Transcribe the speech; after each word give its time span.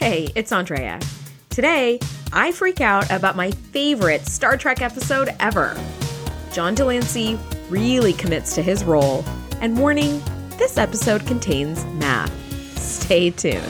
Hey, 0.00 0.28
it's 0.34 0.50
Andrea. 0.50 0.98
Today, 1.50 2.00
I 2.32 2.52
freak 2.52 2.80
out 2.80 3.10
about 3.10 3.36
my 3.36 3.50
favorite 3.50 4.24
Star 4.24 4.56
Trek 4.56 4.80
episode 4.80 5.28
ever. 5.40 5.78
John 6.50 6.74
de 6.74 6.86
Lancie 6.86 7.38
really 7.68 8.14
commits 8.14 8.54
to 8.54 8.62
his 8.62 8.82
role, 8.82 9.22
and 9.60 9.78
warning 9.78 10.22
this 10.56 10.78
episode 10.78 11.26
contains 11.26 11.84
math. 11.84 12.32
Stay 12.78 13.28
tuned. 13.28 13.60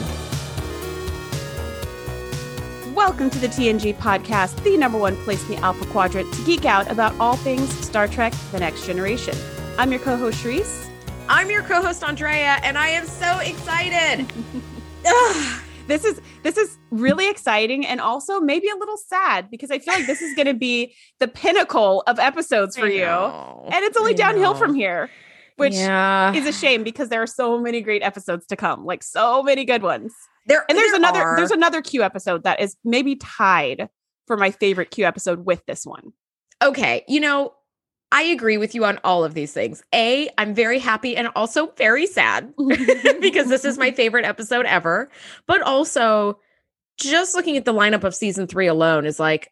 Welcome 2.95 3.29
to 3.29 3.37
the 3.37 3.47
TNG 3.47 3.93
podcast, 3.97 4.63
the 4.63 4.77
number 4.77 4.97
one 4.97 5.17
place 5.25 5.43
in 5.49 5.55
the 5.55 5.61
Alpha 5.61 5.85
Quadrant 5.87 6.33
to 6.33 6.45
geek 6.45 6.63
out 6.63 6.89
about 6.89 7.13
all 7.19 7.35
things 7.35 7.69
Star 7.85 8.07
Trek 8.07 8.31
The 8.53 8.59
Next 8.61 8.85
Generation. 8.85 9.35
I'm 9.77 9.91
your 9.91 9.99
co 9.99 10.15
host, 10.15 10.41
Sharice. 10.41 10.89
I'm 11.27 11.49
your 11.49 11.63
co 11.63 11.81
host, 11.81 12.05
Andrea, 12.05 12.57
and 12.63 12.77
I 12.77 12.87
am 12.87 13.05
so 13.05 13.39
excited. 13.39 14.31
this 15.91 16.05
is 16.05 16.21
this 16.43 16.57
is 16.57 16.77
really 16.89 17.29
exciting 17.29 17.85
and 17.85 17.99
also 17.99 18.39
maybe 18.39 18.69
a 18.69 18.75
little 18.75 18.97
sad 18.97 19.51
because 19.51 19.71
I 19.71 19.79
feel 19.79 19.93
like 19.93 20.07
this 20.07 20.21
is 20.21 20.33
going 20.35 20.47
to 20.47 20.53
be 20.53 20.95
the 21.19 21.27
pinnacle 21.27 22.03
of 22.07 22.17
episodes 22.17 22.77
for 22.77 22.87
you, 22.87 23.03
and 23.03 23.83
it's 23.85 23.97
only 23.97 24.13
I 24.13 24.15
downhill 24.15 24.53
know. 24.53 24.59
from 24.59 24.73
here, 24.73 25.09
which 25.57 25.73
yeah. 25.73 26.33
is 26.33 26.47
a 26.47 26.53
shame 26.53 26.83
because 26.83 27.09
there 27.09 27.21
are 27.21 27.27
so 27.27 27.59
many 27.59 27.81
great 27.81 28.03
episodes 28.03 28.45
to 28.47 28.55
come, 28.55 28.85
like 28.85 29.03
so 29.03 29.43
many 29.43 29.65
good 29.65 29.83
ones. 29.83 30.13
There 30.47 30.65
and 30.69 30.77
there's 30.77 30.91
there 30.91 30.99
another 30.99 31.21
are. 31.21 31.35
there's 31.35 31.51
another 31.51 31.81
Q 31.81 32.03
episode 32.03 32.43
that 32.43 32.61
is 32.61 32.77
maybe 32.83 33.15
tied 33.17 33.89
for 34.27 34.37
my 34.37 34.51
favorite 34.51 34.91
Q 34.91 35.05
episode 35.05 35.45
with 35.45 35.65
this 35.65 35.85
one. 35.85 36.13
Okay, 36.63 37.03
you 37.07 37.19
know 37.19 37.53
I 38.11 38.23
agree 38.23 38.57
with 38.57 38.75
you 38.75 38.83
on 38.85 38.99
all 39.03 39.23
of 39.23 39.33
these 39.33 39.53
things. 39.53 39.83
A, 39.93 40.29
I'm 40.37 40.53
very 40.53 40.79
happy 40.79 41.15
and 41.15 41.29
also 41.35 41.71
very 41.77 42.05
sad 42.05 42.53
because 43.21 43.47
this 43.47 43.63
is 43.63 43.77
my 43.77 43.91
favorite 43.95 44.25
episode 44.25 44.65
ever. 44.65 45.09
But 45.47 45.61
also, 45.61 46.39
just 46.99 47.35
looking 47.35 47.55
at 47.57 47.65
the 47.65 47.73
lineup 47.73 48.03
of 48.03 48.13
season 48.13 48.47
three 48.47 48.67
alone 48.67 49.05
is 49.05 49.19
like, 49.19 49.51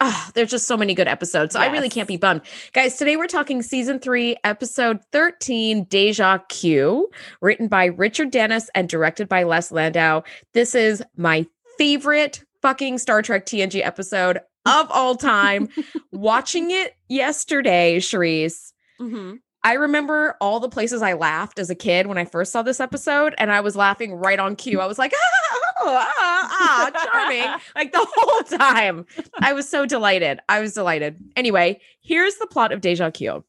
ah, 0.00 0.26
oh, 0.26 0.30
there's 0.34 0.50
just 0.50 0.66
so 0.66 0.76
many 0.76 0.94
good 0.94 1.08
episodes. 1.08 1.52
So 1.52 1.60
yes. 1.60 1.68
I 1.68 1.72
really 1.72 1.88
can't 1.88 2.08
be 2.08 2.16
bummed. 2.16 2.42
Guys, 2.72 2.96
today 2.96 3.16
we're 3.16 3.26
talking 3.26 3.60
season 3.60 3.98
three, 3.98 4.36
episode 4.44 5.00
13, 5.12 5.84
Deja 5.84 6.38
Q, 6.48 7.10
written 7.42 7.68
by 7.68 7.86
Richard 7.86 8.30
Dennis 8.30 8.70
and 8.74 8.88
directed 8.88 9.28
by 9.28 9.42
Les 9.42 9.70
Landau. 9.72 10.22
This 10.54 10.74
is 10.74 11.02
my 11.16 11.46
favorite 11.76 12.44
fucking 12.62 12.98
Star 12.98 13.22
Trek 13.22 13.46
TNG 13.46 13.84
episode 13.84 14.40
of 14.66 14.90
all 14.90 15.16
time. 15.16 15.68
Watching 16.12 16.70
it 16.70 16.96
yesterday, 17.08 17.98
Sharice, 17.98 18.72
mm-hmm. 19.00 19.36
I 19.62 19.74
remember 19.74 20.36
all 20.40 20.58
the 20.58 20.70
places 20.70 21.02
I 21.02 21.12
laughed 21.12 21.58
as 21.58 21.68
a 21.68 21.74
kid 21.74 22.06
when 22.06 22.16
I 22.16 22.24
first 22.24 22.50
saw 22.50 22.62
this 22.62 22.80
episode, 22.80 23.34
and 23.36 23.52
I 23.52 23.60
was 23.60 23.76
laughing 23.76 24.14
right 24.14 24.38
on 24.38 24.56
cue. 24.56 24.80
I 24.80 24.86
was 24.86 24.98
like, 24.98 25.12
ah, 25.82 26.12
ah, 26.18 26.90
ah 26.94 27.08
charming, 27.12 27.60
like 27.74 27.92
the 27.92 28.06
whole 28.10 28.58
time. 28.58 29.04
I 29.40 29.52
was 29.52 29.68
so 29.68 29.84
delighted. 29.84 30.40
I 30.48 30.60
was 30.60 30.72
delighted. 30.72 31.16
Anyway, 31.36 31.80
here's 32.00 32.36
the 32.36 32.46
plot 32.46 32.72
of 32.72 32.80
Deja 32.80 33.10
Q. 33.10 33.44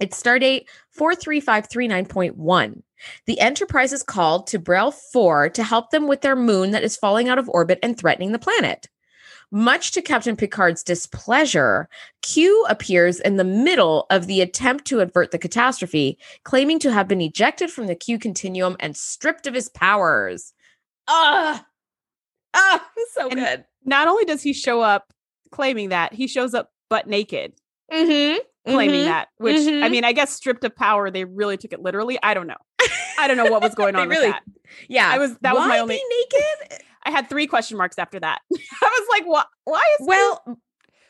It's 0.00 0.20
stardate 0.20 0.64
43539.1. 0.98 2.82
The 3.26 3.38
Enterprise 3.38 3.92
is 3.92 4.02
called 4.02 4.46
to 4.48 4.58
Bre'el 4.58 4.92
4 4.92 5.50
to 5.50 5.62
help 5.62 5.90
them 5.90 6.08
with 6.08 6.22
their 6.22 6.36
moon 6.36 6.70
that 6.70 6.82
is 6.82 6.96
falling 6.96 7.28
out 7.28 7.38
of 7.38 7.50
orbit 7.50 7.78
and 7.82 7.96
threatening 7.96 8.32
the 8.32 8.38
planet. 8.38 8.88
Much 9.54 9.92
to 9.92 10.02
Captain 10.02 10.34
Picard's 10.34 10.82
displeasure, 10.82 11.88
Q 12.22 12.66
appears 12.68 13.20
in 13.20 13.36
the 13.36 13.44
middle 13.44 14.04
of 14.10 14.26
the 14.26 14.40
attempt 14.40 14.84
to 14.86 14.98
avert 14.98 15.30
the 15.30 15.38
catastrophe, 15.38 16.18
claiming 16.42 16.80
to 16.80 16.92
have 16.92 17.06
been 17.06 17.20
ejected 17.20 17.70
from 17.70 17.86
the 17.86 17.94
Q 17.94 18.18
continuum 18.18 18.76
and 18.80 18.96
stripped 18.96 19.46
of 19.46 19.54
his 19.54 19.68
powers. 19.68 20.52
Ah, 21.06 21.64
ah, 22.52 22.84
so 23.12 23.28
and 23.28 23.38
good. 23.38 23.64
Not 23.84 24.08
only 24.08 24.24
does 24.24 24.42
he 24.42 24.52
show 24.52 24.80
up 24.80 25.12
claiming 25.52 25.90
that, 25.90 26.12
he 26.12 26.26
shows 26.26 26.52
up 26.52 26.72
butt 26.90 27.06
naked. 27.06 27.52
Mm-hmm 27.92 28.38
claiming 28.66 29.00
mm-hmm. 29.00 29.08
that 29.08 29.28
which 29.36 29.56
mm-hmm. 29.56 29.84
i 29.84 29.90
mean 29.90 30.04
i 30.04 30.12
guess 30.12 30.30
stripped 30.30 30.64
of 30.64 30.74
power 30.74 31.10
they 31.10 31.24
really 31.24 31.58
took 31.58 31.74
it 31.74 31.82
literally 31.82 32.18
i 32.22 32.32
don't 32.32 32.46
know 32.46 32.56
i 33.18 33.28
don't 33.28 33.36
know 33.36 33.44
what 33.44 33.62
was 33.62 33.74
going 33.76 33.94
on 33.94 34.08
really, 34.08 34.28
with 34.28 34.34
that 34.34 34.42
yeah 34.88 35.10
i 35.10 35.18
was 35.18 35.36
that 35.42 35.54
Why 35.54 35.60
was 35.60 35.68
my 35.68 35.78
only 35.80 36.00
naked 36.08 36.82
I 37.04 37.10
had 37.10 37.28
three 37.28 37.46
question 37.46 37.76
marks 37.76 37.98
after 37.98 38.20
that. 38.20 38.40
I 38.52 38.58
was 38.82 39.08
like, 39.10 39.26
what? 39.26 39.46
Why 39.64 39.82
is 40.00 40.06
well? 40.06 40.42
This? 40.46 40.56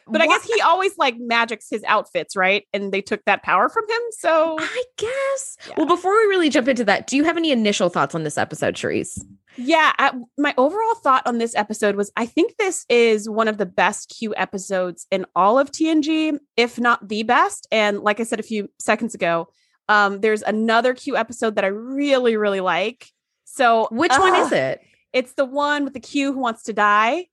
But 0.06 0.20
I 0.20 0.26
guess 0.26 0.44
he 0.44 0.60
always 0.60 0.98
like 0.98 1.16
magics 1.18 1.68
his 1.70 1.82
outfits, 1.84 2.36
right? 2.36 2.66
And 2.74 2.92
they 2.92 3.00
took 3.00 3.24
that 3.24 3.42
power 3.42 3.68
from 3.70 3.88
him. 3.88 4.00
So 4.10 4.56
I 4.60 4.84
guess. 4.98 5.56
Yeah. 5.68 5.74
Well, 5.78 5.86
before 5.86 6.12
we 6.12 6.26
really 6.26 6.50
jump 6.50 6.68
into 6.68 6.84
that, 6.84 7.06
do 7.06 7.16
you 7.16 7.24
have 7.24 7.38
any 7.38 7.50
initial 7.52 7.88
thoughts 7.88 8.14
on 8.14 8.22
this 8.22 8.36
episode, 8.36 8.74
Sharice? 8.74 9.18
Yeah, 9.56 9.92
I, 9.98 10.12
my 10.36 10.52
overall 10.58 10.94
thought 10.96 11.26
on 11.26 11.38
this 11.38 11.54
episode 11.54 11.96
was 11.96 12.10
I 12.16 12.26
think 12.26 12.56
this 12.56 12.84
is 12.88 13.30
one 13.30 13.48
of 13.48 13.56
the 13.56 13.66
best 13.66 14.14
Q 14.18 14.34
episodes 14.36 15.06
in 15.10 15.24
all 15.34 15.58
of 15.58 15.70
TNG, 15.70 16.38
if 16.56 16.78
not 16.78 17.08
the 17.08 17.22
best. 17.22 17.66
And 17.70 18.00
like 18.00 18.20
I 18.20 18.24
said 18.24 18.40
a 18.40 18.44
few 18.44 18.68
seconds 18.78 19.14
ago, 19.14 19.48
um, 19.88 20.20
there's 20.20 20.42
another 20.42 20.92
Q 20.94 21.16
episode 21.16 21.54
that 21.54 21.64
I 21.64 21.68
really, 21.68 22.36
really 22.36 22.60
like. 22.60 23.08
So 23.44 23.88
which 23.90 24.12
uh, 24.12 24.18
one 24.18 24.34
is 24.36 24.52
it? 24.52 24.80
It's 25.14 25.34
the 25.34 25.44
one 25.44 25.84
with 25.84 25.94
the 25.94 26.00
Q 26.00 26.32
who 26.32 26.40
wants 26.40 26.64
to 26.64 26.72
die. 26.74 27.28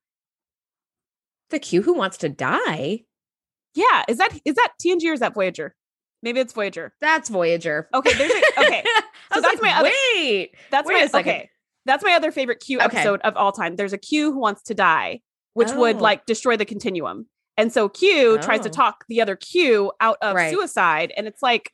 The 1.49 1.59
Q 1.59 1.81
who 1.81 1.93
wants 1.93 2.17
to 2.17 2.29
die? 2.29 3.01
Yeah. 3.73 4.03
Is 4.07 4.17
that 4.19 4.29
is 4.45 4.55
that 4.55 4.73
TNG 4.81 5.03
or 5.09 5.13
is 5.13 5.19
that 5.19 5.33
Voyager? 5.33 5.75
Maybe 6.23 6.39
it's 6.39 6.53
Voyager. 6.53 6.93
That's 7.01 7.29
Voyager. 7.29 7.89
Okay, 7.93 8.13
there's 8.13 8.31
a, 8.31 8.59
okay. 8.59 8.83
So 9.33 9.41
that's 9.41 9.59
like, 9.59 9.61
my 9.61 9.79
other 9.79 9.91
wait. 10.15 10.55
That's 10.69 10.87
wait 10.87 11.11
my 11.11 11.19
okay. 11.19 11.49
That's 11.85 12.03
my 12.03 12.13
other 12.13 12.31
favorite 12.31 12.59
Q 12.59 12.79
episode 12.79 13.21
okay. 13.21 13.27
of 13.27 13.35
all 13.35 13.51
time. 13.51 13.75
There's 13.75 13.93
a 13.93 13.97
Q 13.97 14.31
who 14.31 14.39
wants 14.39 14.61
to 14.63 14.75
die, 14.75 15.21
which 15.55 15.69
oh. 15.71 15.79
would 15.79 15.97
like 15.97 16.27
destroy 16.27 16.55
the 16.55 16.65
continuum. 16.65 17.25
And 17.57 17.73
so 17.73 17.89
Q 17.89 18.37
oh. 18.37 18.37
tries 18.37 18.61
to 18.61 18.69
oh. 18.69 18.71
talk 18.71 19.05
the 19.09 19.21
other 19.21 19.35
Q 19.35 19.91
out 19.99 20.17
of 20.21 20.35
right. 20.35 20.51
suicide. 20.51 21.11
And 21.17 21.27
it's 21.27 21.41
like, 21.41 21.71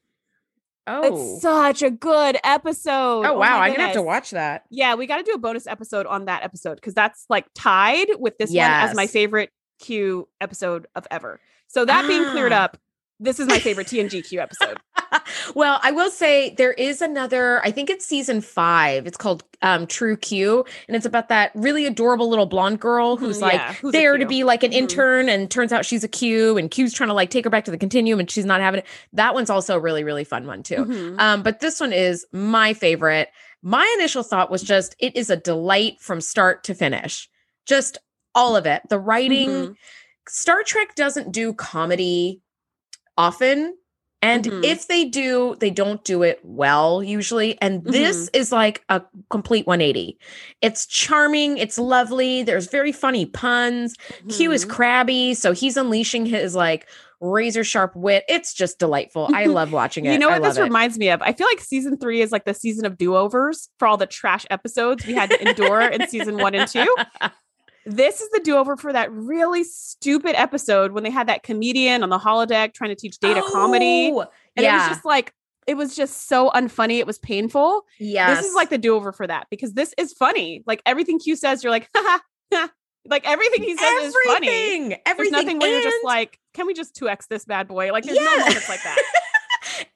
Oh, 0.88 1.04
it's 1.04 1.42
such 1.42 1.82
a 1.82 1.92
good 1.92 2.38
episode. 2.44 3.26
Oh, 3.26 3.34
oh 3.34 3.38
wow, 3.38 3.60
I'm 3.60 3.74
gonna 3.74 3.88
have 3.88 3.96
to 3.96 4.02
watch 4.02 4.32
that. 4.32 4.64
Yeah, 4.70 4.96
we 4.96 5.06
got 5.06 5.18
to 5.18 5.24
do 5.24 5.34
a 5.34 5.38
bonus 5.38 5.68
episode 5.68 6.06
on 6.06 6.26
that 6.26 6.44
episode 6.44 6.76
because 6.76 6.94
that's 6.94 7.26
like 7.30 7.46
tied 7.54 8.08
with 8.18 8.38
this 8.38 8.52
yes. 8.52 8.82
one 8.82 8.90
as 8.90 8.96
my 8.96 9.08
favorite 9.08 9.52
Q 9.80 10.30
episode 10.40 10.88
of 10.96 11.06
ever. 11.12 11.42
So 11.68 11.84
that 11.84 12.06
ah. 12.06 12.08
being 12.08 12.24
cleared 12.32 12.52
up, 12.54 12.78
this 13.20 13.40
is 13.40 13.48
my 13.48 13.60
favorite 13.60 13.88
TNG 13.88 14.28
Q 14.28 14.40
episode. 14.40 14.78
well, 15.56 15.80
I 15.82 15.92
will 15.92 16.12
say 16.12 16.54
there 16.56 16.74
is 16.74 17.02
another, 17.02 17.62
I 17.66 17.72
think 17.72 17.90
it's 17.90 18.06
season 18.06 18.42
five. 18.42 19.08
It's 19.08 19.18
called 19.18 19.44
um, 19.64 19.88
True 19.88 20.16
Q. 20.16 20.66
And 20.88 20.96
it's 20.96 21.06
about 21.06 21.30
that 21.30 21.52
really 21.56 21.86
adorable 21.86 22.30
little 22.30 22.46
blonde 22.46 22.80
girl 22.80 23.16
mm-hmm, 23.16 23.26
who's 23.26 23.42
like 23.42 23.54
yeah, 23.54 23.74
who's 23.74 23.92
there 23.92 24.18
to 24.18 24.26
be 24.26 24.44
like 24.44 24.64
an 24.64 24.72
mm-hmm. 24.72 24.80
intern 24.80 25.30
and 25.30 25.50
turns 25.50 25.74
out 25.74 25.86
she's 25.86 26.04
a 26.04 26.08
Q 26.08 26.58
and 26.58 26.70
Q's 26.70 26.94
trying 26.94 27.10
to 27.10 27.14
like 27.14 27.32
take 27.32 27.46
her 27.46 27.50
back 27.50 27.66
to 27.66 27.72
the 27.72 27.78
continuum 27.78 28.20
and 28.20 28.30
she's 28.30 28.46
not 28.46 28.62
having 28.62 28.80
it. 28.80 28.86
That 29.14 29.34
one's 29.34 29.50
also 29.50 29.78
a 29.78 29.80
really, 29.80 30.04
really 30.04 30.24
fun 30.24 30.46
one 30.46 30.62
too. 30.62 30.76
Mm-hmm. 30.76 31.20
Um, 31.20 31.42
but 31.42 31.60
this 31.60 31.80
one 31.80 31.94
is 31.94 32.26
my 32.32 32.74
favorite. 32.74 33.30
My 33.64 33.92
initial 33.98 34.22
thought 34.22 34.52
was 34.52 34.62
just 34.62 34.96
it 35.00 35.16
is 35.16 35.32
a 35.32 35.38
delight 35.38 36.00
from 36.00 36.22
start 36.22 36.64
to 36.66 36.76
finish. 36.76 37.28
Just 37.66 37.98
all 38.36 38.56
of 38.56 38.68
it. 38.68 38.84
The 38.90 39.00
writing. 39.00 39.50
Mm-hmm. 39.50 39.72
Star 40.30 40.62
Trek 40.62 40.94
doesn't 40.96 41.32
do 41.32 41.54
comedy 41.54 42.42
often 43.18 43.74
and 44.22 44.46
mm-hmm. 44.46 44.64
if 44.64 44.88
they 44.88 45.06
do, 45.06 45.56
they 45.60 45.70
don't 45.70 46.04
do 46.04 46.24
it 46.24 46.40
well 46.44 47.04
usually. 47.04 47.60
And 47.62 47.84
this 47.84 48.26
mm-hmm. 48.30 48.40
is 48.40 48.52
like 48.52 48.84
a 48.90 49.02
complete 49.30 49.68
180. 49.68 50.18
It's 50.62 50.88
charming, 50.88 51.58
it's 51.58 51.78
lovely. 51.78 52.42
There's 52.42 52.68
very 52.68 52.92
funny 52.92 53.26
puns. 53.28 53.96
Mm-hmm. 53.96 54.30
Q 54.30 54.52
is 54.52 54.64
mm-hmm. 54.64 54.72
crabby, 54.72 55.34
so 55.36 55.52
he's 55.52 55.78
unleashing 55.78 56.26
his 56.26 56.56
like 56.56 56.88
razor 57.22 57.64
sharp 57.64 57.96
wit. 57.96 58.24
It's 58.28 58.54
just 58.54 58.80
delightful. 58.80 59.30
I 59.34 59.46
love 59.46 59.72
watching 59.72 60.06
it. 60.06 60.14
you 60.14 60.20
know 60.20 60.30
what 60.30 60.42
this 60.42 60.58
it. 60.58 60.64
reminds 60.64 60.98
me 60.98 61.10
of? 61.10 61.22
I 61.22 61.34
feel 61.34 61.48
like 61.48 61.60
season 61.60 61.98
three 61.98 62.22
is 62.22 62.32
like 62.32 62.46
the 62.46 62.56
season 62.56 62.86
of 62.86 62.98
do 62.98 63.16
overs 63.16 63.70
for 63.78 63.88
all 63.88 63.98
the 63.98 64.08
trash 64.08 64.48
episodes 64.50 65.06
we 65.06 65.14
had 65.14 65.30
to 65.30 65.48
endure 65.48 65.82
in 65.82 66.08
season 66.08 66.38
one 66.38 66.56
and 66.56 66.68
two. 66.68 66.96
This 67.88 68.20
is 68.20 68.30
the 68.32 68.42
do 68.42 68.58
over 68.58 68.76
for 68.76 68.92
that 68.92 69.10
really 69.14 69.64
stupid 69.64 70.36
episode 70.36 70.92
when 70.92 71.06
they 71.06 71.10
had 71.10 71.30
that 71.30 71.44
comedian 71.44 72.04
on 72.04 72.10
the 72.10 72.18
holodeck 72.20 72.74
trying 72.74 72.90
to 72.90 72.96
teach 72.96 73.18
data 73.20 73.42
oh, 73.42 73.50
comedy. 73.50 74.10
And 74.10 74.28
yeah. 74.58 74.76
it 74.76 74.90
was 74.90 74.98
just 74.98 75.06
like, 75.06 75.34
it 75.68 75.78
was 75.78 75.96
just 75.96 76.28
so 76.28 76.50
unfunny. 76.50 77.00
It 77.00 77.08
was 77.08 77.18
painful. 77.18 77.86
Yeah. 77.98 78.36
This 78.36 78.46
is 78.46 78.54
like 78.54 78.70
the 78.70 78.78
do 78.78 78.94
over 78.94 79.14
for 79.14 79.26
that 79.26 79.48
because 79.50 79.72
this 79.72 79.94
is 79.98 80.12
funny. 80.12 80.64
Like 80.68 80.82
everything 80.86 81.18
Q 81.18 81.38
says, 81.38 81.64
you're 81.64 81.72
like, 81.72 81.90
ha 81.96 82.22
ha. 82.54 82.72
Like 83.06 83.26
everything 83.26 83.64
he 83.64 83.78
says 83.78 83.86
everything, 83.90 84.08
is 84.08 84.16
funny. 84.26 84.48
Everything. 85.06 85.08
There's 85.16 85.32
nothing 85.32 85.60
where 85.60 85.74
and... 85.74 85.82
you're 85.82 85.92
just 85.92 86.04
like, 86.04 86.40
can 86.54 86.68
we 86.68 86.74
just 86.74 86.94
2x 86.96 87.28
this 87.30 87.46
bad 87.46 87.70
boy? 87.70 87.94
Like 87.94 88.04
there's 88.04 88.18
yeah. 88.18 88.26
no 88.26 88.38
moments 88.40 88.68
like 88.68 88.84
that. 88.84 89.02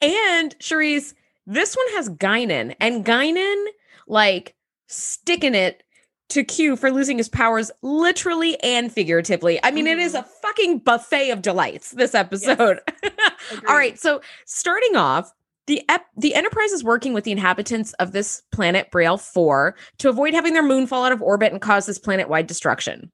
and 0.00 0.58
Cherise, 0.60 1.12
this 1.46 1.76
one 1.76 1.86
has 1.90 2.08
Guinan, 2.08 2.74
and 2.80 3.04
Guinan 3.04 3.64
like 4.06 4.54
sticking 4.86 5.54
it 5.54 5.82
to 6.32 6.44
Q 6.44 6.76
for 6.76 6.90
losing 6.90 7.18
his 7.18 7.28
powers 7.28 7.70
literally 7.82 8.60
and 8.62 8.92
figuratively. 8.92 9.60
I 9.62 9.70
mean, 9.70 9.86
mm-hmm. 9.86 9.98
it 9.98 10.02
is 10.02 10.14
a 10.14 10.20
mm-hmm. 10.20 10.30
fucking 10.42 10.78
buffet 10.80 11.30
of 11.30 11.42
delights 11.42 11.90
this 11.90 12.14
episode. 12.14 12.80
Yes. 13.02 13.30
All 13.68 13.76
right. 13.76 13.98
So, 13.98 14.20
starting 14.44 14.96
off, 14.96 15.32
The 15.66 15.82
ep- 15.88 16.06
the 16.16 16.34
Enterprise 16.34 16.72
is 16.72 16.82
working 16.82 17.14
with 17.14 17.24
the 17.24 17.32
inhabitants 17.32 17.92
of 17.94 18.12
this 18.12 18.42
planet 18.50 18.90
Bre'el 18.90 19.20
4 19.20 19.76
to 19.98 20.08
avoid 20.08 20.34
having 20.34 20.54
their 20.54 20.62
moon 20.62 20.86
fall 20.86 21.04
out 21.04 21.12
of 21.12 21.22
orbit 21.22 21.52
and 21.52 21.60
cause 21.60 21.86
this 21.86 21.98
planet-wide 21.98 22.46
destruction. 22.46 23.12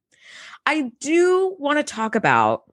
I 0.64 0.92
do 1.00 1.56
want 1.58 1.78
to 1.78 1.82
talk 1.82 2.14
about 2.14 2.64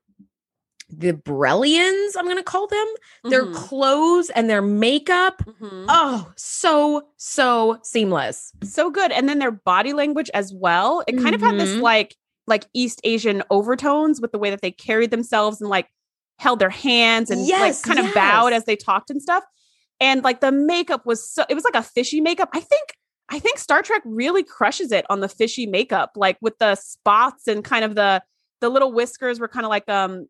the 0.90 1.14
Brellians, 1.14 2.12
I'm 2.18 2.26
going 2.26 2.38
to 2.38 2.44
call 2.44 2.68
them. 2.68 2.88
Their 3.26 3.46
Mhm. 3.48 3.56
clothes 3.56 4.30
and 4.30 4.50
their 4.50 4.62
makeup. 4.62 5.42
Mhm. 5.46 5.86
Oh, 5.90 6.32
so 6.36 7.08
so 7.18 7.80
seamless. 7.84 8.52
so 8.64 8.90
good 8.92 9.12
and 9.12 9.28
then 9.28 9.40
their 9.40 9.52
body 9.52 9.94
language 9.94 10.30
as 10.34 10.54
well 10.54 11.04
it 11.08 11.18
kind 11.18 11.34
of 11.36 11.42
had 11.42 11.58
this 11.60 11.72
Mhm. 11.72 11.82
like 11.82 12.16
like 12.48 12.66
east 12.74 13.02
asian 13.04 13.42
overtones 13.50 14.22
with 14.22 14.32
the 14.32 14.38
way 14.38 14.50
that 14.52 14.62
they 14.62 14.72
carried 14.72 15.10
themselves 15.12 15.60
and 15.60 15.70
like 15.70 15.88
held 16.40 16.60
their 16.60 16.70
hands 16.70 17.30
and 17.32 17.46
Yes, 17.48 17.86
like 17.86 17.96
kind 17.98 18.08
of 18.08 18.14
bowed 18.14 18.54
as 18.54 18.66
they 18.66 18.76
talked 18.76 19.10
and 19.10 19.22
stuff 19.22 19.44
and 20.00 20.24
like 20.24 20.40
the 20.42 20.52
makeup 20.52 21.06
was 21.06 21.28
so 21.28 21.44
it 21.50 21.56
was 21.56 21.64
like 21.64 21.76
a 21.76 21.82
fishy 21.84 22.22
makeup 22.22 22.50
i 22.54 22.60
think 22.60 22.96
i 23.30 23.40
think 23.40 23.58
star 23.58 23.82
trek 23.82 24.02
really 24.06 24.44
crushes 24.44 24.92
it 24.92 25.06
on 25.10 25.20
the 25.22 25.30
fishy 25.30 25.66
makeup 25.66 26.12
like 26.16 26.38
with 26.42 26.58
the 26.60 26.76
spots 26.76 27.48
and 27.48 27.64
kind 27.64 27.84
of 27.86 27.96
the 27.96 28.22
the 28.62 28.70
little 28.70 28.92
whiskers 28.94 29.40
were 29.40 29.48
kind 29.48 29.66
of 29.66 29.70
like 29.70 29.88
um 29.90 30.28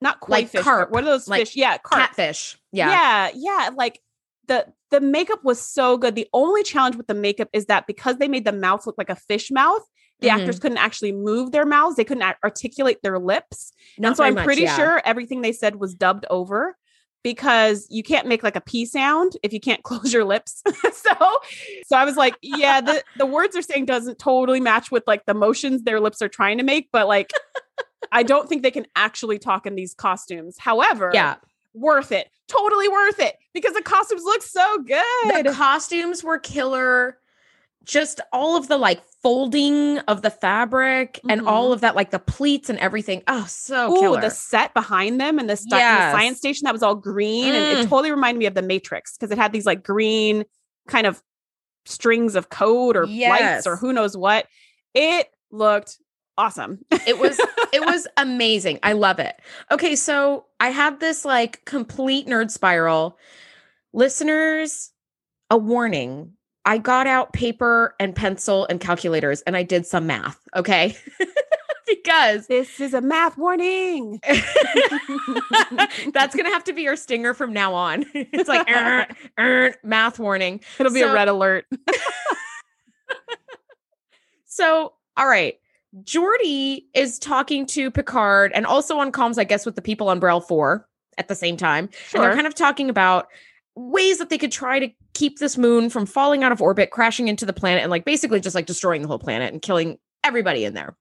not 0.00 0.20
koi 0.20 0.32
Like 0.32 0.48
fish, 0.48 0.62
carp, 0.62 0.90
what 0.90 1.02
are 1.04 1.06
those 1.06 1.28
like 1.28 1.40
fish 1.40 1.56
yeah 1.56 1.78
carp 1.78 2.02
Catfish. 2.10 2.56
Yeah. 2.72 2.90
yeah, 2.90 3.30
yeah. 3.34 3.70
Like 3.74 4.00
the 4.46 4.66
the 4.90 5.00
makeup 5.00 5.44
was 5.44 5.60
so 5.60 5.96
good. 5.98 6.14
The 6.14 6.28
only 6.32 6.62
challenge 6.62 6.96
with 6.96 7.06
the 7.06 7.14
makeup 7.14 7.48
is 7.52 7.66
that 7.66 7.86
because 7.86 8.16
they 8.16 8.28
made 8.28 8.44
the 8.44 8.52
mouth 8.52 8.86
look 8.86 8.96
like 8.96 9.10
a 9.10 9.16
fish 9.16 9.50
mouth, 9.50 9.82
the 10.20 10.28
Mhm. 10.28 10.38
actors 10.40 10.58
couldn't 10.58 10.78
actually 10.78 11.12
move 11.12 11.52
their 11.52 11.66
mouths. 11.66 11.96
They 11.96 12.04
couldn't 12.04 12.22
articulate 12.44 13.02
their 13.02 13.18
lips. 13.18 13.72
Not 13.98 14.08
and 14.08 14.16
so 14.16 14.24
I'm 14.24 14.34
much, 14.34 14.44
pretty 14.44 14.62
yeah. 14.62 14.76
sure 14.76 15.02
everything 15.04 15.42
they 15.42 15.52
said 15.52 15.76
was 15.76 15.94
dubbed 15.94 16.24
over 16.30 16.76
because 17.24 17.86
you 17.90 18.02
can't 18.02 18.26
make 18.26 18.42
like 18.42 18.56
a 18.56 18.60
P 18.60 18.86
sound 18.86 19.36
if 19.42 19.52
you 19.52 19.60
can't 19.60 19.82
close 19.88 20.12
your 20.12 20.24
lips. 20.24 20.62
so 20.94 21.12
so 21.86 21.96
I 21.96 22.04
was 22.04 22.16
like, 22.16 22.36
yeah, 22.40 22.80
the 22.80 23.02
the 23.18 23.26
words 23.26 23.52
they're 23.52 23.62
saying 23.62 23.84
doesn't 23.86 24.18
totally 24.18 24.60
match 24.60 24.90
with 24.90 25.02
like 25.06 25.26
the 25.26 25.34
motions 25.34 25.82
their 25.82 26.00
lips 26.00 26.22
are 26.22 26.28
trying 26.28 26.56
to 26.58 26.64
make, 26.64 26.88
but 26.92 27.06
like 27.06 27.30
I 28.12 28.22
don't 28.22 28.48
think 28.48 28.62
they 28.62 28.70
can 28.70 28.86
actually 28.96 29.38
talk 29.38 29.66
in 29.66 29.74
these 29.74 29.94
costumes. 29.94 30.56
However, 30.58 31.10
Yeah. 31.12 31.36
worth 31.74 32.12
it. 32.12 32.28
Totally 32.48 32.88
worth 32.88 33.20
it 33.20 33.36
because 33.52 33.74
the 33.74 33.82
costumes 33.82 34.22
look 34.24 34.42
so 34.42 34.78
good. 34.78 35.44
The 35.46 35.52
costumes 35.52 36.22
were 36.24 36.38
killer. 36.38 37.18
Just 37.84 38.20
all 38.32 38.56
of 38.56 38.68
the 38.68 38.76
like 38.76 39.02
folding 39.22 39.98
of 40.00 40.22
the 40.22 40.30
fabric 40.30 41.20
and 41.28 41.42
Mhm. 41.42 41.46
all 41.46 41.72
of 41.72 41.80
that, 41.80 41.96
like 41.96 42.10
the 42.10 42.18
pleats 42.18 42.68
and 42.68 42.78
everything. 42.78 43.22
Oh, 43.28 43.46
so 43.48 43.92
Ooh, 43.96 44.00
killer. 44.00 44.20
the 44.20 44.30
set 44.30 44.74
behind 44.74 45.20
them 45.20 45.38
and 45.38 45.48
the, 45.48 45.56
stu- 45.56 45.74
and 45.74 45.80
Yes. 45.80 46.12
the 46.12 46.18
science 46.18 46.38
station 46.38 46.64
that 46.64 46.72
was 46.72 46.82
all 46.82 46.94
green. 46.94 47.54
And 47.54 47.78
it 47.78 47.86
Mm. 47.86 47.88
totally 47.88 48.10
reminded 48.10 48.38
me 48.38 48.46
of 48.46 48.54
the 48.54 48.62
Matrix 48.62 49.16
because 49.16 49.30
it 49.30 49.38
had 49.38 49.52
these 49.52 49.64
like 49.66 49.82
green 49.82 50.44
kind 50.86 51.06
of 51.06 51.22
strings 51.86 52.34
of 52.34 52.50
code 52.50 52.96
or 52.96 53.06
lights 53.06 53.66
or 53.66 53.76
who 53.76 53.92
knows 53.92 54.16
what. 54.16 54.46
It 54.94 55.28
looked 55.50 55.98
awesome. 56.38 56.78
it 57.06 57.18
was 57.18 57.38
it 57.72 57.84
was 57.84 58.06
amazing. 58.16 58.78
I 58.82 58.92
love 58.94 59.18
it. 59.18 59.38
Okay, 59.70 59.94
so 59.96 60.46
I 60.60 60.68
have 60.68 61.00
this 61.00 61.24
like 61.26 61.64
complete 61.66 62.26
nerd 62.26 62.50
spiral. 62.50 63.18
Listeners, 63.92 64.92
a 65.50 65.58
warning. 65.58 66.32
I 66.64 66.78
got 66.78 67.06
out 67.06 67.32
paper 67.32 67.94
and 67.98 68.14
pencil 68.14 68.66
and 68.70 68.80
calculators 68.80 69.40
and 69.42 69.56
I 69.56 69.62
did 69.62 69.86
some 69.86 70.06
math, 70.06 70.38
okay? 70.54 70.96
because 71.86 72.46
this 72.48 72.78
is 72.80 72.92
a 72.92 73.00
math 73.00 73.38
warning. 73.38 74.20
that's 76.12 76.34
going 76.34 76.44
to 76.44 76.52
have 76.52 76.64
to 76.64 76.74
be 76.74 76.86
our 76.86 76.96
stinger 76.96 77.32
from 77.32 77.54
now 77.54 77.72
on. 77.72 78.04
it's 78.12 78.48
like 78.50 78.68
"Er, 78.70 79.06
er, 79.38 79.74
math 79.82 80.18
warning. 80.18 80.60
It'll 80.78 80.92
be 80.92 81.00
So- 81.00 81.10
a 81.10 81.14
red 81.14 81.28
alert. 81.28 81.64
So, 84.44 84.92
all 85.16 85.26
right. 85.28 85.54
Geordi 86.02 86.84
is 86.94 87.18
talking 87.18 87.66
to 87.66 87.90
Picard 87.90 88.52
and 88.54 88.66
also 88.66 88.98
on 88.98 89.10
comms, 89.12 89.38
I 89.38 89.44
guess, 89.44 89.64
with 89.64 89.74
the 89.74 89.82
people 89.82 90.08
on 90.08 90.20
Bre'el 90.20 90.46
4 90.46 90.86
at 91.16 91.28
the 91.28 91.34
same 91.34 91.56
time. 91.56 91.88
And 92.14 92.22
they're 92.22 92.34
kind 92.34 92.46
of 92.46 92.54
talking 92.54 92.90
about 92.90 93.28
ways 93.74 94.18
that 94.18 94.28
they 94.28 94.38
could 94.38 94.52
try 94.52 94.78
to 94.78 94.88
keep 95.14 95.38
this 95.38 95.56
moon 95.56 95.90
from 95.90 96.06
falling 96.06 96.44
out 96.44 96.52
of 96.52 96.60
orbit, 96.60 96.90
crashing 96.90 97.28
into 97.28 97.46
the 97.46 97.52
planet, 97.52 97.82
and 97.82 97.90
like 97.90 98.04
basically 98.04 98.40
just 98.40 98.54
like 98.54 98.66
destroying 98.66 99.02
the 99.02 99.08
whole 99.08 99.18
planet 99.18 99.52
and 99.52 99.62
killing 99.62 99.98
everybody 100.22 100.64
in 100.64 100.74
there. 100.74 100.96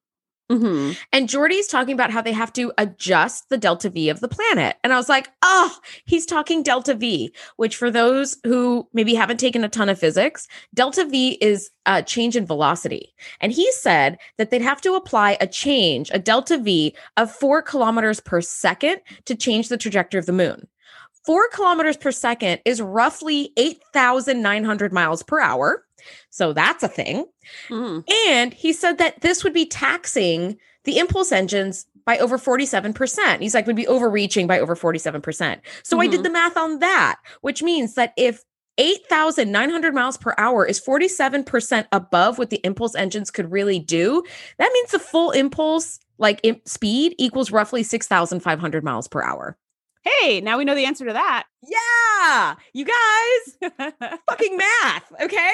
Mhm. 0.49 0.97
And 1.11 1.27
Geordi's 1.27 1.67
talking 1.67 1.93
about 1.93 2.09
how 2.11 2.21
they 2.21 2.31
have 2.31 2.53
to 2.53 2.71
adjust 2.77 3.49
the 3.49 3.57
delta 3.57 3.89
V 3.89 4.07
of 4.07 4.21
the 4.21 4.29
planet. 4.29 4.77
And 4.81 4.93
I 4.93 4.95
was 4.95 5.09
like, 5.09 5.29
oh, 5.41 5.77
he's 6.05 6.25
talking 6.25 6.63
delta 6.63 6.93
V, 6.93 7.33
which 7.57 7.75
for 7.75 7.91
those 7.91 8.37
who 8.45 8.87
maybe 8.93 9.13
haven't 9.13 9.41
taken 9.41 9.65
a 9.65 9.69
ton 9.69 9.89
of 9.89 9.99
physics, 9.99 10.47
delta 10.73 11.03
V 11.03 11.31
is 11.41 11.69
a 11.85 12.01
change 12.01 12.37
in 12.37 12.45
velocity. 12.45 13.13
And 13.41 13.51
he 13.51 13.69
said 13.73 14.17
that 14.37 14.49
they'd 14.49 14.61
have 14.61 14.81
to 14.81 14.93
apply 14.95 15.37
a 15.41 15.47
change, 15.47 16.09
a 16.13 16.19
delta 16.19 16.57
V 16.57 16.95
of 17.17 17.29
four 17.29 17.61
kilometers 17.61 18.21
per 18.21 18.39
second 18.39 19.01
to 19.25 19.35
change 19.35 19.67
the 19.67 19.77
trajectory 19.77 20.19
of 20.19 20.27
the 20.27 20.33
moon. 20.33 20.65
Four 21.25 21.49
kilometers 21.49 21.97
per 21.97 22.13
second 22.13 22.61
is 22.63 22.81
roughly 22.81 23.51
8,900 23.57 24.93
miles 24.93 25.23
per 25.23 25.41
hour. 25.41 25.83
So 26.29 26.53
that's 26.53 26.83
a 26.83 26.87
thing. 26.87 27.25
Mhm. 27.69 28.03
And 28.29 28.53
he 28.53 28.73
said 28.73 28.97
that 28.97 29.21
this 29.21 29.43
would 29.43 29.53
be 29.53 29.65
taxing 29.65 30.57
the 30.83 30.99
impulse 30.99 31.31
engines 31.31 31.85
by 32.05 32.17
over 32.19 32.37
47%. 32.37 33.41
He's 33.41 33.53
like, 33.53 33.67
would 33.67 33.75
be 33.75 33.87
overreaching 33.87 34.47
by 34.47 34.59
over 34.59 34.75
47%. 34.75 35.61
So 35.83 35.99
I 35.99 36.07
did 36.07 36.21
Mhm. 36.21 36.23
the 36.23 36.29
math 36.29 36.55
on 36.57 36.79
that, 36.79 37.17
which 37.41 37.61
means 37.61 37.95
that 37.95 38.13
if 38.15 38.43
8,900 38.77 39.93
miles 39.93 40.17
per 40.17 40.33
hour 40.37 40.65
is 40.65 40.79
47% 40.79 41.87
above 41.91 42.37
what 42.37 42.49
the 42.51 42.61
impulse 42.63 42.95
engines 42.95 43.31
could 43.31 43.51
really 43.51 43.79
do, 43.79 44.23
that 44.59 44.71
means 44.71 44.91
the 44.91 44.99
full 44.99 45.31
impulse, 45.31 45.99
like 46.19 46.39
im- 46.43 46.61
speed, 46.65 47.15
equals 47.17 47.51
roughly 47.51 47.83
6,500 47.83 48.83
miles 48.83 49.07
per 49.07 49.23
hour. 49.23 49.57
Hey, 50.21 50.41
now 50.41 50.57
we 50.57 50.65
know 50.65 50.75
the 50.75 50.85
answer 50.85 51.05
to 51.05 51.13
that. 51.13 51.45
Yeah, 51.63 52.55
you 52.73 52.85
guys, 52.85 53.71
fucking 54.29 54.57
math, 54.83 55.11
okay? 55.21 55.51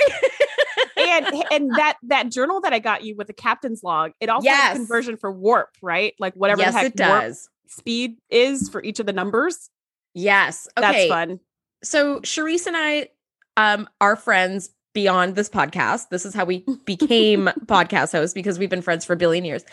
and 0.98 1.26
and 1.52 1.72
that 1.76 1.98
that 2.04 2.30
journal 2.32 2.62
that 2.62 2.74
I 2.74 2.80
got 2.80 3.04
you 3.04 3.16
with 3.16 3.28
the 3.28 3.34
captain's 3.34 3.84
log, 3.84 4.12
it 4.20 4.30
also 4.30 4.46
Yes. 4.46 4.70
has 4.70 4.78
conversion 4.78 5.18
for 5.18 5.32
warp, 5.32 5.70
right? 5.82 6.14
Like 6.20 6.34
whatever 6.36 6.62
yes, 6.62 6.74
the 6.74 6.80
heck 6.80 6.88
it 6.88 6.96
does. 6.96 7.50
speed 7.68 8.18
is 8.30 8.70
for 8.70 8.84
each 8.84 9.00
of 9.00 9.06
the 9.06 9.14
numbers. 9.14 9.70
Yes. 10.14 10.68
Okay. 10.78 10.86
That's 10.92 11.08
fun. 11.10 11.40
so 11.84 12.20
Charisse 12.20 12.68
and 12.68 12.78
I 12.78 13.10
um 13.58 13.88
are 14.02 14.16
friends 14.16 14.70
beyond 14.94 15.36
this 15.36 15.50
podcast. 15.50 16.10
This 16.10 16.26
is 16.26 16.34
how 16.34 16.46
we 16.46 16.64
became 16.86 17.46
podcast 17.66 18.12
hosts 18.12 18.34
because 18.34 18.60
we've 18.60 18.70
been 18.70 18.82
friends 18.82 19.04
for 19.06 19.14
a 19.14 19.16
billion 19.16 19.44
years. 19.44 19.64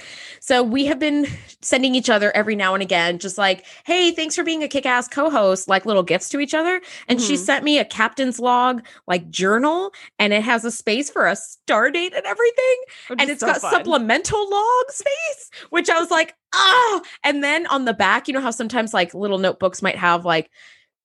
So 0.40 0.62
we 0.62 0.86
have 0.86 0.98
been 0.98 1.26
sending 1.60 1.94
each 1.94 2.08
other 2.10 2.34
every 2.34 2.56
now 2.56 2.74
and 2.74 2.82
again, 2.82 3.18
just 3.18 3.36
like, 3.38 3.64
hey, 3.84 4.10
thanks 4.12 4.34
for 4.34 4.42
being 4.42 4.62
a 4.62 4.68
kick-ass 4.68 5.08
co-host, 5.08 5.68
like 5.68 5.84
little 5.86 6.02
gifts 6.02 6.28
to 6.30 6.40
each 6.40 6.54
other. 6.54 6.80
And 7.08 7.20
she 7.20 7.34
Mhm. 7.34 7.38
sent 7.38 7.64
me 7.64 7.78
a 7.78 7.84
captain's 7.84 8.38
log 8.40 8.82
like 9.06 9.28
journal, 9.30 9.92
and 10.18 10.32
it 10.32 10.42
has 10.42 10.64
a 10.64 10.70
space 10.70 11.10
for 11.10 11.26
a 11.26 11.36
star 11.36 11.90
date 11.90 12.14
and 12.16 12.24
everything 12.26 12.76
Which 13.08 13.20
and 13.20 13.30
it's 13.30 13.40
so 13.40 13.46
got 13.48 13.60
fun. 13.60 13.70
supplemental 13.72 14.48
log 14.50 14.90
space, 14.90 15.50
which 15.70 15.90
I 15.90 16.00
was 16.00 16.10
like, 16.10 16.34
ah. 16.54 17.00
And 17.24 17.44
then 17.44 17.66
on 17.66 17.84
the 17.84 17.94
back, 17.94 18.26
you 18.26 18.34
know 18.34 18.40
how 18.40 18.50
sometimes 18.50 18.94
like 18.94 19.14
little 19.14 19.38
notebooks 19.38 19.82
might 19.82 19.96
have 19.96 20.24
like 20.24 20.50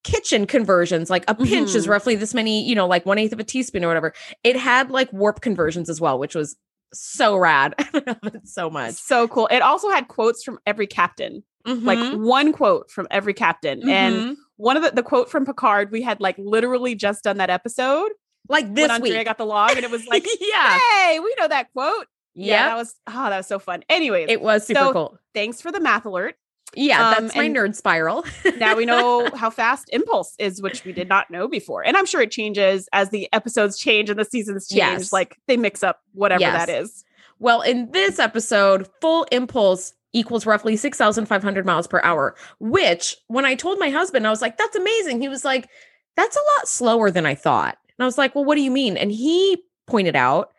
kitchen 0.05 0.45
conversions, 0.45 1.09
like 1.09 1.25
a 1.27 1.35
pinch 1.35 1.73
is 1.75 1.85
Mhm. 1.87 1.89
roughly 1.89 2.15
this 2.15 2.33
many, 2.33 2.63
you 2.63 2.75
know, 2.75 2.87
like 2.87 3.05
one 3.05 3.17
eighth 3.17 3.33
of 3.33 3.39
a 3.39 3.43
teaspoon 3.43 3.83
or 3.83 3.87
whatever. 3.87 4.13
It 4.43 4.55
had 4.55 4.91
like 4.91 5.11
warp 5.11 5.41
conversions 5.41 5.89
as 5.89 5.99
well, 5.99 6.17
which 6.19 6.35
was 6.35 6.55
so 6.93 7.35
rad. 7.35 7.73
I 7.79 8.03
love 8.05 8.35
it 8.35 8.47
so 8.47 8.69
much. 8.69 8.93
So 8.93 9.27
cool. 9.27 9.47
It 9.47 9.61
also 9.61 9.89
had 9.89 10.07
quotes 10.07 10.43
from 10.43 10.59
every 10.65 10.87
captain, 10.87 11.43
like 11.65 11.97
Mhm. 11.97 12.19
one 12.23 12.53
quote 12.53 12.89
from 12.91 13.07
every 13.11 13.33
captain. 13.33 13.89
And 13.89 14.15
Mhm. 14.15 14.35
one 14.57 14.77
of 14.77 14.83
the, 14.83 14.91
the 14.91 15.03
quote 15.03 15.29
from 15.29 15.45
Picard, 15.45 15.91
we 15.91 16.03
had 16.03 16.21
like 16.21 16.35
literally 16.37 16.93
just 16.95 17.23
done 17.23 17.37
that 17.37 17.49
episode 17.49 18.11
like 18.47 18.65
when 18.65 18.75
this 18.75 18.91
Andrea 18.91 19.17
week. 19.17 19.25
got 19.25 19.39
the 19.39 19.45
log, 19.45 19.71
and 19.71 19.83
it 19.83 19.89
was 19.89 20.05
like, 20.07 20.25
yeah. 20.39 20.77
hey, 20.77 21.19
we 21.19 21.33
know 21.39 21.47
that 21.47 21.73
quote. 21.73 22.05
Yeah, 22.35 22.45
Yeah. 22.45 22.69
that 22.69 22.75
was 22.75 22.95
oh, 23.07 23.29
that 23.29 23.37
was 23.37 23.47
so 23.47 23.57
fun. 23.59 23.83
Anyways, 23.89 24.29
It 24.29 24.39
was 24.41 24.67
super 24.67 24.79
So- 24.81 24.93
cool. 24.93 25.17
thanks 25.33 25.61
for 25.61 25.71
the 25.71 25.79
math 25.79 26.05
alert. 26.05 26.35
Yeah, 26.75 27.09
um, 27.09 27.23
that's 27.23 27.35
my 27.35 27.47
nerd 27.49 27.75
spiral. 27.75 28.25
now 28.57 28.75
we 28.75 28.85
know 28.85 29.29
how 29.35 29.49
fast 29.49 29.89
impulse 29.93 30.35
is 30.39 30.61
which 30.61 30.83
we 30.85 30.93
did 30.93 31.07
not 31.09 31.29
know 31.31 31.47
before 31.47 31.83
and 31.85 31.95
i'm 31.97 32.05
sure 32.05 32.21
it 32.21 32.31
changes 32.31 32.87
as 32.93 33.09
the 33.09 33.27
episodes 33.33 33.77
change 33.77 34.09
and 34.09 34.19
the 34.19 34.25
seasons 34.25 34.67
change 34.67 34.77
Yes. 34.79 35.13
like 35.13 35.37
they 35.47 35.57
mix 35.57 35.83
up 35.83 36.01
whatever 36.13 36.41
Yes. 36.41 36.65
that 36.65 36.69
is 36.81 37.05
Well, 37.39 37.61
in 37.61 37.91
this 37.91 38.17
episode, 38.19 38.87
full 39.01 39.25
impulse 39.31 39.93
equals 40.13 40.45
roughly 40.45 40.77
6,500 40.77 41.65
miles 41.65 41.87
per 41.87 41.99
hour, 42.01 42.35
which 42.59 43.17
when 43.27 43.43
I 43.43 43.55
told 43.55 43.77
my 43.79 43.89
husband, 43.89 44.25
I 44.25 44.29
was 44.29 44.41
like, 44.41 44.57
that's 44.57 44.77
amazing. 44.77 45.19
He 45.19 45.27
was 45.27 45.43
like, 45.43 45.67
that's 46.15 46.37
a 46.37 46.39
lot 46.57 46.67
slower 46.69 47.11
than 47.11 47.25
I 47.25 47.35
thought. 47.35 47.77
And 47.97 48.03
I 48.03 48.05
was 48.05 48.17
like, 48.17 48.33
well, 48.35 48.45
what 48.45 48.55
do 48.55 48.61
you 48.61 48.71
mean? 48.71 48.95
And 48.95 49.11
he 49.11 49.61
pointed 49.85 50.15
out 50.15 50.53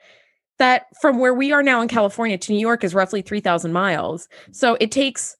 that 0.58 0.86
from 1.00 1.18
where 1.18 1.32
we 1.32 1.52
are 1.52 1.62
now 1.62 1.80
in 1.80 1.88
California 1.88 2.36
to 2.36 2.52
New 2.52 2.58
York 2.58 2.84
is 2.84 2.94
roughly 2.94 3.22
3,000 3.22 3.72
miles. 3.72 4.28
So 4.52 4.76
it 4.78 4.90
takes 4.90 5.34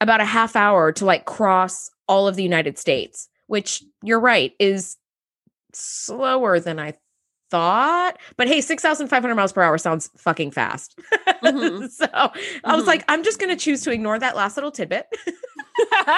about 0.00 0.20
a 0.20 0.24
half 0.24 0.56
hour 0.56 0.92
to 0.92 1.04
like 1.04 1.24
cross 1.24 1.90
all 2.08 2.28
of 2.28 2.36
the 2.36 2.42
United 2.42 2.78
States, 2.78 3.28
which 3.46 3.82
you're 4.02 4.20
right 4.20 4.52
is 4.58 4.96
slower 5.72 6.60
than 6.60 6.78
I 6.78 6.94
thought. 7.50 8.18
But 8.36 8.48
hey, 8.48 8.60
6,500 8.60 9.34
miles 9.34 9.52
per 9.52 9.62
hour 9.62 9.78
sounds 9.78 10.10
fucking 10.16 10.50
fast. 10.50 10.98
Mhm. 11.42 11.90
so 11.90 12.06
I 12.12 12.74
was 12.74 12.84
Mhm. 12.84 12.88
like, 12.88 13.04
I'm 13.08 13.22
just 13.22 13.38
going 13.38 13.56
to 13.56 13.62
choose 13.62 13.82
to 13.82 13.90
ignore 13.92 14.18
that 14.18 14.36
last 14.36 14.56
little 14.56 14.70
tidbit. 14.72 15.06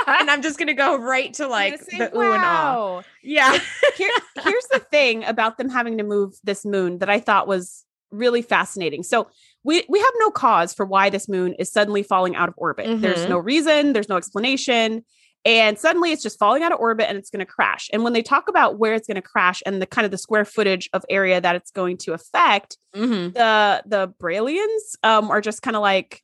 and 0.06 0.30
I'm 0.30 0.42
just 0.42 0.58
going 0.58 0.68
to 0.68 0.74
go 0.74 0.96
right 0.96 1.32
to 1.34 1.46
like 1.46 1.78
the 1.86 2.10
ooh 2.16 2.32
and 2.32 2.42
ah. 2.44 2.74
wow. 2.74 3.02
Yeah. 3.22 3.58
Here, 3.96 4.10
here's 4.42 4.66
the 4.72 4.78
thing 4.78 5.24
about 5.24 5.58
them 5.58 5.68
having 5.68 5.98
to 5.98 6.04
move 6.04 6.34
this 6.44 6.64
moon 6.64 6.98
that 6.98 7.10
I 7.10 7.20
thought 7.20 7.46
was 7.46 7.84
really 8.10 8.40
fascinating. 8.42 9.02
So 9.02 9.28
we 9.64 9.84
we 9.88 9.98
have 9.98 10.12
no 10.18 10.30
cause 10.30 10.72
for 10.74 10.86
why 10.86 11.10
this 11.10 11.28
moon 11.28 11.54
is 11.58 11.70
suddenly 11.70 12.02
falling 12.02 12.36
out 12.36 12.48
of 12.48 12.54
orbit. 12.56 13.00
There's 13.00 13.24
Mhm. 13.24 13.28
no 13.30 13.38
reason, 13.38 13.92
there's 13.92 14.08
no 14.08 14.16
explanation. 14.16 15.04
And 15.44 15.78
suddenly 15.78 16.10
it's 16.12 16.22
just 16.22 16.38
falling 16.38 16.62
out 16.62 16.72
of 16.72 16.80
orbit 16.80 17.08
and 17.08 17.16
it's 17.16 17.30
going 17.30 17.44
to 17.44 17.50
crash. 17.50 17.88
And 17.92 18.02
when 18.02 18.12
they 18.12 18.22
talk 18.22 18.48
about 18.48 18.78
where 18.78 18.92
it's 18.94 19.06
going 19.06 19.14
to 19.14 19.22
crash 19.22 19.62
and 19.64 19.80
the 19.80 19.86
kind 19.86 20.04
of 20.04 20.10
the 20.10 20.18
square 20.18 20.44
footage 20.44 20.90
of 20.92 21.04
area 21.08 21.40
that 21.40 21.54
it's 21.56 21.70
going 21.70 21.96
to 21.98 22.12
affect, 22.12 22.76
Mhm. 22.94 23.34
the 23.34 23.82
the 23.86 24.08
Braillians 24.20 24.96
um 25.02 25.30
are 25.30 25.40
just 25.40 25.62
kind 25.62 25.76
of 25.76 25.82
like 25.82 26.22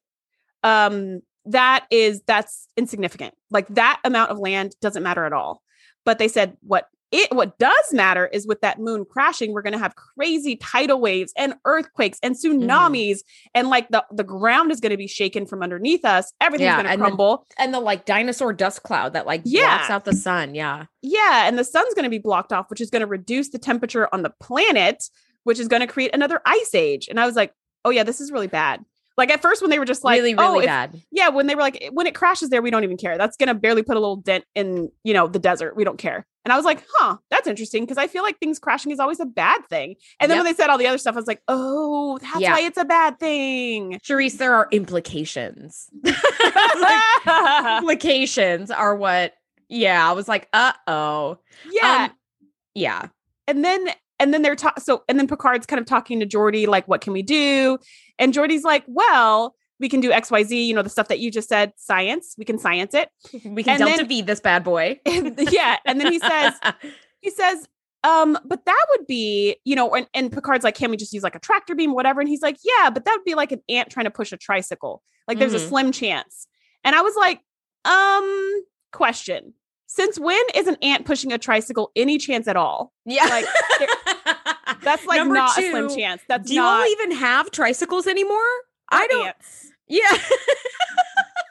um 0.63 1.21
that 1.47 1.87
is 1.91 2.23
that's 2.27 2.69
insignificant. 2.77 3.35
Like 3.51 3.69
that 3.75 4.01
amount 4.05 4.31
of 4.31 4.39
land 4.39 4.75
doesn't 4.81 5.03
matter 5.03 5.25
at 5.25 5.33
all. 5.33 5.63
But 6.05 6.19
they 6.19 6.29
said 6.29 6.57
what 6.63 6.89
it 7.15 7.33
what 7.33 7.57
does 7.59 7.93
matter 7.93 8.27
is 8.27 8.45
with 8.45 8.61
that 8.63 8.81
moon 8.81 9.05
crashing, 9.09 9.53
we're 9.53 9.63
going 9.63 9.73
to 9.73 9.79
have 9.79 9.95
crazy 9.95 10.57
tidal 10.57 11.01
waves 11.01 11.33
and 11.37 11.55
earthquakes 11.65 12.19
and 12.25 12.35
mm-hmm. 12.35 12.63
tsunamis, 12.65 13.21
and 13.55 13.71
like 13.71 13.89
the 13.91 14.05
the 14.11 14.25
ground 14.25 14.73
is 14.73 14.81
going 14.81 14.91
to 14.91 14.97
be 14.97 15.07
shaken 15.07 15.47
from 15.47 15.63
underneath 15.63 16.05
us. 16.05 16.33
Everything's 16.41 16.67
Yeah, 16.67 16.75
going 16.75 16.87
to 16.87 16.91
and 16.93 17.01
the- 17.01 17.05
crumble. 17.07 17.47
And 17.57 17.73
the 17.73 17.79
like 17.79 18.05
dinosaur 18.05 18.53
dust 18.53 18.83
cloud 18.83 19.13
that 19.13 19.27
like 19.27 19.43
Yeah. 19.45 19.79
blocks 19.79 19.91
out 19.91 20.05
the 20.05 20.13
sun. 20.13 20.57
Yeah. 20.57 20.87
yeah, 21.03 21.47
and 21.47 21.57
the 21.57 21.65
sun's 21.65 21.95
going 21.95 22.03
to 22.05 22.11
be 22.11 22.19
blocked 22.19 22.53
off, 22.53 22.69
which 22.69 22.81
is 22.81 22.91
going 22.91 23.01
to 23.01 23.07
reduce 23.07 23.51
the 23.51 23.59
temperature 23.59 24.09
on 24.13 24.23
the 24.23 24.33
planet, 24.41 25.05
which 25.45 25.61
is 25.61 25.69
going 25.69 25.81
to 25.81 25.87
create 25.87 26.13
another 26.15 26.41
ice 26.45 26.75
age. 26.75 27.07
And 27.09 27.21
I 27.21 27.27
was 27.27 27.37
like, 27.37 27.53
oh 27.85 27.91
yeah, 27.91 28.03
this 28.03 28.21
is 28.21 28.33
really 28.33 28.49
bad. 28.49 28.85
Like 29.17 29.31
at 29.31 29.41
first 29.41 29.63
when 29.63 29.71
they 29.71 29.79
were 29.79 29.85
just 29.85 30.03
like, 30.03 30.19
really, 30.19 30.35
oh, 30.37 30.55
really 30.55 30.65
if- 30.65 30.69
bad. 30.69 31.01
yeah, 31.13 31.29
when 31.29 31.47
they 31.47 31.55
were 31.55 31.61
like, 31.63 31.89
when 31.93 32.09
it 32.09 32.15
crashes 32.17 32.49
there, 32.51 32.61
we 32.61 32.73
don't 32.73 32.83
even 32.83 32.97
care. 32.97 33.17
That's 33.17 33.37
gonna 33.37 33.55
barely 33.55 33.85
put 33.85 33.97
a 33.97 34.01
little 34.01 34.17
dent 34.17 34.45
in, 34.57 34.91
you 35.05 35.15
know, 35.15 35.29
the 35.29 35.39
desert. 35.39 35.77
We 35.77 35.85
don't 35.85 35.99
care. 35.99 36.27
And 36.45 36.53
I 36.53 36.57
was 36.57 36.65
like, 36.65 36.85
huh, 36.95 37.17
that's 37.31 37.47
interesting 37.47 37.85
because 37.85 37.97
I 37.97 38.07
feel 38.07 38.23
like 38.23 38.39
things 38.39 38.59
crashing 38.59 38.93
is 38.93 39.01
always 39.01 39.19
a 39.21 39.25
bad 39.27 39.63
thing. 39.71 39.95
And 40.21 40.31
then 40.31 40.39
when 40.39 40.45
they 40.45 40.53
said 40.53 40.69
all 40.69 40.77
the 40.79 40.87
other 40.87 40.99
stuff, 40.99 41.15
I 41.15 41.19
was 41.19 41.27
like, 41.27 41.43
oh, 41.49 42.19
that's 42.19 42.41
Yeah. 42.41 42.53
why 42.53 42.61
it's 42.61 42.77
a 42.77 42.85
bad 42.85 43.19
thing. 43.19 43.99
Charisse, 44.07 44.37
there 44.37 44.55
are 44.55 44.69
implications. 44.71 45.89
Like, 46.03 47.03
implications 47.79 48.71
are 48.71 48.95
what, 48.95 49.33
yeah, 49.69 50.09
I 50.09 50.13
was 50.13 50.29
like, 50.29 50.49
uh 50.53 50.73
oh. 50.87 51.39
yeah. 51.71 52.09
yeah. 52.75 53.07
and 53.49 53.65
then 53.65 53.89
and 54.21 54.33
then 54.33 54.43
they're 54.43 54.55
talking 54.55 54.83
so 54.83 55.03
and 55.09 55.19
then 55.19 55.27
Picard's 55.27 55.67
kind 55.67 55.81
of 55.81 55.87
talking 55.87 56.21
to 56.21 56.27
Geordi, 56.27 56.67
like, 56.67 56.87
what 56.87 57.01
can 57.01 57.13
we 57.13 57.23
do? 57.23 57.79
And 58.19 58.33
Geordi's 58.35 58.65
like, 58.65 58.85
well, 58.87 59.55
we 59.85 59.91
can 59.91 60.01
do 60.01 60.11
XYZ, 60.11 60.65
you 60.67 60.73
know, 60.73 60.81
the 60.81 60.89
stuff 60.89 61.09
that 61.09 61.19
you 61.19 61.31
just 61.31 61.47
said, 61.47 61.75
science. 61.77 62.35
We 62.39 62.47
can 62.47 62.59
science 62.59 62.95
it. 62.95 63.11
We 63.45 63.63
can 63.63 63.75
And 63.75 63.79
delta 63.81 63.97
then- 63.99 64.09
V 64.09 64.23
this 64.23 64.41
bad 64.41 64.65
boy. 64.65 64.99
Yeah. 65.07 65.77
And 65.85 66.01
then 66.01 66.11
he 66.11 66.19
says, 66.19 66.55
he 67.21 67.29
says, 67.29 67.69
um, 68.03 68.39
but 68.47 68.65
that 68.65 68.87
would 68.91 69.07
be, 69.07 69.57
you 69.65 69.77
know, 69.77 69.95
and, 69.95 70.07
and 70.15 70.33
Picard's 70.33 70.65
like, 70.65 70.75
can 70.75 70.91
we 70.91 70.97
just 70.97 71.13
use 71.13 71.23
like 71.23 71.35
a 71.35 71.39
tractor 71.39 71.75
beam, 71.75 71.93
whatever? 71.93 72.21
And 72.23 72.31
he's 72.31 72.41
like, 72.41 72.57
yeah, 72.65 72.89
but 72.89 73.05
that 73.05 73.13
would 73.15 73.25
be 73.27 73.35
like 73.35 73.53
an 73.53 73.61
ant 73.69 73.91
trying 73.91 74.05
to 74.05 74.11
push 74.11 74.33
a 74.33 74.39
tricycle. 74.39 75.03
Like 75.29 75.39
there's 75.39 75.53
a 75.53 75.59
Mhm. 75.59 75.69
slim 75.69 75.93
chance. 75.93 76.47
And 76.83 76.97
I 76.97 77.03
was 77.03 77.15
like, 77.17 77.41
um, 77.85 78.63
question. 78.93 79.53
Since 79.87 80.19
when 80.19 80.41
is 80.55 80.67
an 80.67 80.77
ant 80.81 81.05
pushing 81.05 81.31
a 81.31 81.37
tricycle 81.39 81.93
any 81.95 82.17
chance 82.17 82.49
at 82.49 82.57
all? 82.57 82.91
yeah. 83.05 83.27
like, 83.27 83.45
That's 84.83 85.05
like 85.07 85.19
Number 85.19 85.35
not 85.35 85.59
a 85.59 85.71
slim 85.71 85.95
chance. 85.95 86.23
That's 86.27 86.49
Do 86.49 86.55
you 86.55 86.63
all 86.63 86.87
even 86.87 87.13
have 87.13 87.51
tricycles 87.51 88.07
anymore? 88.07 88.41
I 88.91 89.07
don't. 89.07 89.27
ants. 89.29 89.71
Yeah. 89.89 90.11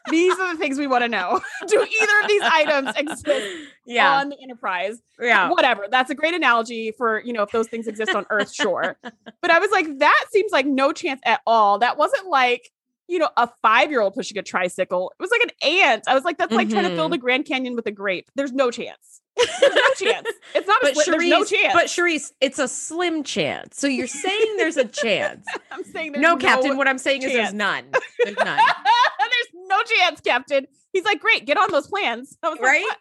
These 0.10 0.38
are 0.38 0.54
the 0.54 0.60
things 0.60 0.78
we 0.78 0.86
want 0.86 1.04
to 1.04 1.08
know. 1.08 1.40
do 1.68 1.80
either 1.80 2.20
of 2.22 2.28
these 2.28 2.42
items 2.44 2.92
exist 2.98 3.48
yeah. 3.88 4.18
on 4.20 4.30
the 4.30 4.38
Enterprise? 4.44 5.02
yeah. 5.20 5.50
whatever. 5.50 5.86
That's 5.90 6.12
a 6.12 6.16
great 6.16 6.34
analogy 6.34 6.92
for, 6.92 7.24
you 7.24 7.34
know, 7.34 7.42
if 7.42 7.52
those 7.52 7.68
things 7.68 7.88
exist 7.88 8.14
on 8.14 8.26
Earth, 8.30 8.54
sure. 8.54 8.98
But 9.42 9.52
I 9.52 9.60
was 9.60 9.72
like, 9.72 10.00
that 10.00 10.26
seems 10.32 10.52
like 10.52 10.66
no 10.66 10.92
chance 10.92 11.22
at 11.26 11.42
all. 11.48 11.80
That 11.80 11.98
wasn't 11.98 12.28
like, 12.28 12.72
you 13.08 13.18
know, 13.18 13.30
a 13.38 13.50
five 13.62 13.90
year 13.90 14.02
old 14.02 14.14
pushing 14.14 14.38
a 14.38 14.44
tricycle. 14.44 15.12
It 15.18 15.22
was 15.22 15.32
like 15.32 15.42
an 15.42 15.70
ant. 15.70 16.04
I 16.08 16.14
was 16.16 16.24
like, 16.24 16.38
that's 16.38 16.54
like 16.54 16.70
trying 16.70 16.88
to 16.88 16.96
fill 16.96 17.08
Mhm. 17.08 17.12
the 17.12 17.18
Grand 17.18 17.46
Canyon 17.46 17.76
with 17.76 17.86
a 17.88 17.92
grape. 17.92 18.30
There's 18.36 18.54
no 18.54 18.72
chance. 18.72 19.22
There's 19.38 19.74
no 19.76 20.12
chance. 20.12 20.28
It's 20.56 20.68
not 20.68 20.84
a 20.84 20.94
But 20.94 21.06
Charisse, 21.06 21.30
no 21.30 21.44
chance. 21.44 21.74
but 21.74 21.86
Charisse, 21.88 22.32
it's 22.42 22.60
a 22.60 22.68
slim 22.68 23.24
chance. 23.24 23.80
So 23.80 23.88
you're 23.88 24.08
saying 24.08 24.58
there's 24.58 24.78
a 24.78 24.86
chance. 24.86 25.46
I'm 25.72 25.84
saying 25.84 26.12
there's 26.14 26.22
no, 26.22 26.38
Captain. 26.38 26.78
What 26.78 26.88
I'm 26.88 26.98
saying 26.98 27.24
is 27.24 27.34
there's 27.34 27.54
none. 27.54 27.86
There's 28.24 28.38
none. 28.38 28.58
there's 28.58 29.68
no 29.68 29.82
chance, 29.84 30.22
Captain. 30.22 30.68
He's 30.94 31.04
like, 31.04 31.20
great, 31.20 31.46
get 31.46 31.58
on 31.58 31.72
those 31.72 31.88
plans. 31.88 32.38
Like, 32.44 32.62
right? 32.62 32.82
"What?" 32.84 32.98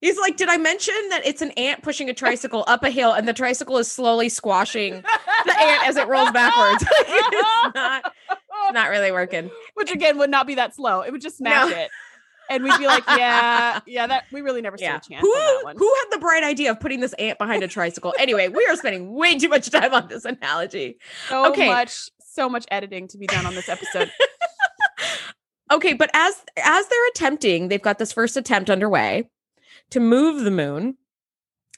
He's 0.00 0.18
like, 0.18 0.36
did 0.36 0.48
I 0.48 0.56
mention 0.56 0.94
that 1.10 1.24
it's 1.24 1.42
an 1.42 1.50
ant 1.52 1.82
pushing 1.82 2.08
a 2.10 2.14
tricycle 2.14 2.64
up 2.66 2.82
a 2.82 2.90
hill 2.90 3.12
and 3.12 3.28
the 3.28 3.32
tricycle 3.32 3.78
is 3.78 3.90
slowly 3.90 4.28
squashing 4.28 5.02
the 5.44 5.60
ant 5.60 5.86
as 5.86 5.96
it 5.96 6.08
rolls 6.08 6.30
backwards? 6.32 6.84
it's 6.90 7.74
not, 7.74 8.12
not 8.72 8.88
really 8.90 9.12
working. 9.12 9.48
Which 9.74 9.92
again 9.92 10.18
would 10.18 10.30
not 10.30 10.46
be 10.46 10.54
that 10.56 10.74
slow. 10.74 11.02
It 11.02 11.12
would 11.12 11.20
just 11.20 11.38
smash 11.38 11.70
No. 11.70 11.76
it. 11.76 11.90
And 12.50 12.62
we'd 12.64 12.76
be 12.78 12.86
like, 12.86 13.04
yeah, 13.06 13.80
yeah, 13.86 14.06
that 14.06 14.24
we 14.32 14.40
really 14.42 14.60
never 14.62 14.76
Yeah. 14.78 15.00
stood 15.00 15.12
a 15.12 15.14
chance 15.16 15.22
Who, 15.26 15.30
on 15.32 15.56
that 15.58 15.64
one. 15.64 15.76
who 15.78 15.94
had 15.94 16.04
the 16.10 16.18
bright 16.18 16.44
idea 16.44 16.70
of 16.70 16.80
putting 16.80 17.00
this 17.00 17.12
ant 17.14 17.38
behind 17.38 17.62
a 17.62 17.68
tricycle? 17.68 18.12
Anyway, 18.18 18.48
we 18.48 18.64
are 18.66 18.76
spending 18.76 19.12
way 19.14 19.38
too 19.38 19.48
much 19.48 19.70
time 19.70 19.94
on 19.94 20.08
this 20.08 20.24
analogy. 20.24 20.98
so 21.28 21.46
Okay. 21.50 21.66
much, 21.66 22.10
so 22.20 22.48
much 22.48 22.66
editing 22.70 23.08
to 23.08 23.18
be 23.18 23.26
done 23.26 23.46
on 23.46 23.54
this 23.54 23.68
episode. 23.68 24.10
Okay, 25.70 25.94
but 25.94 26.10
as 26.12 26.34
as 26.58 26.86
they're 26.88 27.08
attempting, 27.08 27.68
they've 27.68 27.80
got 27.80 27.98
this 27.98 28.12
first 28.12 28.36
attempt 28.36 28.68
underway 28.68 29.30
to 29.90 30.00
move 30.00 30.44
the 30.44 30.50
moon. 30.50 30.98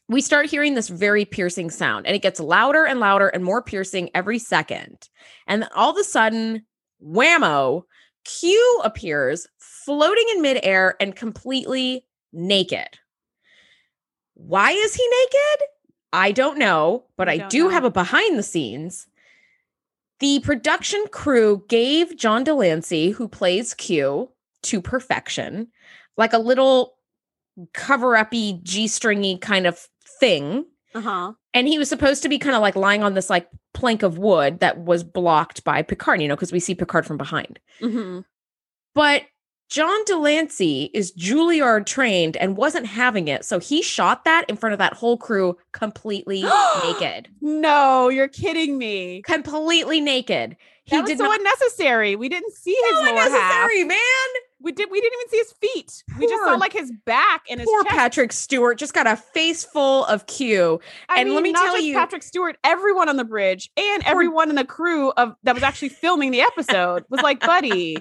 We 0.09 0.21
start 0.21 0.51
hearing 0.51 0.75
this 0.75 0.89
very 0.89 1.25
piercing 1.25 1.71
sound, 1.71 2.05
and 2.07 2.17
it 2.17 2.23
gets 2.23 2.41
louder 2.41 2.85
and 2.85 2.99
louder 2.99 3.29
and 3.29 3.45
more 3.45 3.63
piercing 3.63 4.11
every 4.13 4.41
second. 4.41 5.09
And 5.47 5.63
then 5.63 5.69
all 5.77 5.93
of 5.93 5.97
a 5.97 6.03
sudden, 6.03 6.67
whammo, 7.01 7.83
Q 8.25 8.81
appears 8.83 9.47
floating 9.85 10.25
in 10.35 10.43
midair 10.43 10.97
and 11.01 11.15
completely 11.17 12.07
naked. 12.33 12.89
Why 14.35 14.71
is 14.73 14.95
he 14.95 15.07
naked? 15.07 15.67
I 16.13 16.33
don't 16.33 16.59
know, 16.59 17.05
but 17.17 17.29
We 17.29 17.35
I 17.35 17.39
don't 17.49 17.53
know. 17.55 17.69
have 17.71 17.85
a 17.85 17.91
behind 17.91 18.39
the 18.39 18.43
scenes. 18.43 19.07
The 20.21 20.41
production 20.41 21.05
crew 21.11 21.65
gave 21.69 22.17
John 22.17 22.45
de 22.45 22.55
Lancie, 22.55 23.11
who 23.11 23.29
plays 23.29 23.75
Q, 23.75 24.31
to 24.63 24.81
perfection, 24.81 25.69
like 26.17 26.33
a 26.33 26.39
little 26.39 26.95
cover 27.73 28.17
uppy, 28.17 28.61
G 28.63 28.87
stringy 28.89 29.39
kind 29.39 29.67
of 29.67 29.89
thing. 30.21 30.65
Uh-huh. 30.95 31.33
And 31.53 31.69
he 31.69 31.79
was 31.79 31.89
supposed 31.89 32.23
to 32.23 32.29
be 32.29 32.39
kind 32.39 32.55
of 32.57 32.63
like 32.63 32.77
lying 32.77 33.03
on 33.03 33.15
this 33.15 33.29
like 33.29 33.49
plank 33.75 34.03
of 34.03 34.19
wood 34.19 34.61
that 34.61 34.79
was 34.79 35.03
blocked 35.05 35.65
by 35.65 35.83
Picard, 35.83 36.23
you 36.23 36.29
know, 36.29 36.37
because 36.37 36.53
we 36.53 36.61
see 36.61 36.75
Picard 36.75 37.07
from 37.07 37.17
behind. 37.19 37.59
hmm 37.81 38.21
But 38.95 39.23
John 39.75 40.05
de 40.05 40.17
Lancie 40.17 40.89
is 40.95 41.11
Juilliard 41.15 41.85
trained 41.85 42.37
and 42.37 42.57
wasn't 42.57 42.87
having 42.87 43.27
it. 43.27 43.45
So 43.45 43.59
he 43.59 43.83
shot 43.83 44.25
that 44.25 44.45
in 44.49 44.57
front 44.57 44.73
of 44.73 44.79
that 44.79 44.93
whole 44.93 45.17
crew 45.17 45.57
completely 45.73 46.45
naked. 46.85 47.27
No, 47.41 48.09
you're 48.09 48.29
kidding 48.29 48.79
me. 48.79 49.21
Completely 49.23 50.01
naked. 50.01 50.57
He 50.85 50.95
That 50.95 51.03
was 51.03 51.11
did 51.11 51.19
so 51.19 51.25
not 51.25 51.41
unnecessary. 51.41 52.15
We 52.15 52.29
didn't 52.29 52.55
see 52.55 52.71
his 52.89 52.91
so 52.99 53.03
lower 53.03 53.19
half. 53.19 53.27
unnecessary, 53.27 53.83
man. 53.83 53.99
We 54.65 54.73
did. 54.73 54.91
We 54.91 55.01
didn't 55.01 55.19
even 55.21 55.29
see 55.31 55.37
his 55.39 55.53
feet. 55.53 56.05
we 56.19 56.27
just 56.27 56.43
saw 56.43 56.55
like 56.55 56.73
his 56.73 56.91
back 57.05 57.43
and 57.51 57.61
his 57.61 57.69
Poor 57.69 57.85
chest. 57.85 57.95
Patrick 57.95 58.33
Stewart 58.33 58.79
just 58.79 58.95
got 58.95 59.07
a 59.07 59.15
face 59.17 59.63
full 59.63 60.05
of 60.07 60.27
Q. 60.27 60.81
I 61.09 61.21
and 61.21 61.35
let 61.35 61.43
me 61.43 61.53
tell 61.53 61.79
you- 61.81 61.95
Patrick 61.95 62.23
Stewart, 62.23 62.57
everyone 62.65 63.09
on 63.09 63.17
the 63.17 63.25
bridge 63.25 63.71
and 63.77 64.03
everyone 64.07 64.49
in 64.51 64.57
the 64.57 64.65
crew 64.65 65.11
of 65.13 65.37
that 65.45 65.55
was 65.55 65.63
actually 65.63 65.91
filming 65.91 66.31
the 66.31 66.41
episode 66.41 67.05
was 67.11 67.21
like, 67.21 67.41
buddy. 67.47 67.97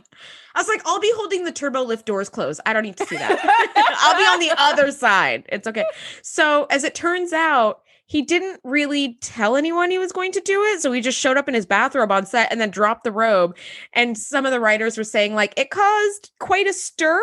I 0.56 0.60
was 0.60 0.68
like, 0.68 0.82
I'll 0.86 1.00
be 1.00 1.12
holding 1.16 1.46
the 1.46 1.52
turbo 1.52 1.82
lift 1.84 2.06
doors 2.06 2.30
closed. 2.30 2.62
I 2.66 2.74
don't 2.74 2.84
need 2.84 2.98
to 2.98 3.06
see 3.08 3.18
that. 3.18 3.40
I'll 4.00 4.16
be 4.18 4.24
on 4.24 4.40
the 4.40 4.62
other 4.62 4.92
side. 4.92 5.46
It's 5.50 5.68
okay. 5.68 5.84
So, 6.22 6.66
as 6.70 6.84
it 6.84 6.94
turns 6.96 7.34
out, 7.34 7.82
he 8.06 8.22
didn't 8.22 8.60
really 8.64 9.18
tell 9.22 9.56
anyone 9.56 9.90
he 9.90 9.98
was 9.98 10.12
going 10.12 10.32
to 10.34 10.42
do 10.42 10.62
it. 10.64 10.82
So 10.82 10.92
he 10.92 11.02
just 11.02 11.20
showed 11.20 11.38
up 11.38 11.48
in 11.48 11.54
his 11.54 11.66
bathrobe 11.66 12.12
on 12.12 12.26
set 12.26 12.52
and 12.52 12.60
then 12.60 12.70
dropped 12.70 13.04
the 13.04 13.12
robe. 13.12 13.56
And 13.94 14.18
some 14.18 14.46
of 14.46 14.52
the 14.52 14.60
writers 14.60 14.98
were 14.98 15.04
saying, 15.04 15.36
like, 15.36 15.54
it 15.58 15.70
caused 15.70 16.32
quite 16.40 16.68
a 16.68 16.74
stir 16.74 17.22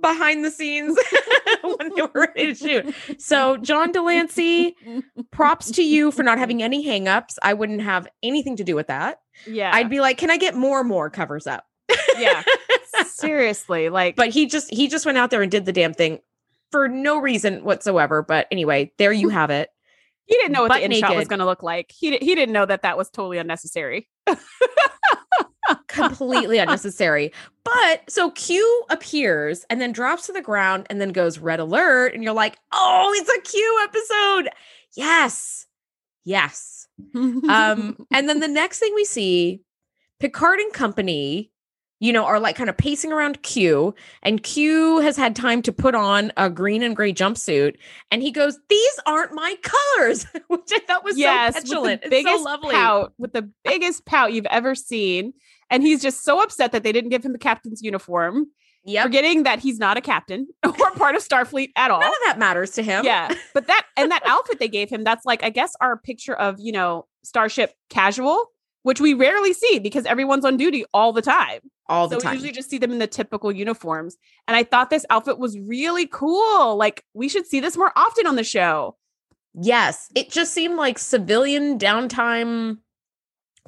behind 0.00 0.44
the 0.44 0.50
scenes 0.50 0.98
when 1.62 1.90
they 1.94 2.02
were 2.02 2.28
ready 2.34 2.54
to 2.54 2.54
shoot. 2.54 2.94
So, 3.20 3.56
John 3.58 3.92
de 3.92 4.02
Lancie, 4.02 4.74
props 5.30 5.70
to 5.72 5.82
you 5.82 6.10
for 6.10 6.22
not 6.22 6.38
having 6.38 6.62
any 6.62 6.84
hangups. 6.84 7.36
I 7.42 7.54
wouldn't 7.54 7.82
have 7.82 8.08
anything 8.22 8.56
to 8.56 8.64
do 8.64 8.74
with 8.74 8.88
that. 8.88 9.18
Yeah. 9.46 9.70
I'd 9.72 9.90
be 9.90 10.00
like, 10.00 10.18
can 10.18 10.30
I 10.30 10.38
get 10.38 10.54
more 10.54 10.82
more 10.82 11.10
covers 11.10 11.46
up? 11.46 11.64
yeah. 12.18 12.42
Seriously. 13.06 13.88
Like 13.88 14.16
but 14.16 14.28
he 14.30 14.46
just 14.46 14.72
he 14.72 14.88
just 14.88 15.06
went 15.06 15.18
out 15.18 15.30
there 15.30 15.42
and 15.42 15.50
did 15.50 15.64
the 15.64 15.72
damn 15.72 15.94
thing 15.94 16.20
for 16.70 16.88
no 16.88 17.18
reason 17.18 17.64
whatsoever. 17.64 18.22
But 18.22 18.46
anyway, 18.50 18.92
there 18.98 19.12
you 19.12 19.28
have 19.30 19.50
it. 19.50 19.70
He 20.26 20.36
didn't 20.36 20.52
know 20.52 20.62
what 20.62 20.72
the 20.72 20.84
in 20.84 20.92
shot 20.92 21.16
was 21.16 21.28
going 21.28 21.40
to 21.40 21.44
look 21.44 21.62
like. 21.62 21.92
He 21.96 22.16
he 22.18 22.34
didn't 22.34 22.52
know 22.52 22.66
that 22.66 22.82
that 22.82 22.96
was 22.96 23.10
totally 23.10 23.38
unnecessary. 23.38 24.08
completely 25.88 26.58
unnecessary. 26.58 27.32
But 27.64 28.08
so 28.08 28.30
Q 28.30 28.84
appears 28.90 29.64
and 29.70 29.80
then 29.80 29.92
drops 29.92 30.26
to 30.26 30.32
the 30.32 30.42
ground 30.42 30.86
and 30.90 31.00
then 31.00 31.12
goes 31.12 31.38
red 31.38 31.60
alert. 31.60 32.14
And 32.14 32.22
you're 32.22 32.32
like, 32.32 32.58
oh, 32.72 33.12
it's 33.16 33.30
a 33.30 33.40
Q 33.50 33.80
episode. 33.84 34.50
Yes. 34.96 35.66
Yes. 36.24 36.86
Um, 37.14 38.06
and 38.12 38.28
then 38.28 38.40
the 38.40 38.48
next 38.48 38.78
thing 38.78 38.94
we 38.94 39.04
see, 39.04 39.62
Picard 40.20 40.60
and 40.60 40.72
company, 40.72 41.51
you 42.02 42.12
know, 42.12 42.24
are 42.24 42.40
like 42.40 42.56
kind 42.56 42.68
of 42.68 42.76
pacing 42.76 43.12
around 43.12 43.40
Q, 43.42 43.94
and 44.24 44.42
Q 44.42 44.98
has 44.98 45.16
had 45.16 45.36
time 45.36 45.62
to 45.62 45.72
put 45.72 45.94
on 45.94 46.32
a 46.36 46.50
green 46.50 46.82
and 46.82 46.96
gray 46.96 47.12
jumpsuit, 47.12 47.76
and 48.10 48.22
he 48.22 48.32
goes, 48.32 48.58
"These 48.68 49.00
aren't 49.06 49.32
my 49.32 49.54
colors," 49.62 50.26
which 50.48 50.68
I 50.72 50.80
thought 50.80 51.04
was 51.04 51.16
yes, 51.16 51.54
so 51.54 51.60
petulant. 51.60 52.02
with 52.02 52.10
the 52.10 52.16
It's 52.16 52.24
so 52.26 52.30
biggest 52.30 52.44
lovely. 52.44 52.70
pout, 52.74 53.12
with 53.18 53.32
the 53.32 53.48
biggest 53.64 54.04
pout 54.04 54.32
you've 54.32 54.46
ever 54.46 54.74
seen, 54.74 55.32
and 55.70 55.84
he's 55.84 56.02
just 56.02 56.24
so 56.24 56.42
upset 56.42 56.72
that 56.72 56.82
they 56.82 56.90
didn't 56.90 57.10
give 57.10 57.24
him 57.24 57.32
the 57.32 57.38
captain's 57.38 57.82
uniform, 57.82 58.46
Yep. 58.84 59.04
forgetting 59.04 59.42
that 59.44 59.60
he's 59.60 59.78
not 59.78 59.96
a 59.96 60.00
captain 60.00 60.48
or 60.64 60.72
part 60.96 61.14
of 61.14 61.22
Starfleet 61.22 61.68
at 61.76 61.92
all. 61.92 62.00
None 62.00 62.08
of 62.10 62.18
that 62.26 62.36
matters 62.36 62.72
to 62.72 62.82
him. 62.82 63.04
yeah, 63.04 63.32
but 63.54 63.68
that 63.68 63.86
and 63.96 64.10
that 64.10 64.22
outfit 64.26 64.58
they 64.58 64.66
gave 64.66 64.90
him, 64.90 65.04
that's 65.04 65.24
like 65.24 65.44
I 65.44 65.50
guess 65.50 65.72
our 65.80 65.96
picture 65.96 66.34
of 66.34 66.56
you 66.58 66.72
know 66.72 67.06
Starship 67.22 67.72
casual, 67.90 68.46
which 68.82 69.00
we 69.00 69.14
rarely 69.14 69.52
see 69.52 69.78
because 69.78 70.04
everyone's 70.04 70.44
on 70.44 70.56
duty 70.56 70.84
all 70.92 71.12
the 71.12 71.22
time. 71.22 71.60
All 71.88 72.08
the 72.08 72.16
so 72.16 72.20
time. 72.20 72.30
we 72.32 72.36
usually 72.36 72.52
just 72.52 72.70
see 72.70 72.78
them 72.78 72.92
in 72.92 72.98
the 72.98 73.06
typical 73.06 73.50
uniforms. 73.52 74.16
And 74.48 74.56
I 74.56 74.62
thought 74.64 74.90
this 74.90 75.04
outfit 75.10 75.38
was 75.38 75.58
really 75.58 76.06
cool. 76.06 76.76
Like 76.76 77.04
we 77.14 77.28
should 77.28 77.46
see 77.46 77.60
this 77.60 77.76
more 77.76 77.92
often 77.96 78.26
on 78.26 78.36
the 78.36 78.44
show. 78.44 78.96
Yes, 79.54 80.08
it 80.14 80.30
just 80.30 80.52
seemed 80.54 80.76
like 80.76 80.98
civilian 80.98 81.78
downtime 81.78 82.78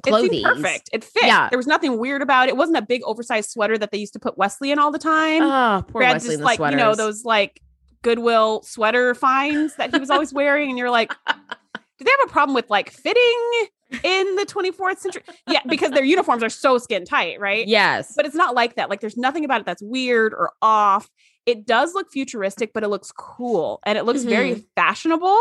It 0.05 0.09
clothing. 0.09 0.43
perfect. 0.43 0.89
It 0.93 1.03
fit. 1.03 1.25
Yeah. 1.25 1.49
There 1.49 1.59
was 1.59 1.67
nothing 1.67 1.99
weird 1.99 2.21
about 2.23 2.47
it. 2.47 2.51
It 2.51 2.57
wasn't 2.57 2.77
a 2.77 2.81
big 2.81 3.01
oversized 3.03 3.51
sweater 3.51 3.77
that 3.77 3.91
they 3.91 3.97
used 3.99 4.13
to 4.13 4.19
put 4.19 4.37
Wesley 4.37 4.71
in 4.71 4.79
all 4.79 4.91
the 4.91 4.97
time. 4.99 5.43
Oh, 5.43 5.83
poor 5.87 5.99
We 6.01 6.05
Wesley 6.07 6.31
just 6.35 6.43
like, 6.43 6.57
sweaters. 6.57 6.79
you 6.79 6.83
know, 6.83 6.95
those 6.95 7.23
like 7.23 7.61
Goodwill 8.01 8.61
sweater 8.63 9.13
finds 9.13 9.75
that 9.75 9.93
he 9.93 9.99
was 9.99 10.09
always 10.09 10.33
wearing. 10.33 10.69
And 10.69 10.77
you're 10.79 10.89
like, 10.89 11.09
do 11.27 12.03
they 12.03 12.11
have 12.19 12.29
a 12.29 12.31
problem 12.31 12.55
with 12.55 12.69
like 12.69 12.89
fitting 12.89 13.67
in 14.03 14.35
the 14.35 14.45
24th 14.45 14.97
century? 14.99 15.23
Yeah, 15.47 15.59
because 15.67 15.91
their 15.91 16.03
uniforms 16.03 16.43
are 16.43 16.49
so 16.49 16.77
skin 16.77 17.05
tight, 17.05 17.39
right? 17.39 17.67
yes, 17.67 18.13
But 18.15 18.25
it's 18.25 18.35
not 18.35 18.55
like 18.55 18.75
that. 18.75 18.89
Like 18.89 19.01
there's 19.01 19.17
nothing 19.17 19.45
about 19.45 19.61
it 19.61 19.65
that's 19.65 19.81
weird 19.81 20.33
or 20.33 20.51
off. 20.61 21.09
It 21.45 21.65
does 21.65 21.93
look 21.93 22.11
futuristic, 22.11 22.73
but 22.73 22.83
it 22.83 22.87
looks 22.87 23.11
cool 23.11 23.79
and 23.85 23.97
it 23.97 24.03
looks 24.05 24.23
very 24.23 24.65
fashionable, 24.75 25.37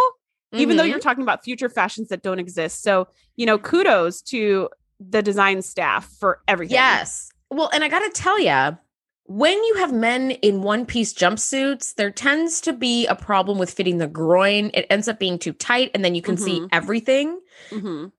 even 0.53 0.77
though 0.77 0.85
Mhm. 0.85 0.91
you're 0.91 0.99
talking 0.99 1.23
about 1.23 1.43
future 1.45 1.69
fashions 1.69 2.09
that 2.09 2.23
don't 2.23 2.39
exist. 2.39 2.83
So, 2.83 3.09
you 3.37 3.47
know, 3.47 3.59
kudos 3.59 4.21
to 4.23 4.69
the 5.01 5.23
design 5.23 5.63
staff 5.63 6.07
for 6.21 6.41
everything. 6.47 6.75
yes. 6.75 7.31
Well, 7.51 7.71
and 7.73 7.83
I 7.85 7.89
got 7.89 8.01
to 8.01 8.11
tell 8.11 8.39
you, 8.39 8.77
when 9.27 9.57
you 9.65 9.75
have 9.77 9.93
men 9.93 10.33
in 10.33 10.61
one 10.63 10.85
piece 10.85 11.15
jumpsuits, 11.15 11.95
there 11.95 12.11
tends 12.11 12.61
to 12.63 12.73
be 12.75 13.07
a 13.07 13.15
problem 13.15 13.59
with 13.59 13.71
fitting 13.71 13.97
the 13.99 14.07
groin. 14.07 14.71
It 14.75 14.87
ends 14.91 15.09
up 15.09 15.19
being 15.19 15.39
too 15.39 15.53
tight, 15.55 15.91
and 15.95 16.05
then 16.05 16.15
you 16.15 16.21
can 16.23 16.37
see 16.37 16.61
Mhm. 16.61 16.69
everything. 16.73 17.41
Mhm. 17.71 18.13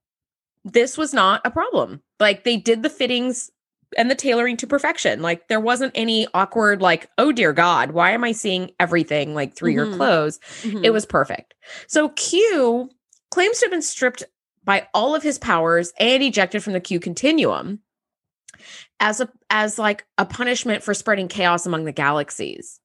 This 0.66 0.98
was 0.98 1.14
not 1.14 1.42
a 1.46 1.52
problem. 1.52 2.02
Like 2.20 2.44
they 2.44 2.58
did 2.58 2.82
the 2.84 2.90
fittings 2.90 3.52
and 3.98 4.10
the 4.10 4.16
tailoring 4.16 4.58
to 4.58 4.68
perfection. 4.68 5.22
Like 5.22 5.48
there 5.48 5.60
wasn't 5.60 5.92
any 5.96 6.28
awkward, 6.34 6.82
like, 6.82 7.08
oh 7.20 7.32
dear 7.32 7.54
God, 7.54 7.92
why 7.92 8.12
am 8.12 8.24
I 8.24 8.32
seeing 8.32 8.72
everything 8.80 9.36
like 9.36 9.56
through 9.56 9.72
your 9.72 9.86
Mhm. 9.86 9.96
clothes? 9.96 10.40
It 10.64 10.72
Mhm. 10.74 10.92
was 10.94 11.06
perfect. 11.06 11.54
So 11.88 12.10
Q 12.10 12.90
claims 13.30 13.60
to 13.60 13.66
have 13.66 13.72
been 13.72 13.82
stripped 13.84 14.24
by 14.64 14.88
all 14.94 15.14
of 15.14 15.22
his 15.22 15.38
powers 15.38 15.94
and 16.00 16.24
ejected 16.24 16.64
from 16.64 16.74
the 16.74 16.80
Q 16.82 17.00
continuum 17.00 17.80
as 19.00 19.22
a 19.22 19.30
as 19.52 19.78
like 19.78 20.06
a 20.18 20.26
punishment 20.26 20.82
for 20.82 20.94
spreading 20.96 21.28
chaos 21.28 21.66
among 21.68 21.86
the 21.86 21.92
galaxies. 21.92 22.80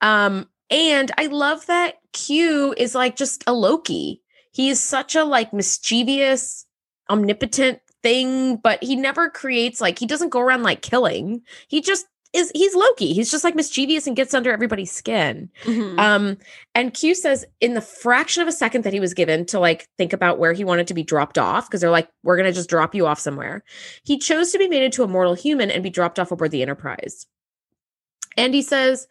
Um 0.00 0.48
and 0.70 1.10
I 1.18 1.26
love 1.26 1.66
that 1.66 1.98
Q 2.12 2.74
is 2.76 2.94
like 2.94 3.14
just 3.16 3.44
a 3.46 3.52
Loki. 3.52 4.20
He 4.52 4.68
is 4.68 4.80
such 4.80 5.14
a 5.14 5.24
like 5.24 5.52
mischievous, 5.52 6.66
omnipotent 7.10 7.80
thing, 8.02 8.56
but 8.56 8.82
he 8.82 8.96
never 8.96 9.28
creates 9.28 9.80
like 9.80 9.98
he 9.98 10.06
doesn't 10.06 10.30
go 10.30 10.40
around 10.40 10.62
like 10.62 10.80
killing. 10.80 11.42
He 11.68 11.82
just 11.82 12.06
is 12.32 12.52
he's 12.54 12.76
Loki. 12.76 13.12
He's 13.12 13.30
just 13.30 13.42
like 13.42 13.56
mischievous 13.56 14.06
and 14.06 14.14
gets 14.14 14.34
under 14.34 14.52
everybody's 14.52 14.92
skin. 14.92 15.50
Mhm. 15.64 15.98
Um, 15.98 16.38
and 16.76 16.94
Q 16.94 17.14
says 17.14 17.44
in 17.60 17.74
the 17.74 17.80
fraction 17.80 18.40
of 18.40 18.48
a 18.48 18.52
second 18.52 18.84
that 18.84 18.92
he 18.92 19.00
was 19.00 19.14
given 19.14 19.44
to 19.46 19.58
like 19.58 19.88
think 19.98 20.12
about 20.12 20.38
where 20.38 20.52
he 20.52 20.62
wanted 20.62 20.86
to 20.86 20.94
be 20.94 21.02
dropped 21.02 21.38
off, 21.38 21.68
because 21.68 21.80
they're 21.80 21.90
like, 21.90 22.08
we're 22.22 22.36
gonna 22.36 22.52
just 22.52 22.70
drop 22.70 22.94
you 22.94 23.04
off 23.06 23.18
somewhere. 23.18 23.64
He 24.04 24.16
chose 24.16 24.52
to 24.52 24.58
be 24.58 24.68
made 24.68 24.84
into 24.84 25.02
a 25.02 25.08
mortal 25.08 25.34
human 25.34 25.72
and 25.72 25.82
be 25.82 25.90
dropped 25.90 26.20
off 26.20 26.30
aboard 26.30 26.52
the 26.52 26.62
Enterprise. 26.62 27.26
And 28.36 28.54
he 28.54 28.62
says 28.62 29.08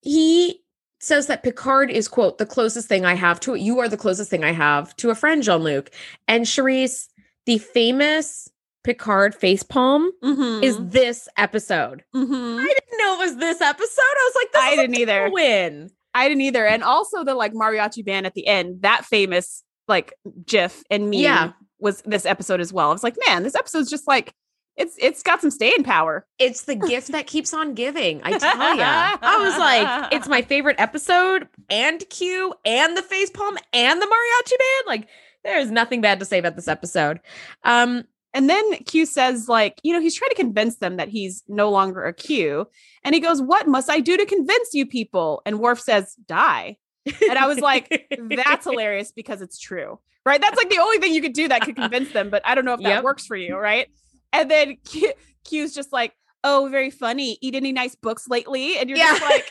he 0.00 0.60
says 1.04 1.26
that 1.28 1.42
Picard 1.42 1.90
is 1.90 2.08
quote 2.08 2.38
the 2.38 2.46
closest 2.46 2.88
thing 2.88 3.04
I 3.04 3.14
have 3.14 3.38
to 3.40 3.54
it. 3.54 3.60
you 3.60 3.78
are 3.80 3.88
the 3.88 3.96
closest 3.96 4.30
thing 4.30 4.42
I 4.44 4.52
have 4.52 4.94
to 4.96 5.10
a 5.10 5.14
friend, 5.14 5.42
Jean 5.42 5.62
Luc. 5.62 5.90
And 6.28 6.44
Charisse, 6.46 7.08
the 7.46 7.58
famous 7.58 8.48
Picard 8.84 9.34
facepalm 9.38 10.08
Mhm. 10.22 10.62
is 10.62 10.76
this 10.80 11.28
episode. 11.38 12.04
Mhm. 12.14 12.58
I 12.60 12.66
didn't 12.66 12.98
know 12.98 13.14
it 13.14 13.18
was 13.18 13.36
this 13.36 13.60
episode. 13.60 14.00
I 14.00 14.30
was 14.30 14.34
like, 14.34 14.52
this 14.52 14.62
I 14.62 14.70
is 14.70 14.76
didn't 14.76 14.98
either. 14.98 15.30
win. 15.30 15.90
I 16.14 16.28
didn't 16.28 16.42
either. 16.42 16.66
And 16.66 16.82
also 16.84 17.24
the 17.24 17.34
like 17.34 17.52
mariachi 17.54 18.04
band 18.04 18.26
at 18.26 18.34
the 18.34 18.46
end, 18.46 18.82
that 18.82 19.04
famous 19.04 19.62
like 19.88 20.12
GIF 20.46 20.82
and 20.90 21.08
me 21.10 21.22
Yeah. 21.22 21.52
was 21.78 22.02
this 22.02 22.24
episode 22.26 22.60
as 22.60 22.72
well. 22.72 22.90
I 22.90 22.92
was 22.92 23.02
like, 23.02 23.16
man, 23.26 23.42
this 23.42 23.54
episode's 23.54 23.90
just 23.90 24.06
like 24.06 24.32
it's 24.76 24.96
it's 25.00 25.22
got 25.22 25.40
some 25.40 25.50
staying 25.50 25.84
power. 25.84 26.26
It's 26.38 26.62
the 26.62 26.74
gift 26.74 27.08
that 27.08 27.26
keeps 27.26 27.54
on 27.54 27.74
giving. 27.74 28.20
I 28.24 28.38
tell 28.38 28.76
ya. 28.76 29.16
I 29.22 29.38
was 29.42 29.56
like, 29.58 30.08
it's 30.12 30.28
my 30.28 30.42
favorite 30.42 30.76
episode 30.78 31.48
and 31.70 32.02
Q 32.10 32.54
and 32.64 32.96
the 32.96 33.02
facepalm 33.02 33.56
and 33.72 34.00
the 34.02 34.06
mariachi 34.06 34.58
band. 34.58 34.86
Like, 34.86 35.08
there's 35.44 35.70
nothing 35.70 36.00
bad 36.00 36.18
to 36.20 36.24
say 36.24 36.38
about 36.38 36.56
this 36.56 36.68
episode. 36.68 37.20
Um, 37.62 38.04
And 38.32 38.50
then 38.50 38.74
Q 38.84 39.06
says, 39.06 39.48
like, 39.48 39.78
you 39.84 39.92
know, 39.92 40.00
he's 40.00 40.14
trying 40.16 40.30
to 40.30 40.34
convince 40.36 40.76
them 40.76 40.96
that 40.96 41.08
he's 41.08 41.44
no 41.46 41.70
longer 41.70 42.04
a 42.04 42.12
Q. 42.12 42.66
And 43.04 43.14
he 43.14 43.20
goes, 43.20 43.40
What 43.40 43.68
must 43.68 43.88
I 43.88 44.00
do 44.00 44.16
to 44.16 44.26
convince 44.26 44.74
you 44.74 44.86
people? 44.86 45.40
And 45.46 45.60
Worf 45.60 45.80
says, 45.80 46.16
Die. 46.26 46.76
And 47.06 47.38
I 47.38 47.46
was 47.46 47.60
like, 47.60 48.08
That's 48.44 48.64
hilarious 48.64 49.12
because 49.12 49.40
it's 49.40 49.58
true. 49.58 50.00
Right. 50.26 50.40
That's 50.40 50.56
like 50.56 50.70
the 50.70 50.78
only 50.78 50.98
thing 50.98 51.12
you 51.14 51.20
could 51.20 51.34
do 51.34 51.46
that 51.48 51.60
could 51.62 51.76
convince 51.76 52.10
them. 52.12 52.30
But 52.30 52.40
I 52.46 52.54
don't 52.54 52.64
know 52.64 52.72
if 52.72 52.80
that 52.80 52.88
Yep. 52.88 53.04
works 53.04 53.26
for 53.26 53.36
you. 53.36 53.56
Right. 53.56 53.88
And 54.34 54.50
then 54.50 54.76
Q, 54.84 55.12
Q's 55.44 55.74
just 55.74 55.92
like, 55.92 56.12
Oh, 56.46 56.68
very 56.70 56.90
funny. 56.90 57.38
Eat 57.40 57.54
any 57.54 57.72
nice 57.72 57.94
books 57.94 58.28
lately? 58.28 58.76
And 58.76 58.90
you're 58.90 58.98
yeah. 58.98 59.12
just 59.18 59.22
like, 59.22 59.48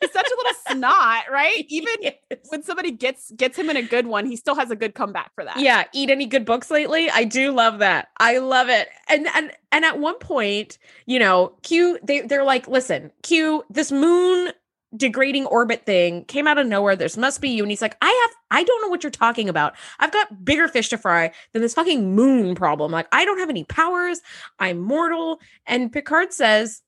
he's 0.00 0.12
such 0.12 0.26
a 0.26 0.34
little 0.34 0.54
snot, 0.70 1.24
right? 1.30 1.66
Even 1.68 1.92
Yes. 2.00 2.14
when 2.48 2.62
somebody 2.62 2.90
gets 2.90 3.30
gets 3.32 3.58
him 3.58 3.68
in 3.68 3.76
a 3.76 3.82
good 3.82 4.06
one, 4.06 4.24
he 4.24 4.36
still 4.36 4.54
has 4.54 4.70
a 4.70 4.76
good 4.76 4.94
comeback 4.94 5.30
for 5.34 5.44
that. 5.44 5.60
Yeah, 5.60 5.84
eat 5.92 6.08
any 6.08 6.24
good 6.24 6.46
books 6.46 6.70
lately? 6.70 7.10
I 7.10 7.24
do 7.24 7.52
love 7.52 7.80
that. 7.80 8.08
I 8.18 8.38
love 8.38 8.70
it. 8.70 8.88
And 9.08 9.26
and 9.34 9.52
and 9.72 9.84
at 9.84 9.98
one 9.98 10.18
point, 10.20 10.78
you 11.04 11.18
know, 11.18 11.52
Q 11.64 11.98
they 12.02 12.22
they're 12.22 12.44
like, 12.44 12.66
"Listen, 12.66 13.10
Q, 13.22 13.62
this 13.68 13.92
moon 13.92 14.52
degrading 14.96 15.46
orbit 15.46 15.86
thing 15.86 16.24
came 16.26 16.46
out 16.46 16.58
of 16.58 16.66
nowhere. 16.66 16.96
This 16.96 17.16
must 17.16 17.40
be 17.40 17.48
you." 17.50 17.62
And 17.62 17.70
he's 17.70 17.82
like, 17.82 17.96
"I 18.02 18.26
have 18.26 18.36
I 18.50 18.64
don't 18.64 18.82
know 18.82 18.88
what 18.88 19.02
you're 19.02 19.10
talking 19.10 19.48
about. 19.48 19.74
I've 20.00 20.12
got 20.12 20.44
bigger 20.44 20.68
fish 20.68 20.88
to 20.90 20.98
fry 20.98 21.32
than 21.52 21.62
this 21.62 21.74
fucking 21.74 22.14
moon 22.14 22.54
problem. 22.54 22.92
Like, 22.92 23.08
I 23.12 23.24
don't 23.24 23.38
have 23.38 23.50
any 23.50 23.64
powers. 23.64 24.20
I'm 24.58 24.78
mortal." 24.78 25.40
And 25.66 25.92
Picard 25.92 26.32
says, 26.32 26.82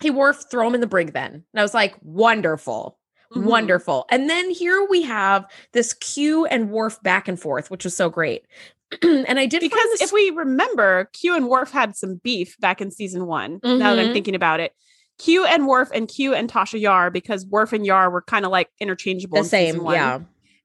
"Hey, 0.00 0.10
Worf, 0.10 0.44
throw 0.50 0.66
him 0.66 0.74
in 0.74 0.80
the 0.80 0.86
brig 0.86 1.12
then." 1.12 1.32
And 1.32 1.60
I 1.60 1.62
was 1.62 1.74
like, 1.74 1.94
"Wonderful." 2.02 2.98
Mhm. 3.34 3.44
Wonderful. 3.44 4.04
And 4.10 4.30
then 4.30 4.50
here 4.50 4.86
we 4.88 5.02
have 5.02 5.44
this 5.72 5.92
Q 5.94 6.46
and 6.46 6.70
Worf 6.70 7.02
back 7.02 7.26
and 7.26 7.40
forth, 7.40 7.70
which 7.70 7.82
was 7.82 7.96
so 7.96 8.08
great. 8.08 8.44
and 9.02 9.40
I 9.40 9.46
did 9.46 9.60
Because 9.60 10.00
if 10.00 10.12
we 10.12 10.30
remember, 10.30 11.10
Q 11.14 11.34
and 11.34 11.48
Worf 11.48 11.72
had 11.72 11.96
some 11.96 12.20
beef 12.22 12.56
back 12.60 12.80
in 12.80 12.92
season 12.92 13.26
one. 13.26 13.58
Now 13.64 13.94
that 13.94 13.98
I'm 13.98 14.10
Mhm. 14.10 14.12
thinking 14.12 14.34
about 14.36 14.60
it, 14.60 14.72
Q 15.18 15.44
and 15.44 15.66
Worf 15.66 15.90
and 15.94 16.08
Q 16.08 16.34
and 16.34 16.50
Tasha 16.50 16.80
Yar, 16.80 17.10
because 17.10 17.46
Worf 17.46 17.72
and 17.72 17.86
Yar 17.86 18.10
were 18.10 18.22
kind 18.22 18.44
of 18.44 18.50
like 18.50 18.68
interchangeable. 18.80 19.36
the 19.36 19.40
in 19.44 19.48
same, 19.48 19.82
one. 19.84 19.94
yeah. 19.94 20.18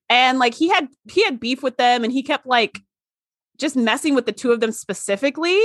and 0.10 0.40
like 0.40 0.54
he 0.54 0.70
had 0.70 0.88
he 1.12 1.24
had 1.24 1.40
beef 1.40 1.62
with 1.64 1.78
them, 1.78 2.04
and 2.04 2.12
he 2.14 2.24
kept 2.24 2.46
like 2.46 2.80
just 3.58 3.76
messing 3.76 4.16
with 4.16 4.26
the 4.26 4.32
two 4.32 4.52
of 4.52 4.60
them 4.60 4.72
specifically. 4.72 5.60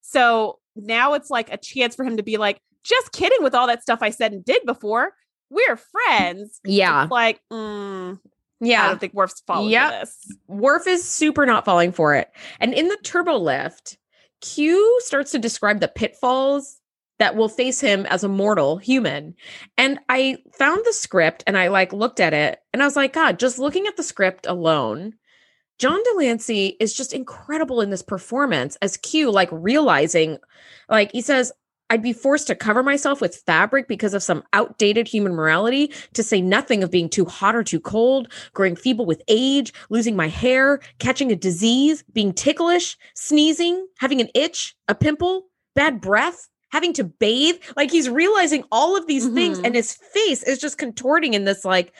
So 0.00 0.58
now 0.76 1.14
it's 1.14 1.30
like 1.30 1.52
a 1.52 1.56
chance 1.56 1.94
for 1.94 2.04
him 2.04 2.16
to 2.16 2.22
be 2.22 2.36
like, 2.36 2.60
just 2.84 3.12
kidding 3.12 3.42
with 3.42 3.54
all 3.54 3.66
that 3.66 3.82
stuff 3.82 4.00
I 4.02 4.10
said 4.10 4.32
and 4.32 4.44
did 4.44 4.64
before. 4.66 5.12
We're 5.50 5.76
friends. 5.76 6.58
Yeah. 6.64 7.04
It's 7.04 7.10
like, 7.12 7.40
mm, 7.52 8.16
I 8.16 8.18
Yeah. 8.60 8.88
don't 8.88 8.98
think 8.98 9.14
Worf's 9.14 9.42
falling 9.46 9.70
Yep. 9.70 9.92
for 9.92 9.98
this. 10.00 10.36
Worf 10.48 10.86
is 10.86 11.06
super 11.08 11.46
not 11.46 11.64
falling 11.64 11.92
for 11.92 12.14
it. 12.14 12.28
And 12.60 12.72
in 12.74 12.88
the 12.88 12.96
turbo 13.04 13.36
lift, 13.38 13.98
Q 14.40 15.00
starts 15.04 15.30
to 15.32 15.38
describe 15.38 15.80
the 15.80 15.88
pitfalls 15.88 16.80
that 17.18 17.36
will 17.36 17.48
face 17.48 17.80
him 17.80 18.06
as 18.06 18.24
a 18.24 18.28
mortal 18.28 18.76
human. 18.76 19.34
And 19.78 19.98
I 20.08 20.38
found 20.58 20.84
the 20.84 20.92
script 20.92 21.44
and 21.46 21.56
I 21.56 21.68
like 21.68 21.92
looked 21.92 22.20
at 22.20 22.34
it 22.34 22.60
and 22.72 22.82
I 22.82 22.86
was 22.86 22.96
like, 22.96 23.12
God, 23.12 23.38
just 23.38 23.58
looking 23.58 23.86
at 23.86 23.96
the 23.96 24.02
script 24.02 24.46
alone, 24.46 25.14
John 25.78 26.00
de 26.02 26.14
Lancie 26.16 26.76
is 26.80 26.94
just 26.94 27.12
incredible 27.12 27.80
in 27.80 27.90
this 27.90 28.02
performance 28.02 28.76
as 28.76 28.96
Q, 28.96 29.30
like 29.30 29.48
realizing, 29.50 30.38
like 30.88 31.12
he 31.12 31.20
says, 31.20 31.52
I'd 31.90 32.02
be 32.02 32.12
forced 32.12 32.46
to 32.46 32.54
cover 32.54 32.82
myself 32.82 33.20
with 33.20 33.36
fabric 33.36 33.88
because 33.88 34.14
of 34.14 34.22
some 34.22 34.42
outdated 34.52 35.06
human 35.06 35.34
morality, 35.34 35.92
to 36.14 36.22
say 36.22 36.40
nothing 36.40 36.82
of 36.82 36.90
being 36.90 37.10
too 37.10 37.24
hot 37.24 37.54
or 37.54 37.62
too 37.62 37.80
cold, 37.80 38.32
growing 38.54 38.74
feeble 38.74 39.04
with 39.04 39.22
age, 39.28 39.72
losing 39.90 40.16
my 40.16 40.28
hair, 40.28 40.80
catching 40.98 41.30
a 41.30 41.36
disease, 41.36 42.02
being 42.12 42.32
ticklish, 42.32 42.96
sneezing, 43.14 43.86
having 43.98 44.20
an 44.20 44.28
itch, 44.34 44.74
a 44.88 44.94
pimple, 44.94 45.46
bad 45.74 46.00
breath, 46.00 46.48
having 46.74 46.92
to 46.92 47.04
bathe. 47.04 47.54
Like 47.76 47.90
he's 47.90 48.10
realizing 48.10 48.64
all 48.72 48.96
of 48.96 49.06
these 49.06 49.26
mm-hmm. 49.26 49.36
things, 49.36 49.58
and 49.60 49.74
his 49.76 49.94
face 49.94 50.42
is 50.42 50.58
just 50.58 50.76
contorting 50.76 51.32
in 51.32 51.44
this, 51.44 51.64
like, 51.64 51.92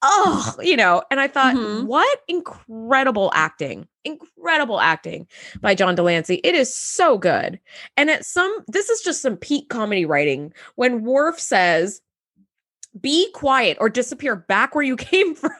oh, 0.00 0.56
you 0.60 0.74
know. 0.74 1.02
And 1.10 1.20
I 1.20 1.28
thought, 1.28 1.54
mm-hmm. 1.54 1.86
what 1.86 2.20
incredible 2.26 3.30
acting, 3.34 3.86
incredible 4.04 4.80
acting 4.80 5.28
by 5.60 5.74
John 5.74 5.94
de 5.94 6.02
Lancie. 6.02 6.40
It 6.42 6.54
is 6.54 6.74
so 6.74 7.18
good. 7.18 7.60
And 7.96 8.10
at 8.10 8.24
some, 8.24 8.64
this 8.68 8.88
is 8.88 9.02
just 9.02 9.20
some 9.20 9.36
peak 9.36 9.68
comedy 9.68 10.06
writing 10.06 10.52
when 10.76 11.04
Worf 11.04 11.38
says, 11.38 12.00
be 12.98 13.30
quiet 13.32 13.76
or 13.80 13.88
disappear 13.88 14.34
back 14.34 14.74
where 14.74 14.84
you 14.84 14.96
came 15.10 15.34
from. 15.34 15.52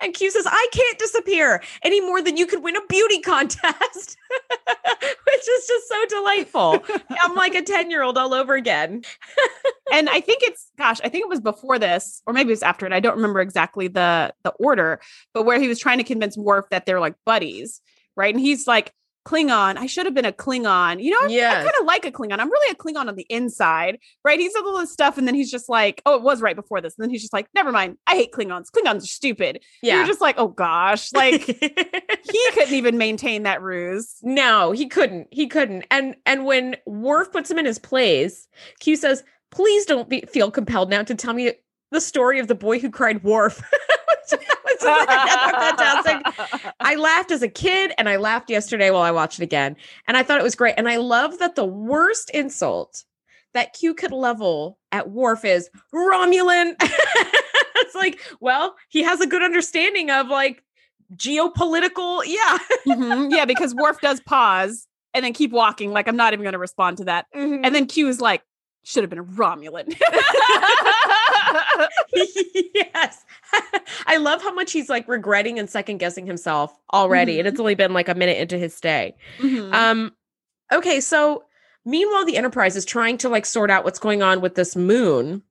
And 0.00 0.14
Q 0.14 0.30
says, 0.30 0.46
I 0.46 0.68
can't 0.72 0.98
disappear 0.98 1.62
any 1.82 2.00
more 2.00 2.22
than 2.22 2.36
you 2.36 2.46
could 2.46 2.62
win 2.62 2.76
a 2.76 2.86
beauty 2.88 3.20
contest, 3.20 4.16
which 4.66 5.48
is 5.48 5.66
just 5.66 5.88
so 5.88 6.04
delightful. 6.08 6.84
I'm 7.22 7.34
like 7.34 7.54
a 7.54 7.62
10 7.62 7.90
year 7.90 8.02
old 8.02 8.18
all 8.18 8.34
over 8.34 8.54
again. 8.54 9.02
and 9.92 10.08
I 10.08 10.20
think 10.20 10.42
it's, 10.42 10.70
gosh, 10.78 10.98
I 11.04 11.08
think 11.08 11.22
it 11.22 11.28
was 11.28 11.40
before 11.40 11.78
this, 11.78 12.22
or 12.26 12.32
maybe 12.32 12.48
it 12.48 12.52
was 12.52 12.62
after 12.62 12.86
it. 12.86 12.92
I 12.92 13.00
don't 13.00 13.16
remember 13.16 13.40
exactly 13.40 13.88
the 13.88 14.32
the 14.44 14.50
order, 14.52 15.00
but 15.34 15.44
where 15.44 15.60
he 15.60 15.68
was 15.68 15.78
trying 15.78 15.98
to 15.98 16.04
convince 16.04 16.36
Worf 16.36 16.66
that 16.70 16.86
they're 16.86 17.00
like 17.00 17.14
buddies, 17.24 17.80
right? 18.16 18.34
And 18.34 18.42
he's 18.42 18.66
like, 18.66 18.92
Klingon. 19.26 19.76
I 19.76 19.86
should 19.86 20.06
have 20.06 20.14
been 20.14 20.24
a 20.24 20.32
Klingon. 20.32 21.02
You 21.02 21.10
know, 21.10 21.28
yes. 21.28 21.56
I 21.56 21.62
kind 21.62 21.74
of 21.80 21.86
like 21.86 22.04
a 22.06 22.12
Klingon. 22.12 22.38
I'm 22.38 22.50
really 22.50 22.72
a 22.72 22.74
Klingon 22.74 23.06
on 23.06 23.16
the 23.16 23.26
inside, 23.28 23.98
right? 24.24 24.38
He 24.38 24.50
said 24.50 24.60
all 24.60 24.78
this 24.78 24.92
stuff, 24.92 25.18
and 25.18 25.26
then 25.26 25.34
he's 25.34 25.50
just 25.50 25.68
like, 25.68 26.00
"Oh, 26.06 26.16
it 26.16 26.22
was 26.22 26.40
right 26.40 26.56
before 26.56 26.80
this." 26.80 26.96
And 26.96 27.04
then 27.04 27.10
he's 27.10 27.20
just 27.20 27.32
like, 27.32 27.46
"Never 27.54 27.70
mind. 27.70 27.98
I 28.06 28.14
hate 28.14 28.32
Klingons. 28.32 28.70
Klingons 28.70 29.02
are 29.02 29.06
stupid." 29.06 29.62
Yeah, 29.82 29.96
you're 29.96 30.06
just 30.06 30.20
like, 30.20 30.36
"Oh 30.38 30.48
gosh!" 30.48 31.12
Like 31.12 31.42
he 31.42 32.50
couldn't 32.54 32.74
even 32.74 32.96
maintain 32.96 33.42
that 33.42 33.62
ruse. 33.62 34.16
No, 34.22 34.72
he 34.72 34.86
couldn't. 34.86 35.28
He 35.30 35.46
couldn't. 35.46 35.84
And 35.90 36.16
and 36.24 36.46
when 36.46 36.76
Worf 36.86 37.30
puts 37.32 37.50
him 37.50 37.58
in 37.58 37.66
his 37.66 37.78
place, 37.78 38.48
Q 38.80 38.96
says, 38.96 39.22
"Please 39.50 39.84
don't 39.84 40.08
be, 40.08 40.22
feel 40.22 40.50
compelled 40.50 40.88
now 40.88 41.02
to 41.02 41.14
tell 41.14 41.34
me 41.34 41.52
the 41.90 42.00
story 42.00 42.38
of 42.38 42.48
the 42.48 42.54
boy 42.54 42.78
who 42.78 42.90
cried 42.90 43.22
Worf." 43.22 43.62
fantastic. 44.88 46.72
I 46.80 46.94
laughed 46.96 47.30
as 47.30 47.42
a 47.42 47.48
kid 47.48 47.92
and 47.98 48.08
I 48.08 48.16
laughed 48.16 48.50
yesterday 48.50 48.90
while 48.90 49.02
I 49.02 49.10
watched 49.10 49.38
it 49.38 49.42
again. 49.42 49.76
And 50.06 50.16
I 50.16 50.22
thought 50.22 50.38
it 50.38 50.44
was 50.44 50.54
great. 50.54 50.74
And 50.76 50.88
I 50.88 50.96
love 50.96 51.38
that 51.38 51.54
the 51.54 51.64
worst 51.64 52.30
insult 52.30 53.04
that 53.52 53.72
Q 53.72 53.94
could 53.94 54.12
level 54.12 54.78
at 54.92 55.10
Worf 55.10 55.44
is 55.44 55.68
Romulan. 55.94 56.74
it's 56.80 57.94
like, 57.94 58.20
well, 58.40 58.76
he 58.88 59.02
has 59.02 59.20
a 59.20 59.26
good 59.26 59.42
understanding 59.42 60.10
of 60.10 60.28
like 60.28 60.62
geopolitical. 61.14 62.22
Yeah. 62.26 62.58
mm-hmm. 62.86 63.30
Yeah, 63.30 63.44
because 63.44 63.74
Worf 63.74 64.00
does 64.00 64.20
pause 64.20 64.86
and 65.14 65.24
then 65.24 65.32
keep 65.32 65.50
walking. 65.50 65.92
Like, 65.92 66.08
I'm 66.08 66.16
not 66.16 66.32
even 66.32 66.44
going 66.44 66.52
to 66.52 66.58
respond 66.58 66.98
to 66.98 67.04
that. 67.04 67.26
Mm-hmm. 67.34 67.64
And 67.64 67.74
then 67.74 67.86
Q 67.86 68.08
is 68.08 68.20
like, 68.20 68.42
should 68.82 69.02
have 69.02 69.10
been 69.10 69.18
a 69.18 69.24
Romulan. 69.24 69.94
yes. 72.74 73.24
I 74.06 74.16
love 74.18 74.42
how 74.42 74.52
much 74.52 74.72
he's 74.72 74.88
like 74.88 75.08
regretting 75.08 75.58
and 75.58 75.68
second 75.68 75.98
guessing 75.98 76.26
himself 76.26 76.76
already. 76.92 77.32
Mm-hmm. 77.32 77.38
And 77.40 77.48
it's 77.48 77.60
only 77.60 77.74
been 77.74 77.92
like 77.92 78.08
a 78.08 78.14
minute 78.14 78.38
into 78.38 78.58
his 78.58 78.74
stay. 78.74 79.16
Mm-hmm. 79.38 79.72
Um, 79.72 80.12
okay, 80.72 81.00
so 81.00 81.44
meanwhile, 81.84 82.24
the 82.24 82.36
Enterprise 82.36 82.76
is 82.76 82.84
trying 82.84 83.18
to 83.18 83.28
like 83.28 83.46
sort 83.46 83.70
out 83.70 83.84
what's 83.84 83.98
going 83.98 84.22
on 84.22 84.40
with 84.40 84.54
this 84.54 84.76
moon. 84.76 85.42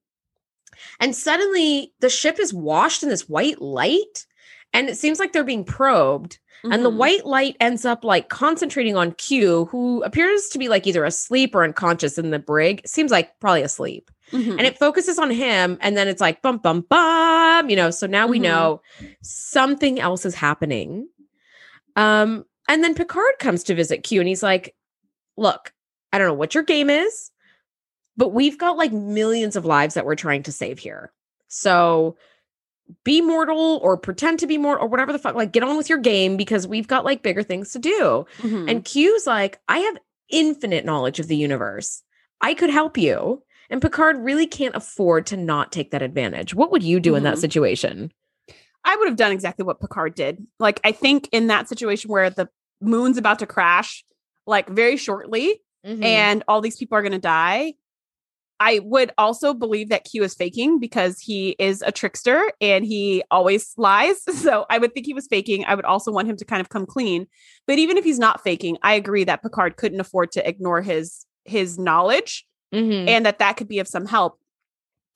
And 0.99 1.15
suddenly 1.15 1.93
the 1.99 2.09
ship 2.09 2.39
is 2.39 2.53
washed 2.53 3.03
in 3.03 3.09
this 3.09 3.27
white 3.27 3.61
light. 3.61 4.25
And 4.73 4.87
it 4.87 4.97
seems 4.97 5.19
like 5.19 5.33
they're 5.33 5.43
being 5.43 5.65
probed. 5.65 6.39
Mm-hmm. 6.63 6.73
And 6.73 6.83
the 6.83 6.89
mm-hmm. 6.89 6.97
white 6.99 7.25
light 7.25 7.55
ends 7.59 7.85
up 7.85 8.03
like 8.03 8.29
concentrating 8.29 8.97
on 8.97 9.13
Q, 9.13 9.65
who 9.65 10.03
appears 10.03 10.49
to 10.49 10.59
be 10.59 10.67
like 10.67 10.85
either 10.85 11.05
asleep 11.05 11.55
or 11.55 11.63
unconscious 11.63 12.17
in 12.17 12.31
the 12.31 12.39
brig. 12.39 12.81
Seems 12.85 13.11
like 13.11 13.39
probably 13.39 13.61
asleep. 13.61 14.11
Mm-hmm. 14.31 14.51
And 14.51 14.61
it 14.61 14.77
focuses 14.77 15.17
on 15.17 15.31
him. 15.31 15.77
And 15.81 15.95
then 15.95 16.07
it's 16.07 16.21
like 16.21 16.41
bum, 16.41 16.57
bum, 16.57 16.85
bum, 16.89 17.69
you 17.69 17.75
know. 17.75 17.91
So 17.91 18.07
now 18.07 18.27
we 18.27 18.37
mm-hmm. 18.37 18.43
know 18.43 18.81
something 19.21 19.99
else 19.99 20.25
is 20.25 20.35
happening. 20.35 21.07
Um, 21.95 22.45
and 22.67 22.83
then 22.83 22.93
Picard 22.93 23.39
comes 23.39 23.63
to 23.65 23.75
visit 23.75 24.03
Q 24.03 24.19
and 24.19 24.27
he's 24.27 24.43
like, 24.43 24.75
Look, 25.37 25.73
I 26.11 26.17
don't 26.17 26.27
know 26.27 26.33
what 26.33 26.53
your 26.53 26.63
game 26.63 26.89
is, 26.89 27.31
but 28.17 28.29
we've 28.29 28.57
got 28.57 28.77
like 28.77 28.91
millions 28.91 29.55
of 29.55 29.63
lives 29.63 29.93
that 29.93 30.05
we're 30.05 30.15
trying 30.15 30.43
to 30.43 30.51
save 30.51 30.79
here. 30.79 31.13
So 31.47 32.17
be 33.03 33.21
mortal 33.21 33.79
or 33.83 33.97
pretend 33.97 34.39
to 34.39 34.47
be 34.47 34.57
mortal 34.57 34.85
or 34.85 34.89
whatever 34.89 35.11
the 35.11 35.19
fuck. 35.19 35.35
Like, 35.35 35.51
get 35.51 35.63
on 35.63 35.77
with 35.77 35.89
your 35.89 35.97
game 35.97 36.37
because 36.37 36.67
we've 36.67 36.87
got 36.87 37.05
like 37.05 37.23
bigger 37.23 37.43
things 37.43 37.71
to 37.73 37.79
do. 37.79 38.25
Mm-hmm. 38.39 38.69
And 38.69 38.85
Q's 38.85 39.27
like, 39.27 39.59
I 39.67 39.79
have 39.79 39.97
infinite 40.29 40.85
knowledge 40.85 41.19
of 41.19 41.27
the 41.27 41.35
universe. 41.35 42.03
I 42.41 42.53
could 42.53 42.69
help 42.69 42.97
you. 42.97 43.43
And 43.69 43.81
Picard 43.81 44.17
really 44.17 44.47
can't 44.47 44.75
afford 44.75 45.27
to 45.27 45.37
not 45.37 45.71
take 45.71 45.91
that 45.91 46.01
advantage. 46.01 46.55
What 46.55 46.71
would 46.71 46.83
you 46.83 46.99
do 46.99 47.11
mm-hmm. 47.11 47.17
in 47.17 47.23
that 47.23 47.33
mm-hmm. 47.33 47.41
situation? 47.41 48.11
I 48.83 48.95
would 48.95 49.07
have 49.07 49.17
done 49.17 49.31
exactly 49.31 49.65
what 49.65 49.79
Picard 49.79 50.15
did. 50.15 50.45
Like, 50.59 50.79
I 50.83 50.91
think 50.91 51.29
in 51.31 51.47
that 51.47 51.69
situation 51.69 52.09
where 52.09 52.29
the 52.29 52.49
moon's 52.81 53.17
about 53.17 53.39
to 53.39 53.45
crash, 53.45 54.03
like 54.47 54.69
very 54.69 54.97
shortly, 54.97 55.61
mm-hmm. 55.85 56.01
and 56.01 56.43
all 56.47 56.61
these 56.61 56.77
people 56.77 56.97
are 56.97 57.01
going 57.01 57.11
to 57.11 57.19
die, 57.19 57.73
I 58.59 58.79
would 58.83 59.11
also 59.17 59.53
believe 59.53 59.89
that 59.89 60.03
Q 60.03 60.23
is 60.23 60.33
faking 60.33 60.79
because 60.79 61.19
he 61.19 61.55
is 61.59 61.81
a 61.81 61.91
trickster 61.91 62.51
and 62.59 62.85
he 62.85 63.23
always 63.31 63.73
lies. 63.77 64.17
So 64.39 64.65
I 64.69 64.77
would 64.77 64.93
think 64.93 65.05
he 65.05 65.13
was 65.13 65.27
faking. 65.27 65.65
I 65.65 65.75
would 65.75 65.85
also 65.85 66.11
want 66.11 66.29
him 66.29 66.37
to 66.37 66.45
kind 66.45 66.61
of 66.61 66.69
come 66.69 66.85
clean. 66.85 67.27
But 67.67 67.77
even 67.77 67.97
if 67.97 68.03
he's 68.03 68.19
not 68.19 68.41
faking, 68.41 68.77
I 68.81 68.93
agree 68.93 69.25
that 69.25 69.43
Picard 69.43 69.75
couldn't 69.75 69.99
afford 69.99 70.31
to 70.33 70.47
ignore 70.47 70.81
his 70.81 71.25
his 71.45 71.77
knowledge 71.77 72.45
mm-hmm. 72.73 73.07
and 73.07 73.25
that 73.25 73.39
that 73.39 73.57
could 73.57 73.67
be 73.67 73.79
of 73.79 73.87
some 73.87 74.05
help. 74.05 74.39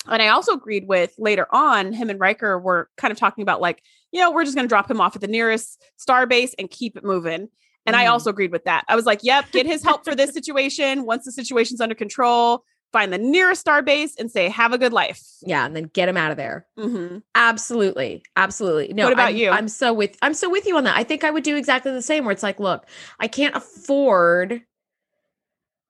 And 0.08 0.22
I 0.22 0.28
also 0.28 0.54
agreed 0.54 0.88
with 0.88 1.14
later 1.18 1.48
on, 1.52 1.94
him 1.94 2.10
and 2.10 2.20
Riker 2.20 2.60
were 2.60 2.90
kind 2.98 3.12
of 3.12 3.18
talking 3.18 3.42
about 3.42 3.62
like, 3.62 3.82
you 4.12 4.20
know, 4.20 4.32
we're 4.32 4.44
just 4.44 4.56
going 4.56 4.66
to 4.66 4.70
drop 4.70 4.92
him 4.92 5.00
off 5.00 5.16
at 5.16 5.22
the 5.22 5.28
nearest 5.28 5.82
star 5.98 6.28
base 6.28 6.54
and 6.60 6.70
keep 6.70 6.98
it 6.98 7.04
moving. 7.04 7.48
And 7.86 7.96
mm. 7.96 8.00
I 8.00 8.04
mm-hmm. 8.04 8.14
also 8.14 8.30
agreed 8.30 8.52
with 8.52 8.66
that. 8.66 8.84
I 8.88 8.96
was 8.96 9.06
like, 9.06 9.22
yep, 9.24 9.52
get 9.52 9.66
his 9.66 9.84
help 9.84 10.04
for 10.04 10.16
this 10.16 10.34
situation. 10.34 11.06
Once 11.06 11.26
the 11.26 11.32
situation's 11.32 11.80
under 11.80 11.96
control, 11.96 12.66
find 12.94 13.12
the 13.12 13.18
nearest 13.18 13.60
star 13.60 13.82
base 13.82 14.16
and 14.18 14.32
say, 14.32 14.48
have 14.48 14.72
a 14.72 14.78
good 14.78 14.94
life. 14.94 15.22
Yeah. 15.42 15.66
And 15.66 15.76
then 15.76 15.86
get 15.86 16.06
them 16.06 16.16
out 16.16 16.32
of 16.32 16.38
there. 16.38 16.66
Mm-hmm. 16.80 17.18
Absolutely. 17.36 18.24
Absolutely. 18.38 18.94
No, 18.94 19.06
what 19.06 19.14
about 19.14 19.30
I'm, 19.30 19.36
you? 19.36 19.50
I'm 19.50 19.68
so 19.68 19.92
with, 19.94 20.16
I'm 20.22 20.36
so 20.36 20.50
with 20.50 20.66
you 20.66 20.78
on 20.78 20.86
that. 20.86 20.96
I 20.96 21.04
think 21.04 21.24
I 21.24 21.32
would 21.32 21.44
do 21.44 21.58
exactly 21.58 21.92
the 21.92 22.02
same 22.02 22.24
where 22.24 22.32
it's 22.32 22.44
like, 22.44 22.60
look, 22.60 22.86
I 23.20 23.28
can't 23.28 23.56
afford 23.56 24.62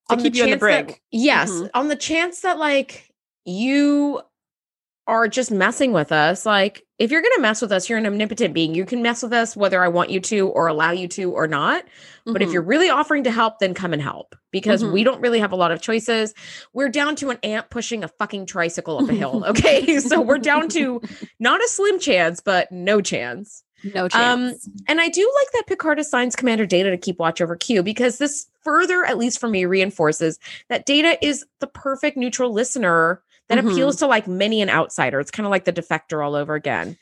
to 0.10 0.18
keep 0.18 0.34
you 0.34 0.46
in 0.46 0.52
the 0.52 0.58
brig. 0.58 0.88
That, 0.88 1.00
yes. 1.12 1.52
Mm-hmm. 1.52 1.68
On 1.76 1.90
the 1.90 1.96
chance 1.96 2.40
that 2.42 2.58
like 2.58 3.12
you 3.46 4.22
are 5.06 5.28
just 5.28 5.52
messing 5.52 5.92
with 5.92 6.12
us. 6.12 6.46
Like, 6.46 6.86
if 6.98 7.12
you're 7.12 7.22
going 7.22 7.34
to 7.36 7.42
mess 7.42 7.62
with 7.62 7.72
us, 7.72 7.90
you're 7.90 7.98
an 7.98 8.06
omnipotent 8.06 8.54
being. 8.54 8.74
You 8.74 8.86
can 8.86 9.02
mess 9.02 9.22
with 9.22 9.34
us 9.34 9.56
whether 9.56 9.84
I 9.84 9.90
want 9.90 10.10
you 10.10 10.22
to 10.22 10.48
or 10.50 10.68
allow 10.68 10.92
you 10.92 11.08
to 11.10 11.32
or 11.32 11.48
not. 11.48 11.84
Mm-hmm. 11.84 12.34
But 12.34 12.42
if 12.42 12.52
you're 12.52 12.62
mm-hmm. 12.62 12.70
really 12.70 12.90
offering 12.90 13.26
to 13.26 13.32
help, 13.32 13.60
then 13.60 13.74
come 13.74 13.92
and 13.92 14.02
help 14.02 14.36
because 14.52 14.82
mm-hmm. 14.82 14.94
we 14.94 15.04
don't 15.04 15.20
really 15.20 15.40
have 15.40 15.52
a 15.52 15.58
lot 15.58 15.72
of 15.72 15.82
choices. 15.82 16.34
We're 16.72 16.90
down 16.90 17.18
to 17.18 17.32
an 17.32 17.40
ant 17.44 17.70
pushing 17.70 18.04
a 18.04 18.08
fucking 18.08 18.46
tricycle 18.46 19.00
up 19.00 19.10
a 19.10 19.14
hill. 19.14 19.44
Okay. 19.54 20.00
so 20.00 20.22
we're 20.22 20.38
down 20.38 20.70
to 20.70 21.02
not 21.40 21.64
a 21.64 21.68
slim 21.68 22.00
chance, 22.00 22.40
but 22.40 22.72
no 22.72 23.02
chance. 23.02 23.64
No 23.94 24.04
um, 24.04 24.10
chance. 24.10 24.68
Um, 24.68 24.74
and 24.88 25.02
I 25.02 25.10
do 25.10 25.32
like 25.42 25.52
that 25.54 25.68
Picard 25.68 26.00
assigns 26.00 26.36
Commander 26.36 26.66
Data 26.66 26.90
to 26.90 26.98
keep 26.98 27.20
watch 27.20 27.42
over 27.42 27.56
Q 27.56 27.84
because 27.84 28.18
this 28.18 28.48
further, 28.62 29.04
at 29.04 29.18
least 29.18 29.40
for 29.40 29.50
me, 29.50 29.66
reinforces 29.66 30.40
that 30.70 30.86
Data 30.86 31.18
is 31.24 31.46
the 31.60 31.68
perfect 31.68 32.16
neutral 32.16 32.54
listener 32.54 33.22
that 33.50 33.58
mm-hmm. 33.58 33.68
appeals 33.68 33.98
to 33.98 34.08
like 34.08 34.28
many 34.28 34.62
an 34.62 34.70
outsider. 34.70 35.20
It's 35.20 35.32
kind 35.32 35.46
of 35.46 35.52
like 35.52 35.66
the 35.66 35.74
defector 35.74 36.26
all 36.26 36.36
over 36.36 36.56
again. 36.56 36.98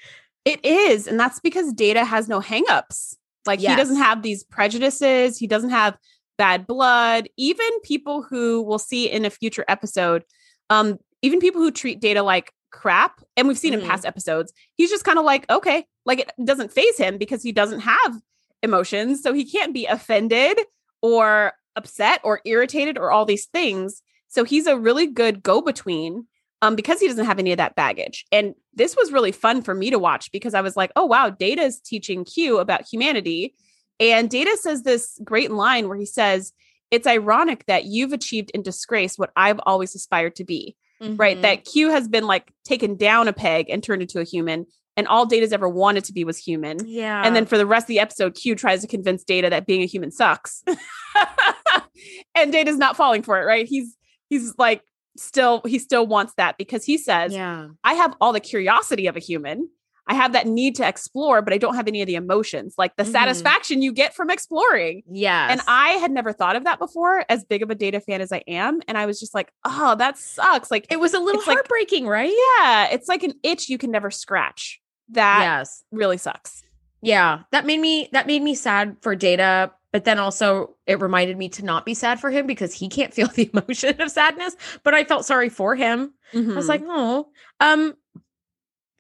It 0.45 0.63
is. 0.65 1.07
And 1.07 1.19
that's 1.19 1.39
because 1.39 1.71
Data 1.73 2.03
has 2.03 2.27
no 2.27 2.39
hangups. 2.39 3.15
Like 3.45 3.61
yes. 3.61 3.71
he 3.71 3.75
doesn't 3.77 3.97
have 3.97 4.21
these 4.21 4.43
prejudices, 4.43 5.37
he 5.37 5.47
doesn't 5.47 5.69
have 5.69 5.97
bad 6.37 6.65
blood. 6.65 7.29
Even 7.37 7.67
people 7.81 8.23
who 8.23 8.61
we'll 8.61 8.79
see 8.79 9.09
in 9.09 9.25
a 9.25 9.29
future 9.29 9.65
episode, 9.67 10.23
um, 10.69 10.97
even 11.21 11.39
people 11.39 11.61
who 11.61 11.71
treat 11.71 11.99
Data 11.99 12.23
like 12.23 12.51
crap, 12.71 13.21
and 13.35 13.47
we've 13.47 13.57
seen 13.57 13.73
mm-hmm. 13.73 13.83
in 13.83 13.87
past 13.87 14.05
episodes, 14.05 14.53
he's 14.75 14.89
just 14.89 15.03
kind 15.03 15.19
of 15.19 15.25
like, 15.25 15.49
okay, 15.51 15.85
like 16.05 16.19
it 16.19 16.31
doesn't 16.43 16.71
phase 16.71 16.97
him 16.97 17.17
because 17.17 17.43
he 17.43 17.51
doesn't 17.51 17.81
have 17.81 18.19
emotions. 18.63 19.21
So 19.21 19.33
he 19.33 19.45
can't 19.45 19.73
be 19.73 19.85
offended 19.85 20.59
or 21.01 21.53
upset 21.75 22.19
or 22.23 22.41
irritated 22.45 22.97
or 22.97 23.11
all 23.11 23.25
these 23.25 23.45
things 23.45 24.01
So 24.31 24.45
he's 24.45 24.65
a 24.65 24.77
really 24.77 25.07
good 25.07 25.43
go 25.43 25.61
between 25.61 26.25
um, 26.61 26.75
because 26.75 26.99
he 26.99 27.07
doesn't 27.07 27.25
have 27.25 27.39
any 27.39 27.51
of 27.51 27.57
that 27.57 27.75
baggage. 27.75 28.25
And 28.31 28.53
this 28.73 28.95
was 28.95 29.11
really 29.11 29.31
fun 29.31 29.61
for 29.61 29.73
me 29.73 29.89
to 29.89 29.99
watch 29.99 30.31
because 30.31 30.53
I 30.53 30.61
was 30.61 30.77
like, 30.77 30.91
oh, 30.95 31.05
wow, 31.05 31.29
Data 31.29 31.63
is 31.63 31.79
teaching 31.79 32.23
Q 32.23 32.59
about 32.59 32.85
humanity. 32.89 33.55
And 33.99 34.29
Data 34.29 34.57
says 34.59 34.83
this 34.83 35.19
great 35.23 35.51
line 35.51 35.87
where 35.87 35.97
he 35.97 36.05
says, 36.05 36.53
it's 36.91 37.07
ironic 37.07 37.65
that 37.67 37.85
you've 37.85 38.13
achieved 38.13 38.51
in 38.53 38.61
disgrace 38.61 39.17
what 39.17 39.31
I've 39.35 39.59
always 39.65 39.95
aspired 39.95 40.35
to 40.35 40.43
be, 40.43 40.75
mm-hmm. 41.01 41.15
right? 41.15 41.41
That 41.41 41.65
Q 41.65 41.89
has 41.89 42.07
been 42.07 42.25
like 42.25 42.51
taken 42.65 42.95
down 42.95 43.27
a 43.27 43.33
peg 43.33 43.69
and 43.69 43.81
turned 43.81 44.01
into 44.01 44.19
a 44.19 44.23
human. 44.23 44.65
And 44.97 45.07
all 45.07 45.25
Data's 45.25 45.53
ever 45.53 45.69
wanted 45.69 46.03
to 46.05 46.13
be 46.13 46.25
was 46.25 46.37
human. 46.37 46.77
Yeah. 46.85 47.23
And 47.25 47.33
then 47.33 47.45
for 47.45 47.57
the 47.57 47.65
rest 47.65 47.85
of 47.85 47.87
the 47.87 47.99
episode, 47.99 48.35
Q 48.35 48.55
tries 48.55 48.81
to 48.81 48.87
convince 48.87 49.23
Data 49.23 49.49
that 49.49 49.65
being 49.65 49.81
a 49.81 49.85
human 49.85 50.11
sucks. 50.11 50.63
and 52.35 52.51
Data's 52.51 52.77
not 52.77 52.97
falling 52.97 53.23
for 53.23 53.41
it, 53.41 53.45
right? 53.45 53.65
He's 53.65 53.95
he's 54.29 54.53
like 54.57 54.81
still 55.17 55.61
he 55.65 55.79
still 55.79 56.07
wants 56.07 56.33
that 56.35 56.57
because 56.57 56.83
he 56.85 56.97
says, 56.97 57.33
"Yeah, 57.33 57.67
I 57.83 57.93
have 57.93 58.15
all 58.21 58.33
the 58.33 58.39
curiosity 58.39 59.07
of 59.07 59.15
a 59.15 59.19
human. 59.19 59.69
I 60.07 60.15
have 60.15 60.33
that 60.33 60.47
need 60.47 60.75
to 60.75 60.87
explore, 60.87 61.41
but 61.41 61.53
I 61.53 61.57
don't 61.57 61.75
have 61.75 61.87
any 61.87 62.01
of 62.01 62.07
the 62.07 62.15
emotions, 62.15 62.73
like 62.77 62.95
the 62.95 63.03
mm-hmm. 63.03 63.11
satisfaction 63.11 63.81
you 63.81 63.93
get 63.93 64.13
from 64.13 64.29
exploring." 64.29 65.03
Yeah. 65.09 65.47
And 65.49 65.61
I 65.67 65.91
had 65.91 66.11
never 66.11 66.33
thought 66.33 66.55
of 66.55 66.63
that 66.63 66.79
before, 66.79 67.23
as 67.29 67.43
big 67.43 67.61
of 67.61 67.69
a 67.69 67.75
data 67.75 67.99
fan 67.99 68.21
as 68.21 68.31
I 68.31 68.43
am, 68.47 68.81
and 68.87 68.97
I 68.97 69.05
was 69.05 69.19
just 69.19 69.33
like, 69.33 69.51
"Oh, 69.63 69.95
that 69.95 70.17
sucks." 70.17 70.71
Like 70.71 70.87
it 70.89 70.99
was 70.99 71.13
a 71.13 71.19
little 71.19 71.41
heartbreaking, 71.41 72.05
like, 72.05 72.11
right? 72.11 72.33
Yeah, 72.59 72.87
it's 72.91 73.07
like 73.07 73.23
an 73.23 73.33
itch 73.43 73.69
you 73.69 73.77
can 73.77 73.91
never 73.91 74.11
scratch. 74.11 74.81
That 75.09 75.41
yes. 75.41 75.83
really 75.91 76.17
sucks. 76.17 76.63
Yeah, 77.01 77.41
that 77.51 77.65
made 77.65 77.79
me 77.79 78.09
that 78.11 78.27
made 78.27 78.41
me 78.41 78.55
sad 78.55 78.97
for 79.01 79.15
Data, 79.15 79.71
but 79.91 80.05
then 80.05 80.19
also 80.19 80.75
it 80.87 80.99
reminded 81.01 81.37
me 81.37 81.49
to 81.49 81.65
not 81.65 81.85
be 81.85 81.93
sad 81.93 82.19
for 82.19 82.31
him 82.31 82.47
because 82.47 82.73
he 82.73 82.89
can't 82.89 83.13
feel 83.15 83.27
the 83.27 83.49
emotion 83.53 83.99
of 84.01 84.11
sadness 84.11 84.55
but 84.83 84.93
i 84.93 85.03
felt 85.03 85.25
sorry 85.25 85.49
for 85.49 85.75
him. 85.75 86.13
Mm-hmm. 86.33 86.51
i 86.51 86.55
was 86.55 86.67
like 86.67 86.83
oh 86.85 87.29
um 87.59 87.95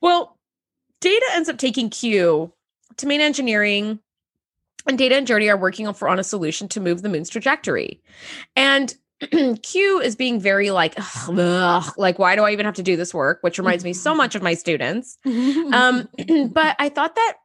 well 0.01 0.37
data 0.99 1.25
ends 1.33 1.49
up 1.49 1.57
taking 1.57 1.89
q. 1.89 2.53
To 2.97 3.07
main 3.07 3.21
engineering 3.21 3.99
and 4.87 4.97
data 4.97 5.15
and 5.15 5.25
Geordi 5.25 5.49
are 5.49 5.57
working 5.57 5.87
on 5.87 5.93
for 5.93 6.09
on 6.09 6.19
a 6.19 6.23
solution 6.23 6.67
to 6.69 6.79
move 6.79 7.01
the 7.01 7.09
moon's 7.09 7.29
trajectory. 7.29 8.01
And 8.55 8.93
q 9.63 9.99
is 10.01 10.15
being 10.15 10.39
very 10.39 10.71
like 10.71 10.95
ugh, 10.97 11.93
like 11.97 12.19
why 12.19 12.35
do 12.35 12.43
i 12.43 12.51
even 12.51 12.65
have 12.65 12.75
to 12.75 12.83
do 12.83 12.97
this 12.97 13.13
work? 13.13 13.39
which 13.41 13.57
reminds 13.57 13.83
me 13.83 13.93
so 13.93 14.13
much 14.13 14.35
of 14.35 14.41
my 14.41 14.53
students. 14.53 15.17
Um 15.25 16.09
but 16.51 16.75
i 16.79 16.89
thought 16.89 17.15
that 17.15 17.37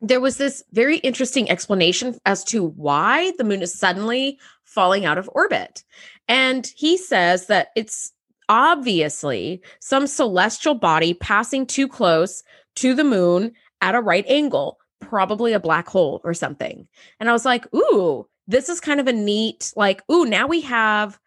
there 0.00 0.20
was 0.20 0.36
this 0.36 0.62
very 0.72 0.98
interesting 0.98 1.50
explanation 1.50 2.18
as 2.26 2.44
to 2.44 2.64
why 2.64 3.32
the 3.38 3.44
moon 3.44 3.62
is 3.62 3.78
suddenly 3.78 4.38
falling 4.64 5.04
out 5.04 5.18
of 5.18 5.30
orbit. 5.32 5.84
And 6.28 6.70
he 6.76 6.96
says 6.96 7.46
that 7.46 7.68
it's 7.76 8.12
obviously 8.48 9.60
some 9.80 10.06
celestial 10.06 10.74
body 10.74 11.14
passing 11.14 11.66
too 11.66 11.88
close 11.88 12.42
to 12.76 12.94
the 12.94 13.04
moon 13.04 13.52
at 13.80 13.94
a 13.94 14.00
right 14.00 14.26
angle, 14.28 14.78
probably 15.00 15.52
a 15.52 15.60
black 15.60 15.88
hole 15.88 16.20
or 16.24 16.34
something. 16.34 16.86
And 17.18 17.28
I 17.28 17.32
was 17.32 17.44
like, 17.44 17.66
ooh, 17.74 18.26
this 18.46 18.68
is 18.68 18.80
kind 18.80 19.00
of 19.00 19.08
a 19.08 19.12
neat, 19.12 19.72
like, 19.76 20.02
ooh, 20.10 20.24
now 20.24 20.46
we 20.46 20.60
have 20.62 21.18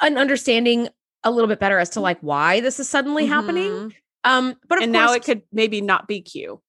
an 0.00 0.18
understanding 0.18 0.88
a 1.22 1.30
little 1.30 1.48
bit 1.48 1.60
better 1.60 1.78
as 1.78 1.90
to 1.90 2.00
like 2.00 2.18
why 2.20 2.60
this 2.60 2.80
is 2.80 2.88
suddenly 2.88 3.24
mm-hmm. 3.24 3.32
happening. 3.32 3.94
Um, 4.24 4.56
but 4.68 4.82
and 4.82 4.92
course, 4.92 5.06
now 5.06 5.12
it 5.12 5.24
could 5.24 5.42
maybe 5.52 5.80
not 5.80 6.08
be 6.08 6.22
Q 6.22 6.60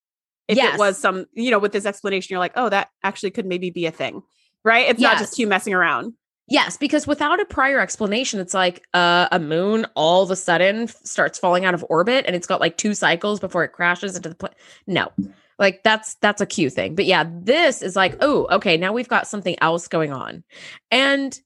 if 0.48 0.58
yes. 0.58 0.76
it 0.76 0.80
was 0.80 0.98
some, 0.98 1.26
you 1.34 1.52
know, 1.52 1.60
with 1.60 1.72
this 1.72 1.86
explanation, 1.86 2.34
you're 2.34 2.40
like, 2.40 2.54
oh, 2.56 2.70
that 2.70 2.90
actually 3.04 3.32
could 3.32 3.46
maybe 3.46 3.70
be 3.70 3.86
a 3.86 3.92
thing, 3.92 4.22
right? 4.64 4.88
It's 4.90 5.00
yes. 5.00 5.14
not 5.14 5.20
just 5.20 5.40
you 5.40 5.48
messing 5.48 5.74
around. 5.74 6.14
Yes, 6.48 6.78
because 6.78 7.08
without 7.08 7.40
a 7.40 7.46
prior 7.46 7.80
explanation, 7.80 8.40
it's 8.40 8.54
like 8.54 8.86
uh, 8.94 9.28
a 9.32 9.40
moon 9.40 9.88
all 9.96 10.22
of 10.22 10.30
a 10.30 10.36
sudden 10.36 10.88
starts 10.88 11.40
falling 11.40 11.66
out 11.66 11.74
of 11.74 11.84
orbit, 11.90 12.26
and 12.28 12.36
it's 12.36 12.46
got 12.46 12.60
like 12.62 12.78
two 12.78 12.94
cycles 12.94 13.40
before 13.40 13.64
it 13.64 13.70
crashes 13.70 14.16
into 14.16 14.30
the 14.30 14.36
planet. 14.36 14.58
No, 14.86 15.12
like 15.58 15.82
that's 15.82 16.16
that's 16.16 16.42
a 16.42 16.46
Q 16.46 16.70
thing. 16.70 16.94
But 16.94 17.06
yeah, 17.06 17.26
this 17.28 17.82
is 17.82 17.96
like, 17.96 18.16
oh, 18.22 18.48
okay, 18.52 18.78
now 18.78 18.94
we've 18.94 19.10
got 19.10 19.28
something 19.28 19.56
else 19.60 19.88
going 19.88 20.14
on, 20.14 20.44
and 20.92 21.40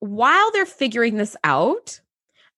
while 0.00 0.50
they're 0.52 0.66
figuring 0.66 1.16
this 1.16 1.34
out, 1.42 2.00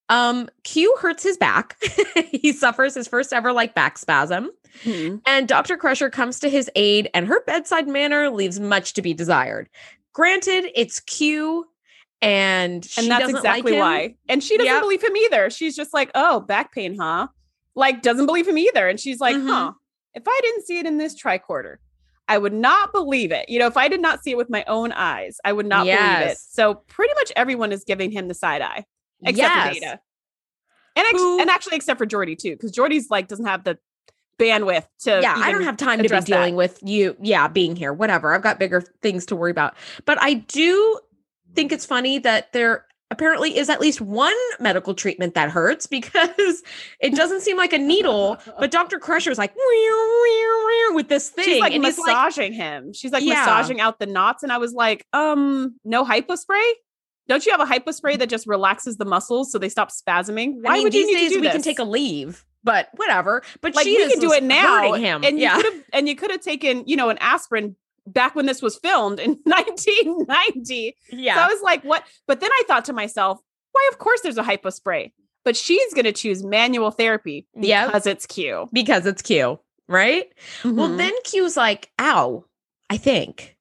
um, 0.09 0.49
Q 0.65 0.95
hurts 1.01 1.23
his 1.23 1.37
back. 1.37 1.77
he 2.31 2.53
suffers 2.53 2.95
his 2.95 3.09
first 3.09 3.33
ever 3.33 3.53
like 3.53 3.75
back 3.75 3.99
spasm. 3.99 4.51
Mm-hmm. 4.85 5.17
And 5.27 5.49
Dr. 5.49 5.77
Crusher 5.77 6.11
comes 6.11 6.41
to 6.41 6.49
his 6.49 6.71
aid, 6.75 7.11
and 7.15 7.27
her 7.27 7.43
bedside 7.45 7.89
manner 7.89 8.31
leaves 8.31 8.61
much 8.61 8.95
to 8.95 9.03
be 9.03 9.13
desired. 9.13 9.69
Granted, 10.13 10.71
it's 10.75 11.01
Q, 11.01 11.67
and 12.23 12.89
and 12.97 13.11
that's 13.11 13.29
exactly 13.29 13.73
like 13.73 13.81
why. 13.81 14.15
And 14.29 14.43
she 14.43 14.57
doesn't 14.57 14.73
yep. 14.73 14.83
believe 14.83 15.03
him 15.03 15.17
either. 15.17 15.51
She's 15.51 15.77
just 15.77 15.93
like, 15.93 16.11
"Oh, 16.15 16.41
back 16.41 16.73
pain, 16.73 16.97
huh?" 16.99 17.29
Like 17.75 18.03
doesn't 18.03 18.27
believe 18.27 18.49
him 18.49 18.59
either. 18.59 18.89
And 18.89 18.99
she's 18.99 19.21
like, 19.21 19.37
mm-hmm. 19.37 19.49
"Huh? 19.49 19.73
If 20.15 20.25
I 20.27 20.41
didn't 20.43 20.67
see 20.67 20.79
it 20.79 20.87
in 20.87 20.99
this 20.99 21.21
tricorder, 21.21 21.77
I 22.27 22.39
would 22.39 22.53
not 22.53 22.93
believe 22.93 23.31
it. 23.31 23.49
You 23.49 23.59
know, 23.59 23.67
if 23.67 23.77
I 23.77 23.89
did 23.89 24.01
not 24.01 24.23
see 24.23 24.33
it 24.33 24.37
with 24.37 24.51
my 24.51 24.65
own 24.67 24.93
eyes, 24.93 25.39
I 25.45 25.53
would 25.53 25.67
not 25.67 25.87
yes. 25.87 26.19
believe 26.19 26.33
it." 26.33 26.39
So 26.39 26.75
pretty 26.89 27.15
much 27.15 27.33
everyone 27.37 27.73
is 27.73 27.85
giving 27.85 28.11
him 28.11 28.29
the 28.29 28.35
side 28.35 28.63
eye, 28.63 28.85
except 29.23 29.39
yes. 29.39 29.69
for 29.69 29.75
Data. 29.75 30.01
And, 30.97 31.07
ex- 31.07 31.23
and 31.23 31.51
actually, 31.51 31.77
except 31.77 31.99
for 31.99 32.07
Geordi 32.07 32.37
too, 32.37 32.51
because 32.51 32.73
Geordi's 32.73 33.09
like 33.09 33.29
doesn't 33.29 33.47
have 33.47 33.65
the 33.65 33.79
bandwidth 34.39 34.87
to 35.01 35.19
yeah 35.21 35.35
i 35.37 35.51
don't 35.51 35.65
have 35.65 35.77
time 35.77 36.01
to 36.01 36.09
be 36.09 36.21
dealing 36.21 36.55
that. 36.55 36.59
with 36.59 36.79
you 36.83 37.17
yeah 37.21 37.49
being 37.49 37.75
here 37.75 37.93
whatever 37.93 38.33
i've 38.33 38.43
got 38.43 38.59
bigger 38.59 38.81
things 39.03 39.27
to 39.27 39.35
worry 39.35 39.51
about 39.51 39.75
but 40.05 40.17
i 40.23 40.35
do 40.35 40.99
think 41.55 41.73
it's 41.73 41.85
funny 41.85 42.19
that 42.19 42.53
there 42.53 42.87
apparently 43.11 43.57
is 43.57 43.69
at 43.69 43.81
least 43.81 44.01
one 44.01 44.37
medical 44.61 44.95
treatment 44.95 45.35
that 45.35 45.51
hurts 45.51 45.87
because 45.89 46.63
it 47.01 47.15
doesn't 47.17 47.41
seem 47.41 47.57
like 47.57 47.73
a 47.73 47.79
needle 47.79 48.39
but 48.61 48.71
dr 48.71 48.97
Crusher 49.01 49.31
crusher's 49.31 49.39
like 49.39 49.53
with 50.95 51.09
this 51.09 51.31
thing 51.31 51.45
she's 51.45 51.61
like 51.61 51.73
and 51.73 51.83
massaging 51.83 52.53
like, 52.53 52.61
him 52.61 52.93
she's 52.93 53.11
like 53.11 53.25
yeah. 53.25 53.45
massaging 53.45 53.81
out 53.81 53.99
the 53.99 54.07
knots 54.07 54.45
and 54.45 54.53
i 54.53 54.59
was 54.59 54.73
like 54.73 55.05
um 55.13 55.75
no 55.85 56.05
hypo 56.05 56.37
spray 56.37 56.75
don't 57.29 57.45
you 57.45 57.53
have 57.53 57.61
a 57.61 57.67
hypo 57.67 57.93
spray 57.93 58.17
that 58.17 58.29
just 58.29 58.47
relaxes 58.47 58.97
the 58.97 59.05
muscles 59.05 59.53
so 59.53 59.59
they 59.59 59.69
stop 59.69 59.91
spasming? 59.91 60.55
Why 60.61 60.71
I 60.71 60.75
mean, 60.75 60.85
would 60.85 60.93
these 60.93 61.15
days 61.15 61.31
we 61.35 61.43
this? 61.43 61.53
can 61.53 61.63
take 61.63 61.79
a 61.79 61.85
leave? 61.85 62.45
but 62.65 62.89
whatever. 62.97 63.43
But 63.61 63.75
like, 63.75 63.85
she 63.85 63.97
we 63.97 64.11
can 64.11 64.21
do 64.21 64.33
it 64.33 64.43
now. 64.43 64.93
Him. 64.93 65.25
And 65.25 65.39
yeah. 65.39 65.57
you 65.57 65.63
could 65.63 65.73
have 65.73 65.83
and 65.93 66.09
you 66.09 66.17
could 66.17 66.31
have 66.31 66.41
taken, 66.41 66.85
you 66.87 66.97
know, 66.97 67.09
an 67.09 67.19
aspirin 67.19 67.77
back 68.07 68.35
when 68.35 68.47
this 68.47 68.63
was 68.63 68.77
filmed 68.77 69.21
in 69.21 69.31
1990. 69.45 70.97
Yeah. 71.11 71.35
So 71.37 71.41
I 71.41 71.47
was 71.47 71.63
like, 71.63 71.83
what? 71.83 72.05
But 72.27 72.41
then 72.41 72.51
I 72.53 72.63
thought 72.67 72.85
to 72.87 72.93
myself, 72.93 73.41
why, 73.73 73.89
of 73.93 73.99
course 73.99 74.21
there's 74.23 74.39
a 74.39 74.43
hypo 74.43 74.71
spray. 74.71 75.13
But 75.45 75.57
she's 75.57 75.95
gonna 75.95 76.13
choose 76.13 76.45
manual 76.45 76.91
therapy 76.91 77.47
because 77.55 78.07
yep. 78.07 78.07
it's 78.07 78.27
Q. 78.27 78.69
Because 78.73 79.07
it's 79.07 79.23
Q, 79.23 79.59
right? 79.87 80.27
Mm-hmm. 80.63 80.77
Well, 80.77 80.95
then 80.97 81.13
Q's 81.25 81.57
like, 81.57 81.91
ow, 81.99 82.45
I 82.91 82.99
think. 82.99 83.57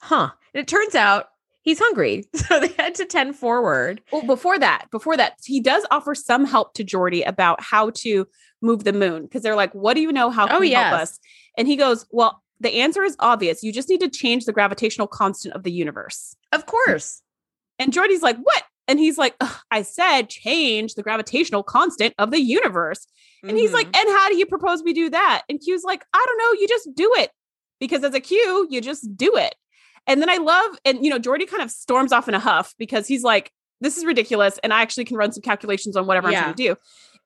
Huh. 0.00 0.30
And 0.52 0.60
it 0.60 0.68
turns 0.68 0.94
out 0.94 1.28
he's 1.62 1.78
hungry. 1.78 2.24
So 2.34 2.60
they 2.60 2.68
head 2.68 2.94
to 2.96 3.04
10 3.04 3.32
forward. 3.32 4.02
Well, 4.12 4.26
before 4.26 4.58
that, 4.58 4.86
before 4.90 5.16
that, 5.16 5.38
he 5.44 5.60
does 5.60 5.86
offer 5.90 6.14
some 6.14 6.44
help 6.44 6.74
to 6.74 6.84
Geordi 6.84 7.26
about 7.26 7.62
how 7.62 7.90
to 7.96 8.26
move 8.60 8.84
the 8.84 8.92
moon 8.92 9.22
because 9.22 9.42
they're 9.42 9.56
like, 9.56 9.72
what 9.72 9.94
do 9.94 10.00
you 10.00 10.12
know? 10.12 10.30
How 10.30 10.46
can 10.46 10.56
oh, 10.56 10.62
you 10.62 10.72
yes. 10.72 10.88
help 10.88 11.00
us? 11.00 11.18
And 11.56 11.66
he 11.68 11.76
goes, 11.76 12.04
well, 12.10 12.42
the 12.60 12.80
answer 12.80 13.04
is 13.04 13.16
obvious. 13.18 13.62
You 13.62 13.72
just 13.72 13.88
need 13.88 14.00
to 14.00 14.08
change 14.08 14.44
the 14.44 14.52
gravitational 14.52 15.06
constant 15.06 15.54
of 15.54 15.62
the 15.62 15.72
universe. 15.72 16.36
Of 16.52 16.66
course. 16.66 17.22
And 17.78 17.92
Geordi's 17.92 18.22
like, 18.22 18.36
what? 18.36 18.64
And 18.88 18.98
he's 18.98 19.18
like, 19.18 19.36
I 19.70 19.82
said 19.82 20.28
change 20.28 20.94
the 20.94 21.02
gravitational 21.02 21.62
constant 21.62 22.14
of 22.18 22.30
the 22.30 22.40
universe. 22.40 23.06
And 23.42 23.52
mm-hmm. 23.52 23.58
he's 23.58 23.72
like, 23.72 23.86
mm-hmm. 23.90 24.08
and 24.08 24.16
how 24.16 24.28
do 24.28 24.36
you 24.36 24.46
propose 24.46 24.82
we 24.82 24.92
do 24.92 25.10
that? 25.10 25.42
And 25.48 25.60
Q's 25.60 25.84
like, 25.84 26.04
I 26.12 26.24
don't 26.26 26.38
know. 26.38 26.60
You 26.60 26.68
just 26.68 26.88
do 26.94 27.12
it. 27.16 27.30
Because 27.80 28.04
as 28.04 28.14
a 28.14 28.20
Q, 28.20 28.66
you 28.70 28.80
just 28.80 29.16
do 29.16 29.36
it. 29.36 29.54
And 30.06 30.20
then 30.20 30.28
I 30.28 30.38
love, 30.38 30.76
and 30.84 31.04
you 31.04 31.10
know, 31.10 31.18
Geordi 31.18 31.48
kind 31.48 31.62
of 31.62 31.70
storms 31.70 32.12
off 32.12 32.28
in 32.28 32.34
a 32.34 32.40
huff 32.40 32.74
because 32.78 33.06
he's 33.06 33.22
like, 33.22 33.52
this 33.80 33.96
is 33.96 34.04
ridiculous. 34.04 34.58
And 34.62 34.72
I 34.72 34.82
actually 34.82 35.04
can 35.04 35.16
run 35.16 35.32
some 35.32 35.42
calculations 35.42 35.96
on 35.96 36.06
whatever 36.06 36.30
yeah. 36.30 36.38
I'm 36.38 36.44
going 36.44 36.56
to 36.56 36.62
do. 36.68 36.76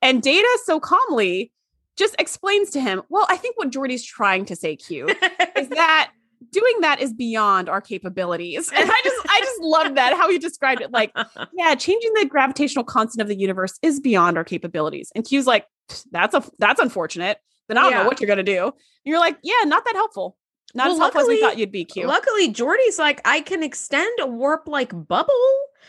And 0.02 0.22
Data 0.22 0.46
so 0.64 0.80
calmly 0.80 1.52
just 1.96 2.14
explains 2.18 2.70
to 2.70 2.80
him, 2.80 3.02
well, 3.08 3.26
I 3.28 3.36
think 3.36 3.56
what 3.56 3.70
Geordi's 3.70 4.04
trying 4.04 4.44
to 4.46 4.56
say, 4.56 4.76
Q, 4.76 5.08
is 5.56 5.68
that 5.70 6.10
doing 6.52 6.80
that 6.80 7.00
is 7.00 7.12
beyond 7.12 7.68
our 7.68 7.80
capabilities. 7.80 8.70
And 8.74 8.90
I 8.90 9.00
just 9.02 9.26
I 9.28 9.40
just 9.40 9.60
love 9.60 9.94
that 9.94 10.14
how 10.14 10.30
he 10.30 10.38
described 10.38 10.80
it 10.80 10.90
like, 10.90 11.12
yeah, 11.54 11.74
changing 11.74 12.12
the 12.14 12.26
gravitational 12.26 12.84
constant 12.84 13.22
of 13.22 13.28
the 13.28 13.36
universe 13.36 13.78
is 13.82 14.00
beyond 14.00 14.36
our 14.36 14.44
capabilities. 14.44 15.10
And 15.14 15.24
Q's 15.24 15.46
like, 15.46 15.66
that's 16.10 16.34
a 16.34 16.44
that's 16.58 16.80
unfortunate. 16.80 17.38
Then 17.68 17.78
I 17.78 17.82
don't 17.82 17.92
yeah. 17.92 18.02
know 18.02 18.08
what 18.08 18.20
you're 18.20 18.28
gonna 18.28 18.42
do. 18.42 18.64
And 18.66 18.74
you're 19.04 19.18
like, 19.18 19.38
yeah, 19.42 19.64
not 19.64 19.84
that 19.84 19.94
helpful. 19.94 20.36
Not 20.76 20.84
well, 20.84 20.92
as 20.92 20.98
helpful 20.98 21.20
luckily, 21.20 21.36
as 21.36 21.38
we 21.38 21.46
thought 21.46 21.58
you'd 21.58 21.72
be, 21.72 21.84
Q. 21.84 22.06
Luckily, 22.06 22.52
Geordi's 22.52 22.98
like, 22.98 23.20
I 23.24 23.40
can 23.40 23.62
extend 23.62 24.12
a 24.20 24.26
warp 24.26 24.68
like 24.68 24.92
bubble, 25.08 25.32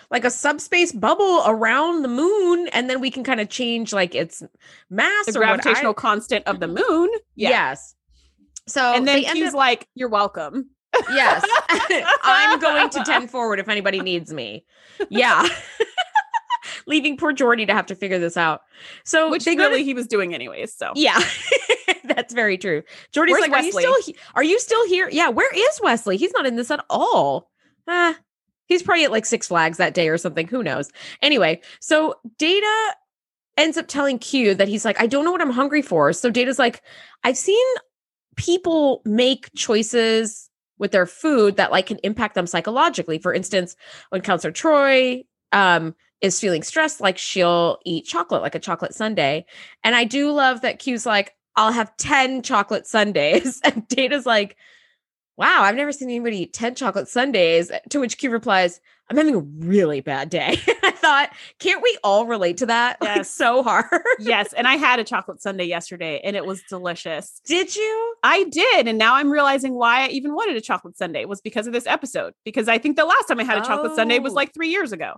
like 0.10 0.24
a 0.24 0.32
subspace 0.32 0.92
bubble 0.92 1.44
around 1.46 2.02
the 2.04 2.08
moon, 2.08 2.70
and 2.70 2.90
then 2.90 3.02
we 3.02 3.12
can 3.12 3.24
kind 3.24 3.40
of 3.40 3.50
change 3.50 3.92
like 3.92 4.16
its 4.16 4.42
mass 4.90 5.26
the 5.26 5.34
gravitational 5.34 5.92
I... 5.92 5.94
constant 5.94 6.48
of 6.48 6.60
the 6.60 6.68
mm-hmm. 6.68 6.90
moon. 6.90 7.10
Yeah. 7.36 7.50
Yes. 7.50 7.96
So 8.68 8.94
and 8.94 9.08
then 9.08 9.24
Q's 9.24 9.50
up... 9.50 9.54
like, 9.56 9.88
"You're 9.94 10.10
welcome." 10.10 10.70
Yes. 11.10 11.46
I'm 12.24 12.60
going 12.60 12.90
to 12.92 13.00
10 13.06 13.28
forward 13.28 13.60
if 13.60 13.70
anybody 13.70 14.00
needs 14.00 14.34
me. 14.34 14.66
Yeah. 15.12 15.48
Leaving 16.88 17.18
poor 17.18 17.34
Geordi 17.34 17.68
to 17.68 17.74
have 17.74 17.86
to 17.88 17.96
figure 17.96 18.18
this 18.18 18.38
out. 18.38 18.62
So 19.04 19.30
Which 19.30 19.46
they 19.46 19.56
go 19.56 19.64
to- 19.66 19.70
really 19.70 19.84
he 19.84 19.94
was 19.94 20.08
doing 20.08 20.34
anyways. 20.34 20.74
So 20.74 20.94
Yeah. 20.96 21.20
That's 22.06 22.34
very 22.34 22.58
true. 22.58 22.84
Geordi's 23.14 23.32
Where's 23.34 23.42
like, 23.42 23.52
Wesley? 23.52 23.86
Are 23.86 23.90
you 23.90 24.02
still 24.02 24.16
are 24.36 24.44
you 24.44 24.60
still 24.60 24.88
here? 24.88 25.10
Yeah, 25.12 25.30
where 25.30 25.52
is 25.54 25.80
Wesley? 25.84 26.18
He's 26.18 26.32
not 26.34 26.46
in 26.46 26.56
this 26.56 26.72
at 26.72 26.84
all. 26.90 27.50
Uh, 27.88 28.14
he's 28.66 28.82
probably 28.84 29.04
at 29.04 29.12
like 29.12 29.26
Six 29.26 29.48
Flags 29.50 29.78
that 29.78 29.94
day 29.94 30.08
or 30.10 30.18
something. 30.18 30.48
Who 30.48 30.64
knows? 30.64 30.90
Anyway, 31.22 31.62
so 31.82 32.16
Data 32.38 32.96
ends 33.58 33.78
up 33.78 33.88
telling 33.88 34.20
Q 34.20 34.56
that 34.56 34.68
he's 34.68 34.86
like, 34.86 35.00
I 35.02 35.08
don't 35.08 35.26
know 35.26 35.32
what 35.32 35.42
I'm 35.42 35.50
hungry 35.52 35.82
for. 35.82 36.14
So 36.14 36.30
Data's 36.30 36.60
like, 36.60 36.82
I've 37.24 37.38
seen 37.38 37.66
people 38.36 39.02
make 39.04 39.50
choices 39.56 40.50
with 40.78 40.92
their 40.92 41.06
food 41.08 41.58
that 41.58 41.72
like 41.72 41.88
can 41.88 41.98
impact 42.04 42.36
them 42.36 42.48
psychologically. 42.48 43.18
For 43.18 43.34
instance, 43.34 43.76
when 44.10 44.22
Counselor 44.22 44.54
Troi 44.54 45.26
um 45.52 45.96
is 46.22 46.40
feeling 46.40 46.64
stressed, 46.64 47.00
like 47.02 47.18
she'll 47.18 47.78
eat 47.86 48.06
chocolate, 48.06 48.42
like 48.42 48.56
a 48.56 48.60
chocolate 48.60 48.94
sundae. 48.94 49.44
And 49.84 49.96
I 49.96 50.04
do 50.04 50.32
love 50.32 50.62
that 50.62 50.80
Q's 50.80 51.06
like, 51.06 51.34
I'll 51.56 51.72
have 51.72 51.96
10 51.98 52.42
chocolate 52.44 52.88
sundaes. 52.88 53.60
And 53.66 53.88
Data's 53.88 54.26
like, 54.26 54.58
wow, 55.38 55.62
I've 55.62 55.76
never 55.76 55.92
seen 55.92 56.10
anybody 56.10 56.44
eat 56.44 56.54
10 56.54 56.76
chocolate 56.76 57.08
sundaes. 57.08 57.72
To 57.92 58.00
which 58.00 58.18
Q 58.18 58.32
replies, 58.32 58.80
I'm 59.10 59.18
having 59.18 59.36
a 59.36 59.40
really 59.40 60.02
bad 60.02 60.30
day. 60.30 60.58
I 60.84 60.92
thought, 60.92 61.30
can't 61.60 61.82
we 61.84 61.98
all 62.04 62.26
relate 62.26 62.58
to 62.58 62.66
that? 62.66 62.98
Like 63.02 63.18
Yes. 63.18 63.30
so 63.34 63.62
hard. 63.64 63.86
yes, 64.20 64.52
and 64.54 64.68
I 64.68 64.76
had 64.76 65.00
a 65.00 65.04
chocolate 65.04 65.42
sundae 65.42 65.66
yesterday 65.66 66.20
and 66.24 66.36
it 66.36 66.46
was 66.46 66.62
delicious. 66.64 67.40
Did 67.46 67.76
you? 67.76 68.16
I 68.24 68.44
did, 68.46 68.88
and 68.88 68.98
now 68.98 69.14
I'm 69.16 69.30
realizing 69.32 69.76
why 69.76 70.06
I 70.06 70.08
even 70.10 70.34
wanted 70.34 70.56
a 70.58 70.62
chocolate 70.62 70.98
sundae 70.98 71.26
was 71.26 71.40
because 71.42 71.68
of 71.68 71.74
this 71.74 71.86
episode. 71.88 72.34
Because 72.44 72.68
I 72.68 72.80
think 72.80 72.98
the 72.98 73.06
last 73.06 73.28
time 73.28 73.40
I 73.40 73.44
had 73.44 73.60
a 73.60 73.66
chocolate 73.66 73.96
sundae 73.96 74.20
was 74.20 74.34
Oh. 74.34 74.36
like 74.36 74.54
three 74.54 74.70
years 74.70 74.92
ago. 74.92 75.14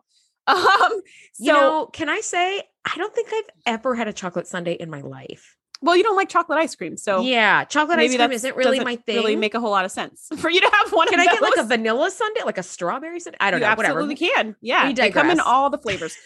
Um, 0.50 1.02
so 1.34 1.44
you 1.44 1.54
know, 1.54 1.86
can 1.94 2.10
I 2.10 2.22
say, 2.22 2.64
I 2.86 2.98
don't 2.98 3.14
think 3.14 3.30
I've 3.34 3.50
ever 3.76 3.96
had 3.96 4.08
a 4.08 4.14
chocolate 4.14 4.48
sundae 4.48 4.74
in 4.74 4.90
my 4.90 5.02
life. 5.02 5.56
well, 5.82 5.96
you 5.96 6.04
don't 6.04 6.16
like 6.18 6.28
chocolate 6.28 6.58
ice 6.60 6.76
cream, 6.76 6.98
so 6.98 7.22
yeah, 7.22 7.64
chocolate 7.64 8.00
ice 8.00 8.16
cream 8.16 8.32
isn't 8.32 8.56
really 8.56 8.80
my 8.82 8.96
thing. 8.98 9.16
Really 9.16 9.36
make 9.36 9.54
a 9.54 9.60
whole 9.60 9.72
lot 9.72 9.86
of 9.86 9.92
sense 9.92 10.28
for 10.38 10.50
you 10.50 10.60
to 10.60 10.70
have 10.74 10.92
one. 10.92 11.08
Can 11.08 11.20
I 11.20 11.26
get 11.26 11.42
like 11.42 11.56
a 11.58 11.64
vanilla 11.64 12.12
sundae, 12.12 12.44
like 12.44 12.58
a 12.58 12.64
strawberry 12.64 13.20
sundae? 13.20 13.38
I 13.40 13.52
don't 13.52 13.62
you 13.62 13.66
know. 13.68 13.76
Whatever. 13.76 14.00
absolutely 14.00 14.28
can. 14.28 14.56
Yeah, 14.62 14.88
We 14.88 14.94
they 14.94 15.12
come 15.12 15.30
in 15.30 15.40
all 15.40 15.70
the 15.70 15.78
flavors. 15.78 16.18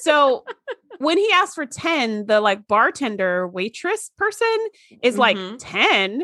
so 0.00 0.44
when 0.98 1.18
he 1.18 1.28
asked 1.34 1.54
for 1.56 1.66
ten, 1.66 2.26
the 2.26 2.40
like 2.40 2.66
bartender 2.66 3.46
waitress 3.48 4.10
person 4.16 4.56
is 5.02 5.18
like 5.18 5.36
Mhm. 5.36 5.56
ten, 5.58 6.22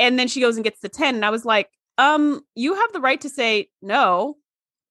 and 0.00 0.18
then 0.18 0.26
she 0.28 0.40
goes 0.40 0.56
and 0.56 0.64
gets 0.64 0.80
the 0.80 0.88
ten, 0.88 1.14
and 1.16 1.24
I 1.24 1.30
was 1.30 1.44
like, 1.44 1.68
um, 1.98 2.40
you 2.56 2.74
have 2.74 2.92
the 2.92 3.00
right 3.00 3.20
to 3.20 3.28
say 3.28 3.68
no. 3.80 4.36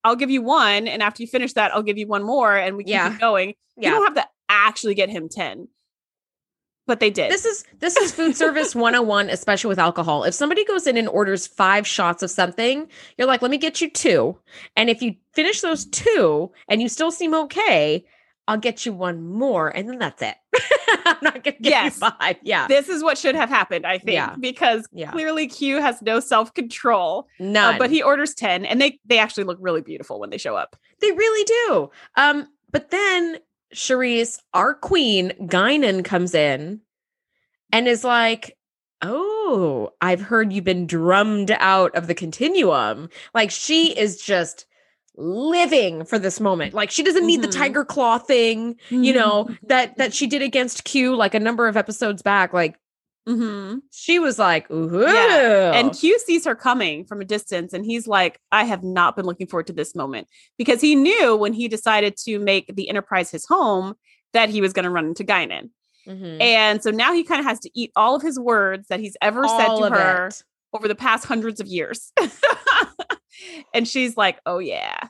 I'll 0.04 0.16
give 0.16 0.30
you 0.30 0.42
one, 0.42 0.88
and 0.88 1.02
after 1.02 1.24
you 1.24 1.28
finish 1.28 1.54
that, 1.54 1.74
I'll 1.74 1.84
give 1.84 1.98
you 1.98 2.08
one 2.08 2.24
more, 2.24 2.56
and 2.56 2.76
we 2.76 2.84
can 2.84 2.90
keep 2.90 2.94
Yeah. 2.94 3.14
it 3.16 3.20
going. 3.20 3.50
You 3.50 3.56
Yeah. 3.78 3.90
don't 3.92 4.04
have 4.04 4.16
to 4.16 4.28
actually 4.50 4.96
get 4.96 5.10
him 5.10 5.30
ten, 5.30 5.68
but 6.86 7.00
they 7.00 7.10
did. 7.10 7.32
This 7.32 7.46
is 7.46 7.64
this 7.80 7.96
is 7.96 8.12
food 8.12 8.36
service 8.36 8.76
101, 8.76 9.30
especially 9.30 9.70
with 9.70 9.80
alcohol. 9.80 10.26
If 10.26 10.34
somebody 10.34 10.66
goes 10.66 10.86
in 10.88 10.98
and 10.98 11.08
orders 11.08 11.48
five 11.48 11.88
shots 11.88 12.22
of 12.24 12.30
something, 12.30 12.88
you're 13.18 13.28
like, 13.28 13.42
let 13.42 13.52
me 13.52 13.58
get 13.58 13.80
you 13.82 13.90
two. 13.90 14.38
And 14.76 14.90
if 14.90 15.02
you 15.02 15.16
finish 15.34 15.62
those 15.62 15.86
two 15.86 16.52
and 16.68 16.82
you 16.82 16.90
still 16.90 17.12
seem 17.12 17.34
okay, 17.34 18.06
I'll 18.48 18.58
get 18.58 18.86
you 18.86 18.94
one 18.94 19.24
more. 19.26 19.70
And 19.70 19.88
then 19.90 20.00
that's 20.00 20.22
it. 20.22 20.36
I'm 21.06 21.18
not 21.22 21.34
gonna 21.44 21.58
get 21.58 21.58
Yes. 21.62 22.00
you 22.02 22.10
five. 22.10 22.38
Yeah. 22.44 22.68
this 22.68 22.90
is 22.90 23.04
what 23.04 23.18
should 23.18 23.36
have 23.36 23.50
happened, 23.50 23.86
I 23.86 23.98
think, 23.98 24.14
Yeah. 24.16 24.36
because 24.40 24.88
Yeah. 24.92 25.12
clearly 25.12 25.48
Q 25.48 25.80
has 25.82 26.02
no 26.02 26.20
self 26.20 26.54
control. 26.54 27.28
None. 27.40 27.76
Uh, 27.76 27.78
but 27.78 27.90
he 27.90 28.02
orders 28.04 28.34
10 28.34 28.66
and 28.66 28.82
they 28.82 29.00
they 29.06 29.18
actually 29.20 29.46
look 29.46 29.58
really 29.62 29.82
beautiful 29.82 30.20
when 30.20 30.30
they 30.30 30.38
show 30.38 30.56
up. 30.56 30.76
They 31.00 31.12
really 31.12 31.44
do. 31.68 31.90
Um, 32.18 32.48
but 32.72 32.92
then 32.92 33.38
Charisse, 33.74 34.40
our 34.54 34.74
queen, 34.74 35.32
Guinan, 35.42 36.04
comes 36.06 36.36
in 36.36 36.82
and 37.72 37.88
is 37.88 38.04
like, 38.04 38.58
Oh, 39.02 39.90
I've 40.00 40.22
heard 40.22 40.54
you've 40.54 40.64
been 40.64 40.88
drummed 40.88 41.52
out 41.60 41.94
of 41.96 42.08
the 42.08 42.16
continuum. 42.16 43.10
Like 43.34 43.52
she 43.52 43.98
is 43.98 44.22
just 44.22 44.66
living 45.16 46.06
for 46.06 46.18
this 46.20 46.40
moment. 46.40 46.74
Like 46.74 46.90
she 46.92 47.04
doesn't 47.04 47.26
need 47.26 47.42
the 47.42 47.48
Mhm. 47.48 47.58
tiger 47.58 47.86
claw 47.86 48.18
thing, 48.18 48.76
you 48.90 49.14
know, 49.14 49.48
that 49.68 49.98
that 49.98 50.14
she 50.14 50.28
did 50.28 50.42
against 50.42 50.84
Q 50.86 51.16
like 51.16 51.34
a 51.34 51.40
number 51.40 51.68
of 51.68 51.78
episodes 51.78 52.22
back. 52.22 52.52
Like 52.54 52.78
Mhm. 53.28 53.82
she 53.92 54.20
was 54.20 54.38
like, 54.40 54.70
Ooh. 54.72 55.06
And 55.06 55.94
Q 55.94 56.20
sees 56.20 56.46
her 56.46 56.56
coming 56.56 57.06
from 57.06 57.22
a 57.22 57.26
distance 57.26 57.72
and 57.74 57.86
he's 57.86 58.08
like, 58.08 58.40
I 58.52 58.64
have 58.66 58.84
not 58.84 59.16
been 59.16 59.26
looking 59.26 59.48
forward 59.48 59.68
to 59.68 59.74
this 59.74 59.96
moment 59.96 60.28
because 60.58 60.82
he 60.82 60.96
knew 60.96 61.36
when 61.36 61.54
he 61.54 61.68
decided 61.68 62.18
to 62.26 62.40
make 62.40 62.76
the 62.76 62.90
Enterprise 62.90 63.32
his 63.32 63.46
home 63.46 63.94
that 64.34 64.50
he 64.50 64.60
was 64.62 64.74
going 64.74 64.84
to 64.84 64.90
run 64.90 65.06
into 65.06 65.24
Guinan. 65.24 65.70
Mhm. 66.08 66.42
And 66.42 66.84
so 66.84 66.90
now 66.92 67.14
he 67.14 67.24
kind 67.24 67.40
of 67.40 67.46
has 67.46 67.60
to 67.62 67.70
eat 67.74 67.92
all 67.96 68.16
of 68.16 68.22
his 68.22 68.38
words 68.40 68.88
that 68.90 69.00
he's 69.00 69.16
ever 69.22 69.48
said 69.48 69.74
to 69.78 69.90
her 69.90 70.28
it. 70.28 70.42
over 70.74 70.88
the 70.90 70.96
past 70.96 71.24
hundreds 71.26 71.62
of 71.62 71.68
years. 71.68 72.12
and 73.74 73.88
she's 73.88 74.18
like, 74.18 74.40
"Oh 74.46 74.60
yeah." 74.60 75.08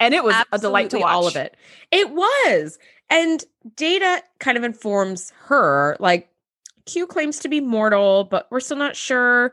And 0.00 0.14
it 0.14 0.22
was 0.22 0.34
a 0.52 0.58
delight 0.58 0.90
to 0.90 0.98
watch. 0.98 1.12
all 1.12 1.26
of 1.26 1.34
it. 1.36 1.56
It 1.90 2.10
was. 2.10 2.78
And 3.10 3.42
Data 3.74 4.22
kind 4.38 4.56
of 4.56 4.62
informs 4.64 5.32
her 5.46 5.96
like 5.98 6.28
Q 6.86 7.06
claims 7.06 7.38
to 7.40 7.48
be 7.48 7.60
mortal, 7.60 8.24
but 8.24 8.46
we're 8.50 8.60
still 8.60 8.76
not 8.76 8.94
sure. 8.96 9.52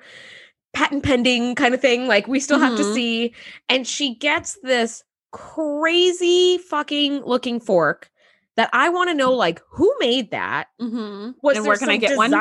Patent 0.74 1.04
pending 1.04 1.56
kind 1.56 1.74
of 1.74 1.82
thing. 1.82 2.08
Like 2.08 2.28
we 2.28 2.40
still 2.40 2.60
have 2.60 2.78
to 2.78 2.84
Mhm. 2.84 2.94
see. 2.94 3.34
And 3.70 3.88
she 3.88 4.14
gets 4.16 4.58
this 4.62 5.04
crazy 5.32 6.58
fucking 6.58 7.22
looking 7.24 7.60
fork 7.60 8.10
that 8.58 8.70
I 8.72 8.90
want 8.90 9.10
to 9.10 9.14
know 9.16 9.34
like 9.34 9.62
who 9.72 9.94
made 10.00 10.32
that? 10.32 10.68
Mhm. 10.82 11.36
Was 11.42 11.58
and 11.58 11.66
there 11.66 11.70
where 11.72 11.78
can 11.78 11.90
I 11.90 11.94
some 11.96 12.00
get 12.02 12.18
one? 12.18 12.32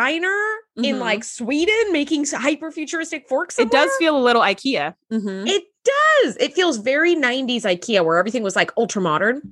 Designer 0.77 0.95
in 0.97 1.01
like 1.01 1.25
Sweden 1.25 1.93
making 1.93 2.27
hyper 2.27 2.71
futuristic 2.71 3.29
forks? 3.29 3.59
It 3.59 3.71
does 3.71 3.91
feel 3.99 4.17
a 4.17 4.23
little 4.23 4.43
IKEA. 4.43 4.95
Mhm. 5.13 5.49
It 5.49 5.65
does. 5.85 6.37
It 6.39 6.55
feels 6.55 6.79
very 6.79 7.15
90s 7.15 7.65
IKEA 7.65 8.05
where 8.05 8.19
everything 8.19 8.43
was 8.43 8.57
like 8.57 8.73
ultra 8.77 9.03
modern. 9.03 9.43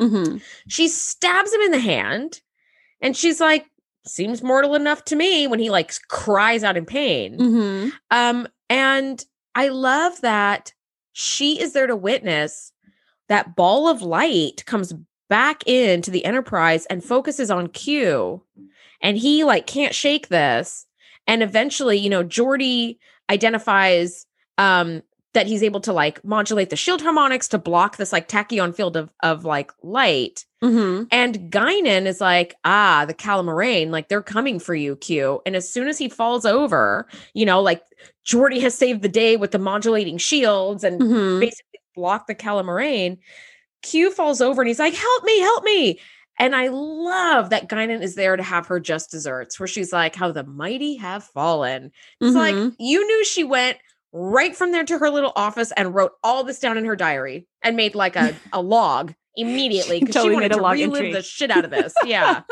Mhm. 0.00 0.42
She 0.68 0.88
stabs 0.88 1.52
him 1.52 1.60
in 1.60 1.70
the 1.70 1.78
hand 1.78 2.40
and 3.00 3.16
she's 3.16 3.40
like, 3.40 3.66
seems 4.06 4.42
mortal 4.42 4.74
enough 4.74 5.04
to 5.06 5.16
me 5.16 5.46
when 5.46 5.60
he 5.60 5.70
like 5.70 5.92
cries 6.08 6.64
out 6.64 6.76
in 6.76 6.84
pain. 6.84 7.38
Mhm. 7.38 7.92
Um, 8.10 8.48
and 8.68 9.24
I 9.54 9.68
love 9.68 10.20
that 10.22 10.72
she 11.12 11.60
is 11.60 11.72
there 11.72 11.86
to 11.86 11.94
witness 11.94 12.72
that 13.28 13.54
ball 13.54 13.86
of 13.88 14.02
light 14.02 14.64
comes 14.66 14.92
back 15.28 15.62
into 15.66 16.10
the 16.10 16.24
enterprise 16.24 16.84
and 16.86 17.04
focuses 17.04 17.50
on 17.50 17.68
Q. 17.68 18.42
And 19.02 19.18
he 19.18 19.44
like 19.44 19.66
can't 19.66 19.94
shake 19.94 20.28
this. 20.28 20.86
And 21.26 21.42
eventually, 21.42 21.98
you 21.98 22.08
know, 22.10 22.24
Geordi 22.24 22.98
identifies 23.30 24.26
um 24.58 25.02
that 25.34 25.46
he's 25.46 25.62
able 25.62 25.80
to 25.80 25.94
like 25.94 26.22
modulate 26.24 26.68
the 26.68 26.76
shield 26.76 27.00
harmonics 27.00 27.48
to 27.48 27.56
block 27.58 27.96
this 27.96 28.12
like 28.12 28.28
tachyon 28.28 28.74
field 28.76 28.96
of 28.96 29.10
of 29.22 29.44
like 29.46 29.72
light. 29.82 30.44
Mhm. 30.62 31.08
And 31.10 31.50
Guinan 31.50 32.04
is 32.06 32.20
like, 32.20 32.54
ah, 32.64 33.04
the 33.06 33.14
Calamarain, 33.14 33.90
like 33.90 34.08
they're 34.08 34.22
coming 34.22 34.58
for 34.60 34.74
you, 34.74 34.94
Q. 34.96 35.40
And 35.46 35.56
as 35.56 35.68
soon 35.72 35.88
as 35.88 35.96
he 35.98 36.08
falls 36.08 36.44
over, 36.44 37.08
you 37.34 37.46
know, 37.46 37.62
like 37.62 37.82
Geordi 38.26 38.60
has 38.60 38.74
saved 38.74 39.00
the 39.02 39.08
day 39.08 39.36
with 39.36 39.52
the 39.52 39.58
modulating 39.58 40.18
shields 40.18 40.84
and 40.84 41.00
Mhm. 41.00 41.40
basically 41.40 41.80
blocked 41.96 42.26
the 42.28 42.34
Calamarain. 42.34 43.18
Q 43.82 44.10
falls 44.12 44.40
over 44.40 44.62
and 44.62 44.68
he's 44.68 44.78
like, 44.78 44.94
help 44.94 45.24
me, 45.24 45.40
help 45.40 45.64
me. 45.64 45.98
And 46.38 46.56
I 46.56 46.68
love 46.68 47.50
that 47.50 47.68
Guinan 47.68 48.02
is 48.02 48.14
there 48.14 48.36
to 48.36 48.42
have 48.42 48.66
her 48.66 48.80
just 48.80 49.10
desserts, 49.10 49.60
where 49.60 49.66
she's 49.66 49.92
like, 49.92 50.16
how 50.16 50.32
the 50.32 50.44
mighty 50.44 50.96
have 50.96 51.24
fallen. 51.24 51.90
It's 52.20 52.34
like, 52.34 52.54
Mhm. 52.54 52.74
you 52.78 53.06
knew 53.06 53.24
she 53.24 53.44
went 53.44 53.78
right 54.12 54.56
from 54.56 54.72
there 54.72 54.84
to 54.84 54.98
her 54.98 55.10
little 55.10 55.32
office 55.36 55.72
and 55.76 55.94
wrote 55.94 56.12
all 56.24 56.42
this 56.44 56.58
down 56.58 56.76
in 56.78 56.84
her 56.84 56.96
diary 56.96 57.46
and 57.62 57.76
made 57.76 57.94
like 57.94 58.16
a, 58.16 58.34
a 58.52 58.60
log 58.60 59.14
immediately 59.36 60.00
because 60.00 60.14
Totally 60.14 60.32
she 60.32 60.34
wanted 60.34 60.52
to 60.52 60.60
log 60.62 60.74
relive 60.74 60.94
entry. 60.96 61.12
the 61.12 61.22
shit 61.22 61.50
out 61.50 61.64
of 61.64 61.70
this. 61.70 61.94
Yeah. 62.04 62.42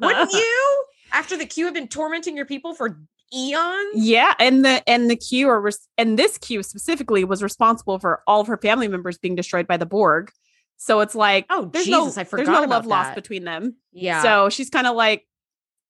Wouldn't 0.00 0.32
you? 0.32 0.84
After 1.12 1.36
the 1.36 1.46
Q 1.46 1.66
have 1.66 1.74
been 1.74 1.88
tormenting 1.88 2.36
your 2.36 2.44
people 2.46 2.74
for 2.74 2.98
eons? 3.34 3.90
Yeah, 3.94 4.34
and 4.38 4.64
the 4.64 4.82
and 4.88 5.08
the 5.10 5.16
Q 5.16 5.48
or 5.48 5.60
res- 5.60 5.88
and 5.96 6.18
this 6.18 6.36
Q 6.38 6.62
specifically 6.62 7.24
was 7.24 7.42
responsible 7.42 7.98
for 7.98 8.22
all 8.26 8.40
of 8.40 8.46
her 8.48 8.56
family 8.58 8.88
members 8.88 9.16
being 9.16 9.34
destroyed 9.34 9.66
by 9.66 9.76
the 9.76 9.86
Borg. 9.86 10.30
So 10.76 11.00
it's 11.00 11.14
like, 11.14 11.46
Oh, 11.50 11.70
there's 11.72 11.86
Jesus, 11.86 12.16
no 12.16 12.22
I 12.22 12.24
there's 12.24 12.48
no 12.48 12.62
love 12.64 12.86
lost 12.86 13.14
between 13.14 13.44
them. 13.44 13.76
Yeah. 13.92 14.22
So 14.22 14.48
she's 14.50 14.68
kind 14.70 14.86
of 14.86 14.94
like, 14.96 15.26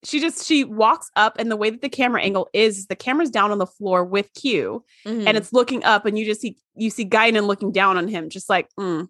she 0.04 0.20
just 0.20 0.46
she 0.46 0.62
walks 0.62 1.10
up, 1.16 1.36
and 1.38 1.50
the 1.50 1.56
way 1.56 1.70
that 1.70 1.80
the 1.82 1.88
camera 1.88 2.22
angle 2.22 2.48
is, 2.52 2.86
the 2.86 2.94
camera's 2.94 3.30
down 3.30 3.50
on 3.50 3.58
the 3.58 3.66
floor 3.66 4.04
with 4.04 4.30
Q, 4.34 4.84
Mhm. 5.04 5.26
and 5.26 5.36
it's 5.36 5.52
looking 5.52 5.82
up, 5.84 6.06
and 6.06 6.16
you 6.18 6.24
just 6.24 6.40
see 6.40 6.56
you 6.76 6.90
see 6.90 7.04
Guinan 7.04 7.46
looking 7.46 7.72
down 7.72 7.96
on 7.96 8.06
him, 8.06 8.28
just 8.28 8.48
like, 8.48 8.68
mm, 8.78 9.08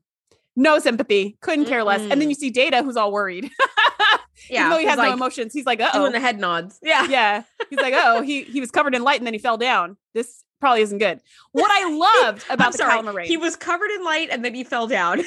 no 0.54 0.78
sympathy, 0.78 1.36
couldn't 1.42 1.66
care 1.66 1.84
less. 1.84 2.00
And 2.00 2.20
then 2.20 2.30
you 2.30 2.34
see 2.34 2.48
Data, 2.50 2.82
who's 2.82 2.96
all 2.96 3.12
worried, 3.12 3.50
yeah, 4.48 4.60
even 4.60 4.70
though 4.70 4.78
he 4.78 4.86
has 4.86 4.96
like 4.98 5.08
no 5.08 5.14
emotions. 5.14 5.52
He's 5.52 5.66
like, 5.66 5.80
oh, 5.82 5.92
doing 6.00 6.12
the 6.12 6.20
head 6.20 6.38
nods. 6.38 6.78
Yeah. 6.82 7.06
yeah. 7.08 7.42
He's 7.68 7.78
like, 7.80 7.94
oh, 7.96 8.22
he 8.28 8.44
he 8.44 8.60
was 8.60 8.70
covered 8.70 8.94
in 8.94 9.02
light 9.02 9.18
and 9.20 9.26
then 9.26 9.34
he 9.34 9.38
fell 9.40 9.58
down. 9.58 9.96
This 10.14 10.44
probably 10.66 10.82
isn't 10.82 10.98
good. 10.98 11.20
What 11.52 11.70
I 11.70 12.24
loved 12.24 12.44
about 12.50 12.72
the 12.72 12.78
sorry. 12.78 13.00
calamari, 13.00 13.24
He 13.24 13.36
was 13.36 13.54
covered 13.54 13.90
in 13.92 14.02
light 14.02 14.30
and 14.32 14.44
then 14.44 14.52
he 14.52 14.64
fell 14.64 14.88
down. 14.88 15.20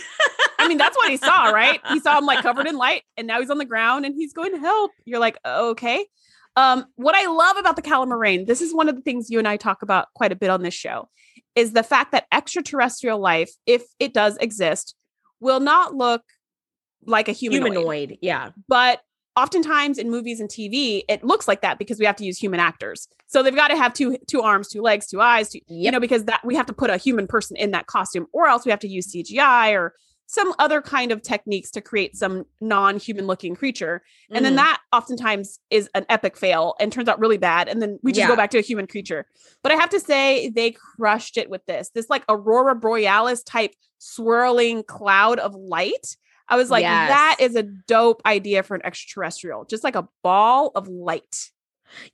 I 0.59 0.67
mean, 0.67 0.77
that's 0.77 0.97
what 0.97 1.09
he 1.09 1.15
saw, 1.15 1.45
right? 1.53 1.79
He 1.87 2.01
saw 2.01 2.17
him 2.17 2.25
like 2.25 2.41
covered 2.41 2.67
in 2.67 2.75
light, 2.75 3.03
and 3.15 3.25
now 3.25 3.39
he's 3.39 3.49
on 3.49 3.57
the 3.57 3.63
ground 3.63 4.05
and 4.05 4.13
he's 4.13 4.33
going 4.33 4.51
to 4.51 4.59
help. 4.59 4.91
You're 5.05 5.19
like, 5.19 5.37
okay. 5.45 6.05
Um, 6.57 6.87
what 6.97 7.15
I 7.15 7.27
love 7.27 7.55
about 7.55 7.77
the 7.77 7.81
calamarain, 7.81 8.47
this 8.47 8.59
is 8.61 8.73
one 8.73 8.89
of 8.89 8.97
the 8.97 9.01
things 9.01 9.29
you 9.29 9.39
and 9.39 9.47
I 9.47 9.55
talk 9.55 9.81
about 9.81 10.07
quite 10.13 10.33
a 10.33 10.35
bit 10.35 10.49
on 10.49 10.61
this 10.61 10.73
show, 10.73 11.07
is 11.55 11.71
the 11.71 11.83
fact 11.83 12.11
that 12.11 12.25
extraterrestrial 12.33 13.19
life, 13.19 13.51
if 13.65 13.83
it 13.97 14.13
does 14.13 14.35
exist, 14.41 14.93
will 15.39 15.61
not 15.61 15.95
look 15.95 16.23
like 17.05 17.29
a 17.29 17.31
humanoid. 17.31 17.71
Humanoid. 17.71 18.17
Yeah. 18.21 18.49
But 18.67 18.99
oftentimes 19.39 19.97
in 19.97 20.09
movies 20.09 20.39
and 20.39 20.49
TV, 20.49 21.03
it 21.07 21.23
looks 21.23 21.47
like 21.47 21.61
that 21.61 21.79
because 21.79 21.99
we 21.99 22.05
have 22.05 22.15
to 22.17 22.25
use 22.25 22.37
human 22.37 22.59
actors. 22.59 23.07
So 23.27 23.41
they've 23.41 23.55
got 23.55 23.69
to 23.69 23.77
have 23.77 23.93
two 23.93 24.17
two 24.27 24.41
arms, 24.41 24.67
two 24.67 24.81
legs, 24.81 25.07
two 25.07 25.21
eyes, 25.21 25.49
two, 25.49 25.59
you 25.67 25.91
know, 25.91 25.99
because 25.99 26.25
that 26.25 26.41
we 26.43 26.55
have 26.55 26.65
to 26.65 26.73
put 26.73 26.89
a 26.89 26.97
human 26.97 27.27
person 27.27 27.55
in 27.57 27.71
that 27.71 27.87
costume, 27.87 28.27
or 28.33 28.47
else 28.47 28.65
we 28.65 28.71
have 28.71 28.79
to 28.81 28.87
use 28.87 29.13
CGI 29.13 29.73
or 29.77 29.93
some 30.31 30.53
other 30.59 30.79
kind 30.79 31.11
of 31.11 31.23
techniques 31.23 31.71
to 31.71 31.81
create 31.81 32.15
some 32.15 32.45
non-human 32.61 33.25
looking 33.25 33.55
creature. 33.55 34.03
And 34.29 34.45
then 34.45 34.53
Mhm. 34.53 34.57
that 34.57 34.79
oftentimes 34.93 35.59
is 35.71 35.89
an 35.95 36.05
epic 36.07 36.37
fail 36.37 36.75
and 36.79 36.91
turns 36.91 37.09
out 37.09 37.19
really 37.19 37.39
bad. 37.39 37.67
And 37.67 37.81
then 37.81 37.97
we 38.03 38.11
just 38.11 38.19
Yeah. 38.19 38.27
go 38.27 38.35
back 38.35 38.51
to 38.51 38.59
a 38.59 38.61
human 38.61 38.85
creature. 38.85 39.25
But 39.63 39.71
I 39.71 39.75
have 39.75 39.89
to 39.89 39.99
say, 39.99 40.49
they 40.49 40.69
crushed 40.71 41.35
it 41.37 41.49
with 41.49 41.65
this. 41.65 41.89
This 41.95 42.11
like 42.11 42.25
Aurora 42.29 42.75
Borealis 42.75 43.41
type 43.41 43.73
swirling 43.97 44.83
cloud 44.83 45.39
of 45.39 45.55
light. 45.55 46.15
I 46.49 46.55
was 46.55 46.69
like, 46.69 46.81
Yes. 46.81 47.09
that 47.09 47.37
is 47.39 47.55
a 47.55 47.63
dope 47.63 48.21
idea 48.25 48.63
for 48.63 48.75
an 48.75 48.81
extraterrestrial, 48.85 49.65
just 49.65 49.83
like 49.83 49.95
a 49.95 50.07
ball 50.23 50.71
of 50.75 50.87
light. 50.87 51.51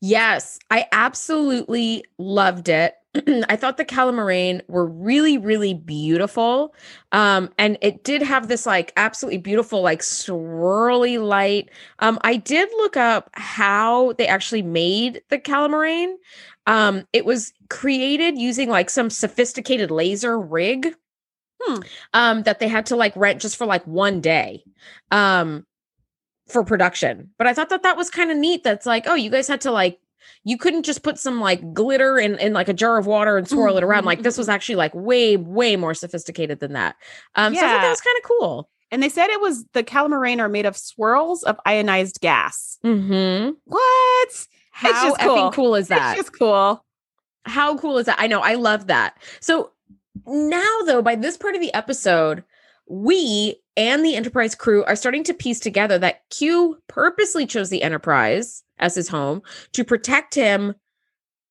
Yes, 0.02 0.60
I 0.70 0.86
absolutely 0.92 2.06
loved 2.18 2.70
it. 2.70 2.96
I 3.50 3.56
thought 3.56 3.78
the 3.78 3.86
calamarain 3.86 4.62
were 4.68 4.86
really, 4.86 5.38
really 5.38 5.74
beautiful. 5.74 6.74
Um, 7.12 7.50
and 7.58 7.78
it 7.82 8.04
did 8.04 8.22
have 8.22 8.48
this 8.48 8.66
like 8.66 8.92
absolutely 8.98 9.40
beautiful, 9.40 9.82
like 9.82 10.02
swirly 10.02 11.22
light. 11.22 11.70
Um, 12.00 12.20
I 12.22 12.38
did 12.38 12.70
look 12.78 12.98
up 12.98 13.30
how 13.34 14.14
they 14.14 14.28
actually 14.28 14.62
made 14.62 15.22
the 15.30 15.40
calamarain. 15.40 16.16
Um, 16.68 17.08
it 17.14 17.26
was 17.26 17.54
created 17.70 18.38
using 18.38 18.70
like 18.70 18.90
some 18.90 19.10
sophisticated 19.10 19.92
laser 19.92 20.40
rig 20.40 20.96
Hmm. 21.68 21.80
um, 22.14 22.44
that 22.44 22.60
they 22.60 22.68
had 22.68 22.86
to 22.88 22.96
like 22.96 23.16
rent 23.16 23.42
just 23.42 23.58
for 23.58 23.66
like 23.66 23.86
one 23.86 24.22
day. 24.22 24.64
Um, 25.12 25.66
for 26.48 26.64
production. 26.64 27.32
But 27.40 27.48
I 27.48 27.54
thought 27.54 27.70
that 27.70 27.84
that 27.84 27.98
was 27.98 28.10
kind 28.12 28.30
of 28.30 28.38
neat. 28.38 28.64
That's 28.64 28.86
like, 28.86 29.06
oh, 29.08 29.16
you 29.16 29.32
guys 29.32 29.48
had 29.48 29.62
to 29.62 29.72
like, 29.72 30.00
you 30.44 30.58
couldn't 30.60 30.84
just 30.84 31.02
put 31.02 31.18
some 31.18 31.42
like 31.42 31.74
glitter 31.74 32.20
in, 32.20 32.38
in 32.38 32.54
like 32.54 32.70
a 32.70 32.74
jar 32.74 32.98
of 33.00 33.08
water 33.08 33.36
and 33.38 33.48
swirl 33.48 33.78
it 33.78 33.84
around. 33.84 34.06
Like 34.06 34.22
this 34.22 34.38
was 34.38 34.48
actually 34.48 34.76
like 34.76 34.94
way, 34.94 35.38
way 35.38 35.76
more 35.76 35.96
sophisticated 35.96 36.60
than 36.60 36.74
that. 36.74 36.98
Um, 37.34 37.56
so 37.56 37.60
I 37.60 37.64
thought 37.64 37.68
Yeah. 37.76 37.82
that 37.82 37.90
was 37.90 38.02
kind 38.02 38.18
of 38.18 38.24
cool. 38.24 38.70
And 38.92 39.02
they 39.02 39.10
said 39.10 39.30
it 39.32 39.42
was 39.42 39.66
the 39.74 39.84
calamarain 39.84 40.40
are 40.40 40.48
made 40.48 40.68
of 40.68 40.78
swirls 40.78 41.42
of 41.44 41.60
ionized 41.66 42.22
gas. 42.22 42.78
Mm-hmm. 42.86 43.54
What? 43.66 44.48
How 44.72 44.92
just 45.10 45.20
cool. 45.22 45.52
cool 45.52 45.76
is 45.76 45.88
that? 45.88 46.18
It's 46.18 46.28
just 46.28 46.38
cool. 46.38 46.86
How 47.46 47.76
cool 47.78 47.98
is 47.98 48.06
that? 48.06 48.18
I 48.20 48.28
know. 48.28 48.42
I 48.42 48.54
love 48.54 48.88
that. 48.88 49.18
So 49.40 49.72
now, 50.26 50.80
though, 50.86 51.02
by 51.02 51.16
this 51.16 51.38
part 51.38 51.56
of 51.56 51.62
the 51.62 51.74
episode, 51.74 52.44
we 52.88 53.56
and 53.78 54.06
the 54.06 54.16
Enterprise 54.16 54.56
crew 54.56 54.84
are 54.86 54.96
starting 54.96 55.24
to 55.26 55.34
piece 55.34 55.60
together 55.60 55.98
that 56.00 56.22
Q 56.30 56.78
purposely 56.88 57.46
chose 57.46 57.70
the 57.70 57.84
Enterprise 57.84 58.64
as 58.78 58.96
his 58.96 59.10
home 59.10 59.42
to 59.74 59.84
protect 59.84 60.36
him, 60.36 60.76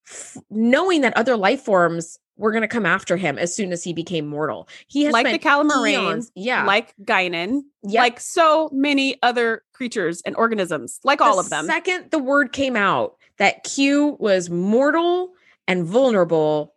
f- 0.09 0.39
knowing 0.51 1.01
that 1.03 1.17
other 1.17 1.37
life 1.37 1.63
forms 1.63 2.19
were 2.37 2.51
going 2.51 2.63
to 2.63 2.69
come 2.69 2.87
after 2.87 3.17
him 3.17 3.39
as 3.39 3.55
soon 3.55 3.73
as 3.73 3.85
he 3.85 3.93
became 3.93 4.27
mortal. 4.27 4.69
He 4.89 5.05
has 5.05 5.13
Like 5.13 5.27
the 5.27 5.39
eons- 5.39 6.31
yeah, 6.35 6.65
like 6.65 6.95
Guinan, 7.03 7.63
Yep. 7.85 8.01
like 8.01 8.21
so 8.21 8.71
many 8.73 9.19
other 9.23 9.63
creatures 9.73 10.21
and 10.23 10.35
organisms, 10.37 10.99
like 11.05 11.21
all 11.21 11.39
of 11.39 11.49
them. 11.51 11.67
Second, 11.67 12.11
the 12.11 12.19
word 12.19 12.53
came 12.53 12.75
out 12.77 13.17
that 13.39 13.63
Q 13.65 14.17
was 14.19 14.51
mortal 14.51 15.33
and 15.69 15.85
vulnerable. 15.85 16.75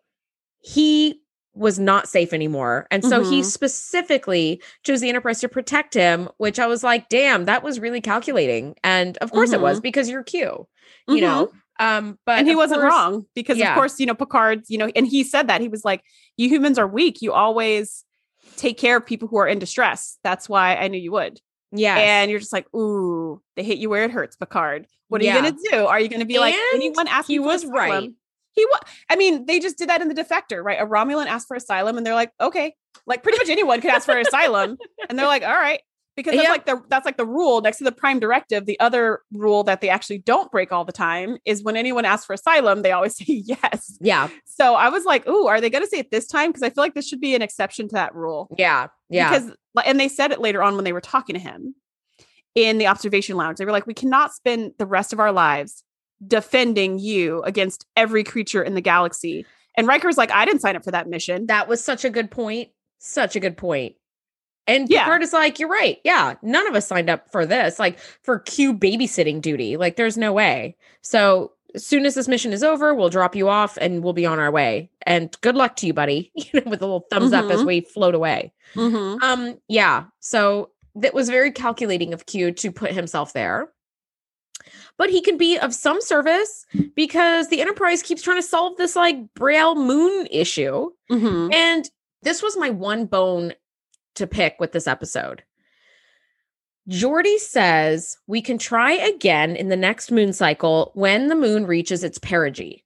He 0.60 1.22
was 1.58 1.80
not 1.80 2.08
safe 2.08 2.34
anymore. 2.34 2.88
And 2.91 3.03
so 3.03 3.24
he 3.24 3.41
Mhm. 3.41 3.45
specifically 3.45 4.62
chose 4.84 5.01
the 5.01 5.10
Enterprise 5.10 5.39
to 5.41 5.49
protect 5.49 5.93
him, 5.93 6.30
which 6.38 6.60
I 6.60 6.68
was 6.68 6.84
like, 6.84 7.10
damn, 7.10 7.45
that 7.45 7.64
was 7.64 7.80
really 7.80 8.01
calculating. 8.01 8.76
And 8.84 9.18
of 9.18 9.32
course 9.32 9.51
it 9.53 9.62
was 9.62 9.80
because 9.80 10.10
you're 10.10 10.24
Q, 10.24 10.68
you 11.08 11.16
Mhm. 11.16 11.22
know. 11.22 11.51
Um, 11.80 12.18
but 12.26 12.39
and 12.39 12.47
he 12.47 12.55
wasn't 12.55 12.82
course- 12.82 12.91
wrong 12.93 13.26
because 13.36 13.58
yeah. 13.58 13.72
of 13.72 13.76
course, 13.76 13.99
you 13.99 14.05
know, 14.05 14.16
Picard, 14.16 14.64
you 14.68 14.78
know, 14.78 14.89
and 14.95 15.05
he 15.08 15.24
said 15.24 15.47
that 15.47 15.62
he 15.62 15.68
was 15.68 15.86
like, 15.86 16.01
you 16.36 16.49
humans 16.49 16.78
are 16.80 16.88
weak. 16.88 17.22
You 17.22 17.34
always 17.34 18.03
take 18.55 18.78
care 18.78 18.97
of 18.97 19.05
people 19.05 19.28
who 19.28 19.38
are 19.38 19.47
in 19.47 19.60
distress. 19.60 20.18
That's 20.24 20.49
why 20.49 20.76
I 20.76 20.88
knew 20.88 20.99
you 20.99 21.12
would. 21.12 21.39
Yeah. 21.72 21.95
And 21.97 22.32
you're 22.32 22.39
just 22.39 22.53
like, 22.53 22.66
ooh, 22.74 23.41
they 23.55 23.64
hit 23.64 23.78
you 23.78 23.89
where 23.89 24.03
it 24.05 24.12
hurts, 24.12 24.36
Picard. 24.36 24.88
What 25.10 25.22
are 25.22 25.26
Yeah. 25.26 25.36
you 25.36 25.41
gonna 25.51 25.58
do? 25.72 25.86
Are 25.86 25.99
you 25.99 26.08
gonna 26.08 26.26
be 26.26 26.39
like 26.39 26.55
anyone 26.74 27.08
asking 27.08 27.34
he 27.36 27.39
was 27.39 27.66
right. 27.66 28.10
He 28.58 28.66
was. 28.66 28.82
I 29.10 29.16
mean, 29.16 29.45
they 29.45 29.60
just 29.60 29.78
did 29.78 29.88
that 29.89 30.01
in 30.01 30.10
the 30.10 30.16
Defector, 30.16 30.62
right? 30.64 30.82
A 30.82 30.86
Romulan 30.86 31.28
asked 31.28 31.47
for 31.47 31.55
asylum, 31.55 31.95
and 31.95 32.05
they're 32.05 32.16
like, 32.16 32.32
okay, 32.41 32.74
like 33.05 33.22
pretty 33.24 33.38
much 33.38 33.49
anyone 33.49 33.80
could 33.80 33.91
ask 33.91 34.05
for 34.05 34.18
asylum, 34.18 34.78
and 35.10 35.18
they're 35.18 35.28
like, 35.28 35.43
all 35.43 35.53
right, 35.53 35.80
because 36.16 36.34
that's 36.34 36.43
Yeah. 36.43 36.51
like 36.51 36.66
the 36.66 36.82
that's 36.89 37.05
like 37.05 37.18
the 37.18 37.26
rule 37.28 37.62
next 37.62 37.78
to 37.78 37.84
the 37.84 37.91
Prime 37.91 38.20
Directive. 38.20 38.66
The 38.66 38.80
other 38.80 39.22
rule 39.32 39.64
that 39.66 39.80
they 39.82 39.89
actually 39.89 40.18
don't 40.18 40.51
break 40.51 40.72
all 40.72 40.84
the 40.86 40.91
time 40.91 41.38
is 41.45 41.62
when 41.64 41.78
anyone 41.78 42.03
asks 42.03 42.26
for 42.26 42.34
asylum, 42.34 42.82
they 42.82 42.91
always 42.91 43.16
say 43.18 43.26
yes. 43.28 43.95
yeah. 44.01 44.28
So 44.45 44.74
I 44.74 44.89
was 44.89 45.05
like, 45.05 45.28
ooh, 45.28 45.45
are 45.45 45.62
they 45.62 45.70
going 45.70 45.84
to 45.84 45.89
say 45.89 45.99
it 45.99 46.10
this 46.10 46.26
time? 46.28 46.49
Because 46.49 46.64
I 46.64 46.72
feel 46.72 46.84
like 46.84 46.95
this 46.95 47.08
should 47.08 47.22
be 47.22 47.36
an 47.36 47.43
exception 47.43 47.88
to 47.89 47.93
that 47.93 48.16
rule. 48.16 48.49
Yeah. 48.58 48.88
Yeah. 49.10 49.30
Because, 49.39 49.55
and 49.86 49.99
they 49.99 50.08
said 50.10 50.32
it 50.32 50.41
later 50.41 50.64
on 50.64 50.76
when 50.76 50.84
they 50.84 50.93
were 50.93 50.99
talking 51.01 51.36
to 51.36 51.39
him 51.39 51.76
in 52.55 52.80
the 52.80 52.88
observation 52.88 53.38
lounge. 53.38 53.60
They 53.60 53.66
were 53.66 53.72
like, 53.72 53.86
we 53.86 53.93
cannot 53.93 54.34
spend 54.34 54.72
the 54.80 54.88
rest 54.88 55.14
of 55.14 55.20
our 55.20 55.32
lives 55.32 55.84
defending 56.26 56.99
you 56.99 57.41
against 57.43 57.86
every 57.95 58.24
creature 58.24 58.63
in 58.63 58.74
the 58.76 58.82
galaxy. 58.82 59.45
And 59.76 59.88
Riker's 59.88 60.18
like, 60.18 60.32
I 60.32 60.45
didn't 60.45 60.61
sign 60.61 60.76
up 60.76 60.84
for 60.84 60.91
that 60.91 61.07
mission. 61.07 61.47
that 61.47 61.68
was 61.68 61.84
such 61.84 62.03
a 62.05 62.09
good 62.09 62.32
point. 62.32 62.70
Such 62.99 63.36
a 63.36 63.39
good 63.39 63.57
point. 63.57 63.95
And 64.65 64.89
Yeah. 64.89 65.03
Picard 65.05 65.22
is 65.24 65.34
like, 65.34 65.59
you're 65.59 65.70
right. 65.70 65.99
Yeah, 66.03 66.34
none 66.41 66.68
of 66.68 66.76
us 66.76 66.88
signed 66.88 67.09
up 67.09 67.32
for 67.32 67.45
this, 67.45 67.80
like 67.80 67.99
for 68.24 68.39
Q 68.39 68.74
babysitting 68.74 69.41
duty. 69.41 69.78
Like, 69.78 69.95
there's 69.95 70.18
no 70.18 70.34
way. 70.34 70.76
So 71.01 71.53
as 71.76 71.86
soon 71.86 72.05
as 72.05 72.15
this 72.15 72.28
mission 72.28 72.51
is 72.53 72.63
over, 72.63 72.93
we'll 72.95 73.09
drop 73.09 73.36
you 73.36 73.47
off 73.49 73.78
and 73.80 74.03
we'll 74.03 74.13
be 74.13 74.26
on 74.26 74.39
our 74.39 74.51
way. 74.51 74.89
And 75.05 75.34
good 75.41 75.55
luck 75.55 75.76
to 75.78 75.88
you, 75.88 75.93
buddy. 75.93 76.32
You 76.36 76.61
know, 76.61 76.72
with 76.72 76.82
a 76.82 76.86
little 76.86 77.05
thumbs 77.11 77.32
up 77.34 77.49
as 77.51 77.61
Mhm. 77.61 77.65
we 77.68 77.82
float 77.82 78.15
away. 78.15 78.51
Mhm. 78.76 79.22
Um, 79.22 79.57
yeah. 79.70 80.05
So 80.20 80.72
that 80.95 81.13
was 81.13 81.30
very 81.30 81.51
calculating 81.51 82.13
of 82.13 82.26
Q 82.26 82.51
to 82.51 82.72
put 82.72 82.91
himself 82.91 83.32
there. 83.34 83.70
But 84.97 85.09
he 85.09 85.22
can 85.22 85.38
be 85.38 85.57
of 85.57 85.74
some 85.74 86.01
service 86.01 86.65
because 86.95 87.49
the 87.49 87.61
Enterprise 87.61 88.01
keeps 88.01 88.22
trying 88.22 88.38
to 88.41 88.47
solve 88.47 88.78
this 88.78 88.95
like 88.95 89.34
Bre'el 89.36 89.76
moon 89.76 90.28
issue. 90.32 90.89
Mhm. 91.11 91.53
And 91.53 91.89
this 92.24 92.41
was 92.41 92.57
my 92.57 92.70
one 92.70 93.05
bone 93.05 93.53
to 94.15 94.28
pick 94.28 94.55
with 94.59 94.72
this 94.72 94.88
episode. 94.88 95.43
Geordi 96.89 97.38
says 97.38 98.18
we 98.28 98.41
can 98.41 98.57
try 98.57 98.93
again 98.93 99.55
in 99.55 99.68
the 99.70 99.76
next 99.76 100.09
moon 100.09 100.32
cycle 100.34 100.91
when 100.95 101.28
the 101.28 101.36
moon 101.36 101.68
reaches 101.68 102.03
its 102.03 102.18
perigee. 102.18 102.84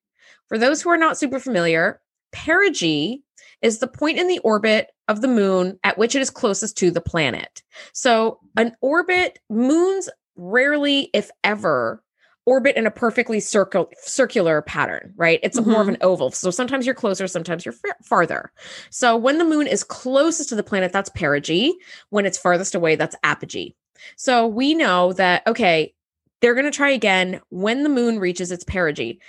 For 0.47 0.57
those 0.57 0.81
who 0.81 0.89
are 0.89 0.97
not 0.97 1.17
super 1.17 1.39
familiar, 1.39 2.01
perigee 2.33 3.21
is 3.61 3.77
the 3.77 3.87
point 3.87 4.17
in 4.17 4.27
the 4.27 4.39
orbit 4.39 4.89
of 5.07 5.21
the 5.21 5.27
moon 5.27 5.79
at 5.83 5.97
which 5.97 6.15
it 6.15 6.21
is 6.21 6.31
closest 6.31 6.77
to 6.77 6.89
the 6.89 7.01
planet. 7.01 7.61
So, 7.93 8.39
an 8.57 8.75
orbit, 8.81 9.39
moons 9.49 10.09
rarely, 10.35 11.09
if 11.13 11.29
ever, 11.43 12.03
orbit 12.45 12.75
in 12.75 12.87
a 12.87 12.91
perfectly 12.91 13.39
circle, 13.39 13.89
circular 14.01 14.61
pattern, 14.61 15.13
right? 15.15 15.39
It's 15.43 15.59
more 15.61 15.81
of 15.81 15.87
an 15.87 15.95
mm-hmm. 15.95 16.07
oval. 16.07 16.31
So, 16.31 16.51
sometimes 16.51 16.85
you're 16.85 16.95
closer, 16.95 17.27
sometimes 17.27 17.65
you're 17.65 17.73
fa- 17.73 17.95
farther. 18.03 18.51
So, 18.89 19.15
when 19.15 19.37
the 19.37 19.45
moon 19.45 19.67
is 19.67 19.83
closest 19.83 20.49
to 20.49 20.55
the 20.55 20.63
planet, 20.63 20.91
that's 20.91 21.09
perigee. 21.09 21.73
When 22.09 22.25
it's 22.25 22.37
farthest 22.37 22.75
away, 22.75 22.95
that's 22.95 23.15
apogee. 23.23 23.75
So, 24.15 24.47
we 24.47 24.73
know 24.73 25.13
that, 25.13 25.45
okay, 25.47 25.93
they're 26.41 26.55
going 26.55 26.65
to 26.65 26.71
try 26.71 26.89
again 26.89 27.39
when 27.49 27.83
the 27.83 27.89
moon 27.89 28.19
reaches 28.19 28.51
its 28.51 28.63
perigee. 28.63 29.19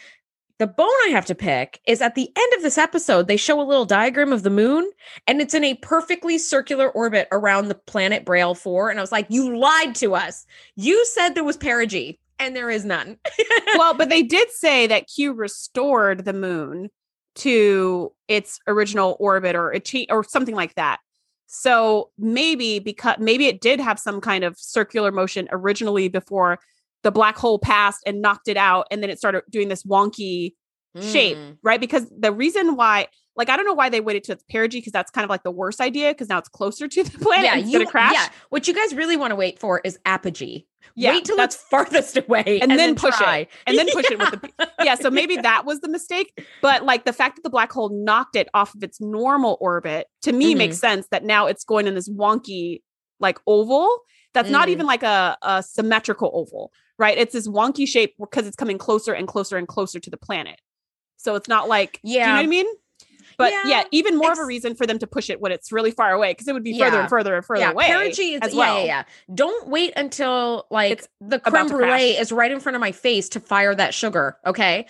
The 0.62 0.68
bone 0.68 0.86
I 1.06 1.08
have 1.08 1.26
to 1.26 1.34
pick 1.34 1.80
is 1.88 2.00
at 2.00 2.14
the 2.14 2.30
end 2.36 2.52
of 2.54 2.62
this 2.62 2.78
episode, 2.78 3.26
they 3.26 3.36
show 3.36 3.60
a 3.60 3.66
little 3.66 3.84
diagram 3.84 4.32
of 4.32 4.44
the 4.44 4.48
moon 4.48 4.88
and 5.26 5.40
it's 5.40 5.54
in 5.54 5.64
a 5.64 5.74
perfectly 5.74 6.38
circular 6.38 6.88
orbit 6.88 7.26
around 7.32 7.66
the 7.66 7.74
planet 7.74 8.24
Bre'el 8.24 8.56
4. 8.56 8.88
And 8.88 9.00
I 9.00 9.02
was 9.02 9.10
like, 9.10 9.26
you 9.28 9.58
lied 9.58 9.96
to 9.96 10.14
us. 10.14 10.46
You 10.76 11.04
said 11.06 11.30
there 11.30 11.42
was 11.42 11.56
perigee 11.56 12.20
and 12.38 12.54
there 12.54 12.70
is 12.70 12.84
none. 12.84 13.18
well, 13.74 13.94
but 13.94 14.08
they 14.08 14.22
did 14.22 14.52
say 14.52 14.86
that 14.86 15.08
Q 15.08 15.32
restored 15.32 16.24
the 16.24 16.32
moon 16.32 16.90
to 17.34 18.12
its 18.28 18.60
original 18.68 19.16
orbit 19.18 19.56
or 19.56 19.76
cha- 19.80 20.06
or 20.10 20.22
something 20.22 20.54
like 20.54 20.76
that. 20.76 21.00
So 21.48 22.10
maybe 22.16 22.78
because 22.78 23.16
maybe 23.18 23.48
it 23.48 23.60
did 23.60 23.80
have 23.80 23.98
some 23.98 24.20
kind 24.20 24.44
of 24.44 24.56
circular 24.60 25.10
motion 25.10 25.48
originally 25.50 26.06
before 26.06 26.60
the 27.02 27.10
black 27.12 27.36
hole 27.36 27.58
passed 27.58 28.00
and 28.06 28.20
knocked 28.22 28.48
it 28.48 28.56
out, 28.56 28.86
and 28.90 29.02
then 29.02 29.10
it 29.10 29.18
started 29.18 29.42
doing 29.50 29.68
this 29.68 29.82
wonky 29.84 30.54
shape, 31.00 31.36
Mm. 31.38 31.58
right? 31.62 31.80
Because 31.80 32.06
the 32.16 32.32
reason 32.32 32.76
why, 32.76 33.08
like, 33.34 33.48
I 33.48 33.56
don't 33.56 33.64
know 33.64 33.72
why 33.72 33.88
they 33.88 34.00
waited 34.02 34.24
to 34.24 34.32
it's 34.32 34.44
perigee 34.52 34.72
because 34.78 34.92
that's 34.92 35.10
kind 35.10 35.24
of 35.24 35.30
like 35.30 35.42
the 35.42 35.50
worst 35.50 35.80
idea 35.80 36.10
because 36.10 36.28
now 36.28 36.36
it's 36.38 36.50
closer 36.50 36.86
to 36.86 37.02
the 37.02 37.18
planet. 37.18 37.44
Yeah, 37.44 37.52
and 37.52 37.62
it's 37.62 37.70
you 37.70 37.78
gonna 37.78 37.90
crash. 37.90 38.12
Yeah, 38.14 38.28
what 38.50 38.68
you 38.68 38.74
guys 38.74 38.94
really 38.94 39.16
want 39.16 39.30
to 39.30 39.36
wait 39.36 39.58
for 39.58 39.80
is 39.84 39.98
apogee. 40.04 40.66
Yeah, 40.94 41.12
wait 41.12 41.24
till 41.24 41.36
that's 41.36 41.54
it's 41.54 41.64
farthest 41.64 42.18
away 42.18 42.58
and, 42.60 42.70
then, 42.72 42.94
push 42.94 43.16
try. 43.16 43.38
it 43.38 43.48
and 43.66 43.78
then 43.78 43.88
push 43.92 44.10
it 44.10 44.18
with 44.18 44.30
the 44.32 44.68
yeah 44.84 44.96
so 44.96 45.10
maybe 45.10 45.36
that 45.36 45.64
was 45.64 45.80
the 45.80 45.88
mistake 45.88 46.32
but 46.60 46.84
like 46.84 47.04
the 47.04 47.12
fact 47.12 47.36
that 47.36 47.42
the 47.42 47.50
black 47.50 47.70
hole 47.72 47.88
knocked 48.04 48.34
it 48.34 48.48
off 48.52 48.74
of 48.74 48.82
its 48.82 49.00
normal 49.00 49.56
orbit 49.60 50.08
to 50.22 50.32
me 50.32 50.54
Mhm. 50.54 50.58
makes 50.58 50.78
sense 50.78 51.06
that 51.12 51.24
now 51.24 51.46
it's 51.46 51.62
going 51.64 51.86
in 51.86 51.94
this 51.94 52.10
wonky 52.10 52.82
like 53.20 53.38
oval 53.46 54.00
that's 54.34 54.50
not 54.50 54.66
Mm. 54.66 54.72
even 54.72 54.86
like 54.86 55.04
a, 55.04 55.38
a 55.42 55.62
symmetrical 55.62 56.30
oval 56.34 56.72
right 56.98 57.16
it's 57.18 57.32
this 57.32 57.48
wonky 57.48 57.86
shape 57.86 58.14
because 58.18 58.46
it's 58.46 58.56
coming 58.56 58.78
closer 58.78 59.12
and 59.12 59.26
closer 59.28 59.56
and 59.56 59.66
closer 59.68 59.98
to 60.00 60.10
the 60.10 60.16
planet 60.16 60.60
so 61.16 61.34
it's 61.34 61.48
not 61.48 61.68
like 61.68 62.00
do 62.04 62.10
you 62.10 62.18
know 62.18 62.24
Yeah. 62.26 62.34
what 62.36 62.44
i 62.44 62.46
mean 62.46 62.66
but 63.38 63.50
yeah, 63.50 63.62
Yeah, 63.66 63.84
even 63.92 64.18
more 64.18 64.30
of 64.30 64.38
a 64.38 64.44
reason 64.44 64.74
for 64.74 64.86
them 64.86 64.98
to 64.98 65.06
push 65.06 65.30
it 65.30 65.40
when 65.40 65.52
it's 65.52 65.72
really 65.72 65.90
far 65.90 66.12
away 66.12 66.32
because 66.32 66.46
it 66.48 66.52
would 66.52 66.62
be 66.62 66.78
further 66.78 66.96
Yeah. 66.96 67.00
and 67.00 67.08
further 67.08 67.34
and 67.34 67.44
further 67.44 67.62
yeah, 67.62 67.70
away 67.70 67.88
perigee 67.88 68.34
is 68.34 68.40
as 68.42 68.52
yeah, 68.52 68.58
well. 68.58 68.78
yeah, 68.80 68.84
yeah. 68.84 69.02
Don't 69.34 69.68
wait 69.68 69.94
until 69.96 70.66
like 70.70 70.92
It's 70.92 71.08
the 71.20 71.38
creme 71.40 71.66
brulee 71.68 72.10
is 72.18 72.30
right 72.30 72.52
in 72.52 72.60
front 72.60 72.76
of 72.76 72.80
my 72.80 72.92
face 72.92 73.30
to 73.30 73.40
fire 73.40 73.74
that 73.74 73.94
sugar. 73.94 74.36
Okay. 74.46 74.86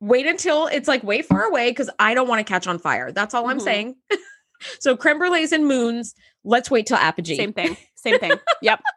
Wait 0.00 0.26
until 0.26 0.68
it's 0.68 0.86
like 0.86 1.02
way 1.02 1.22
far 1.22 1.42
away 1.42 1.70
because 1.70 1.90
I 1.98 2.14
don't 2.14 2.28
want 2.28 2.38
to 2.46 2.50
catch 2.50 2.68
on 2.68 2.78
fire. 2.78 3.10
That's 3.10 3.34
all 3.34 3.48
I'm 3.48 3.58
Mhm. 3.58 3.62
saying. 3.64 3.96
so 4.80 4.96
creme 4.96 5.18
brulees 5.18 5.50
and 5.50 5.66
moons. 5.66 6.14
Let's 6.44 6.70
wait 6.70 6.86
till 6.86 6.98
apogee. 6.98 7.36
same 7.36 7.52
thing 7.52 7.76
same 8.02 8.18
thing 8.18 8.32
yep 8.60 8.80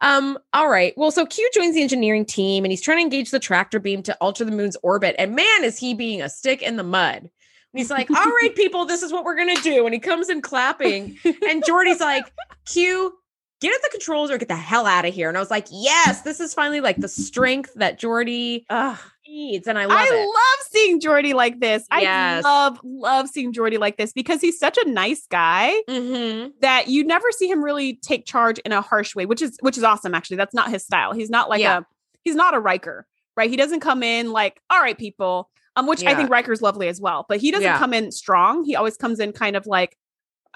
Um, 0.00 0.38
all 0.52 0.68
right. 0.68 0.92
Well, 0.96 1.10
so 1.10 1.24
Q 1.24 1.48
joins 1.54 1.74
the 1.74 1.82
engineering 1.82 2.24
team 2.24 2.64
and 2.64 2.72
he's 2.72 2.82
trying 2.82 2.98
to 2.98 3.02
engage 3.02 3.30
the 3.30 3.38
tractor 3.38 3.80
beam 3.80 4.02
to 4.04 4.16
alter 4.20 4.44
the 4.44 4.50
moon's 4.50 4.76
orbit. 4.82 5.14
And 5.18 5.34
man, 5.34 5.64
is 5.64 5.78
he 5.78 5.94
being 5.94 6.20
a 6.20 6.28
stick 6.28 6.62
in 6.62 6.76
the 6.76 6.82
mud. 6.82 7.16
And 7.16 7.30
he's 7.72 7.90
like, 7.90 8.10
All 8.10 8.16
right, 8.16 8.52
people, 8.56 8.84
this 8.84 9.02
is 9.02 9.12
what 9.12 9.24
we're 9.24 9.36
gonna 9.36 9.60
do. 9.62 9.84
And 9.84 9.94
he 9.94 10.00
comes 10.00 10.28
in 10.28 10.42
clapping. 10.42 11.18
And 11.24 11.64
Geordi's 11.64 12.00
like, 12.00 12.24
Q, 12.66 13.16
get 13.60 13.74
at 13.74 13.82
the 13.82 13.90
controls 13.90 14.30
or 14.30 14.38
get 14.38 14.48
the 14.48 14.56
hell 14.56 14.86
out 14.86 15.04
of 15.04 15.14
here. 15.14 15.28
And 15.28 15.36
I 15.36 15.40
was 15.40 15.50
like, 15.50 15.66
Yes, 15.70 16.22
this 16.22 16.40
is 16.40 16.54
finally 16.54 16.80
like 16.80 16.96
the 16.98 17.08
strength 17.08 17.72
that 17.76 17.98
Geordi 18.00 18.64
Ugh. 18.68 18.98
needs. 19.26 19.66
And 19.66 19.78
I 19.78 19.86
love 19.86 19.98
I 19.98 20.04
it. 20.06 20.26
love 20.26 20.66
seeing 20.70 21.00
Geordi 21.00 21.34
like 21.34 21.60
this. 21.60 21.86
Yes. 21.90 22.44
I 22.44 22.48
love, 22.48 22.78
love 22.84 23.28
seeing 23.28 23.52
Geordi 23.52 23.78
like 23.78 23.96
this 23.96 24.12
because 24.12 24.40
he's 24.40 24.58
such 24.58 24.78
a 24.78 24.88
nice 24.88 25.26
guy 25.26 25.74
mm-hmm. 25.88 26.50
that 26.60 26.88
you 26.88 27.04
never 27.04 27.30
see 27.30 27.48
him 27.48 27.62
really 27.64 27.94
take 27.94 28.26
charge 28.26 28.58
in 28.60 28.72
a 28.72 28.80
harsh 28.80 29.14
way, 29.14 29.26
which 29.26 29.42
is 29.42 29.56
which 29.60 29.78
is 29.78 29.84
awesome. 29.84 30.14
Actually, 30.14 30.36
that's 30.36 30.54
not 30.54 30.70
his 30.70 30.84
style. 30.84 31.12
He's 31.12 31.30
not 31.30 31.48
like 31.48 31.60
Yeah. 31.60 31.78
a 31.78 31.82
he's 32.24 32.34
not 32.36 32.54
a 32.54 32.58
Riker, 32.60 33.06
right? 33.36 33.48
He 33.48 33.56
doesn't 33.56 33.80
come 33.80 34.02
in 34.02 34.32
like, 34.32 34.60
all 34.70 34.80
right, 34.80 34.98
people. 34.98 35.50
Um, 35.78 35.86
which 35.86 36.02
I 36.06 36.14
think 36.14 36.30
Riker's 36.30 36.62
lovely 36.62 36.88
as 36.88 37.02
well, 37.02 37.26
but 37.28 37.36
he 37.38 37.50
doesn't 37.50 37.62
Yeah. 37.62 37.76
come 37.78 37.92
in 37.92 38.10
strong. 38.10 38.64
He 38.64 38.74
always 38.74 38.96
comes 38.96 39.20
in 39.20 39.32
kind 39.32 39.56
of 39.56 39.66
like, 39.66 39.94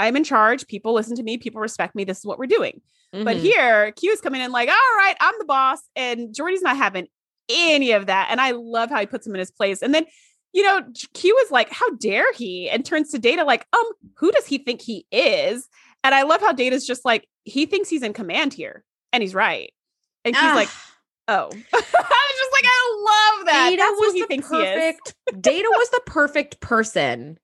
I'm 0.06 0.16
in 0.16 0.24
charge. 0.24 0.66
People 0.66 0.94
listen 0.94 1.16
to 1.16 1.22
me. 1.22 1.36
People 1.38 1.60
respect 1.60 1.94
me. 1.94 2.04
This 2.04 2.18
is 2.18 2.24
what 2.26 2.38
we're 2.38 2.46
doing. 2.46 2.80
But 3.12 3.36
Mhm. 3.36 3.40
here, 3.40 3.92
Q 3.92 4.12
is 4.12 4.20
coming 4.20 4.40
in 4.40 4.52
like, 4.52 4.68
all 4.68 4.96
right, 4.96 5.16
I'm 5.20 5.34
the 5.38 5.44
boss. 5.44 5.80
And 5.96 6.34
Geordi's 6.34 6.62
not 6.62 6.76
having 6.76 7.08
any 7.48 7.90
of 7.92 8.06
that. 8.06 8.28
And 8.30 8.40
I 8.40 8.52
love 8.52 8.88
how 8.90 9.00
he 9.00 9.06
puts 9.06 9.26
him 9.26 9.34
in 9.34 9.40
his 9.40 9.50
place. 9.50 9.82
And 9.82 9.92
then, 9.92 10.06
you 10.52 10.62
know, 10.62 10.82
Q 11.14 11.36
is 11.44 11.50
like, 11.50 11.70
how 11.70 11.90
dare 11.96 12.32
he? 12.34 12.70
And 12.70 12.84
turns 12.84 13.10
to 13.10 13.18
Data 13.18 13.42
like, 13.44 13.66
um, 13.72 13.86
who 14.16 14.30
does 14.30 14.46
he 14.46 14.58
think 14.58 14.80
he 14.80 15.06
is? 15.10 15.68
And 16.04 16.14
I 16.14 16.22
love 16.22 16.40
how 16.40 16.52
Data's 16.52 16.86
just 16.86 17.04
like, 17.04 17.26
he 17.44 17.66
thinks 17.66 17.88
he's 17.88 18.02
in 18.04 18.12
command 18.12 18.54
here. 18.54 18.84
And 19.12 19.22
he's 19.22 19.34
right. 19.34 19.72
And 20.24 20.34
Q's 20.34 20.54
like, 20.54 20.68
oh. 21.26 21.48
I 21.74 21.76
was 21.76 22.38
just 22.38 22.52
like, 22.52 22.64
I 22.64 23.36
love 23.36 23.46
that. 23.46 23.70
Data 23.70 23.82
That's 23.82 24.00
was 24.00 24.12
the 24.14 24.26
thinks 24.26 24.48
he 24.48 24.56
is. 24.56 24.68
perfect. 24.74 25.14
Data 25.40 25.68
was 25.76 25.90
the 25.90 26.02
perfect 26.06 26.60
person 26.60 27.38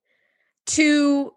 to 0.67 1.33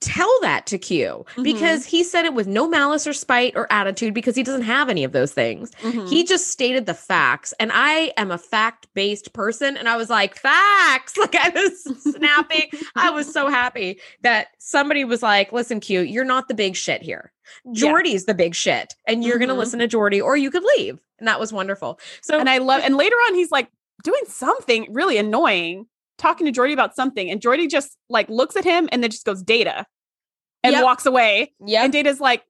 tell 0.00 0.32
that 0.42 0.66
to 0.66 0.78
Q 0.78 1.24
Mm-hmm. 1.30 1.42
because 1.42 1.84
he 1.84 2.02
said 2.04 2.24
it 2.24 2.34
with 2.34 2.46
no 2.46 2.68
malice 2.68 3.06
or 3.06 3.12
spite 3.12 3.52
or 3.56 3.70
attitude 3.72 4.14
because 4.14 4.36
he 4.36 4.42
doesn't 4.42 4.62
have 4.62 4.88
any 4.88 5.04
of 5.04 5.12
those 5.12 5.32
things. 5.32 5.70
Mhm. 5.82 6.08
He 6.08 6.24
just 6.24 6.48
stated 6.48 6.86
the 6.86 6.94
facts, 6.94 7.52
and 7.60 7.70
I 7.74 8.12
am 8.16 8.30
a 8.30 8.38
fact-based 8.38 9.32
person, 9.32 9.76
and 9.76 9.88
I 9.88 9.96
was 9.96 10.08
like, 10.10 10.36
"Facts!" 10.36 11.16
Like 11.18 11.34
I 11.36 11.48
was 11.50 11.84
snapping. 12.02 12.70
I 12.96 13.10
was 13.10 13.32
so 13.32 13.48
happy 13.48 14.00
that 14.22 14.48
somebody 14.58 15.04
was 15.04 15.22
like, 15.22 15.52
"Listen, 15.52 15.80
Q, 15.80 16.00
you're 16.00 16.24
not 16.24 16.48
the 16.48 16.54
big 16.54 16.76
shit 16.76 17.02
here. 17.02 17.32
Yeah. 17.64 17.84
Geordi's 17.90 18.24
the 18.26 18.34
big 18.34 18.54
shit, 18.54 18.94
and 19.06 19.24
you're 19.24 19.38
gonna 19.38 19.54
Mhm. 19.54 19.58
listen 19.58 19.78
to 19.80 19.88
Geordi, 19.88 20.22
or 20.22 20.36
you 20.36 20.50
could 20.50 20.64
leave." 20.76 20.98
And 21.18 21.28
that 21.28 21.38
was 21.40 21.52
wonderful. 21.52 22.00
So 22.22 22.38
and 22.38 22.48
I 22.48 22.58
love, 22.58 22.80
and 22.84 22.96
later 22.96 23.16
on, 23.16 23.34
he's 23.34 23.50
like 23.50 23.68
doing 24.02 24.22
something 24.28 24.86
really 24.90 25.18
annoying, 25.18 25.86
talking 26.20 26.52
to 26.52 26.52
Geordi 26.60 26.72
about 26.72 26.94
something, 26.94 27.28
and 27.30 27.40
Geordi 27.40 27.68
just 27.68 27.96
like 28.08 28.28
looks 28.28 28.54
at 28.56 28.64
him 28.64 28.88
and 28.92 29.02
then 29.02 29.10
just 29.10 29.24
goes 29.24 29.42
data 29.42 29.86
and 30.62 30.72
Yep. 30.74 30.84
walks 30.84 31.06
away. 31.06 31.52
yeah, 31.64 31.82
And 31.82 31.92
Data's 31.92 32.20
like, 32.20 32.44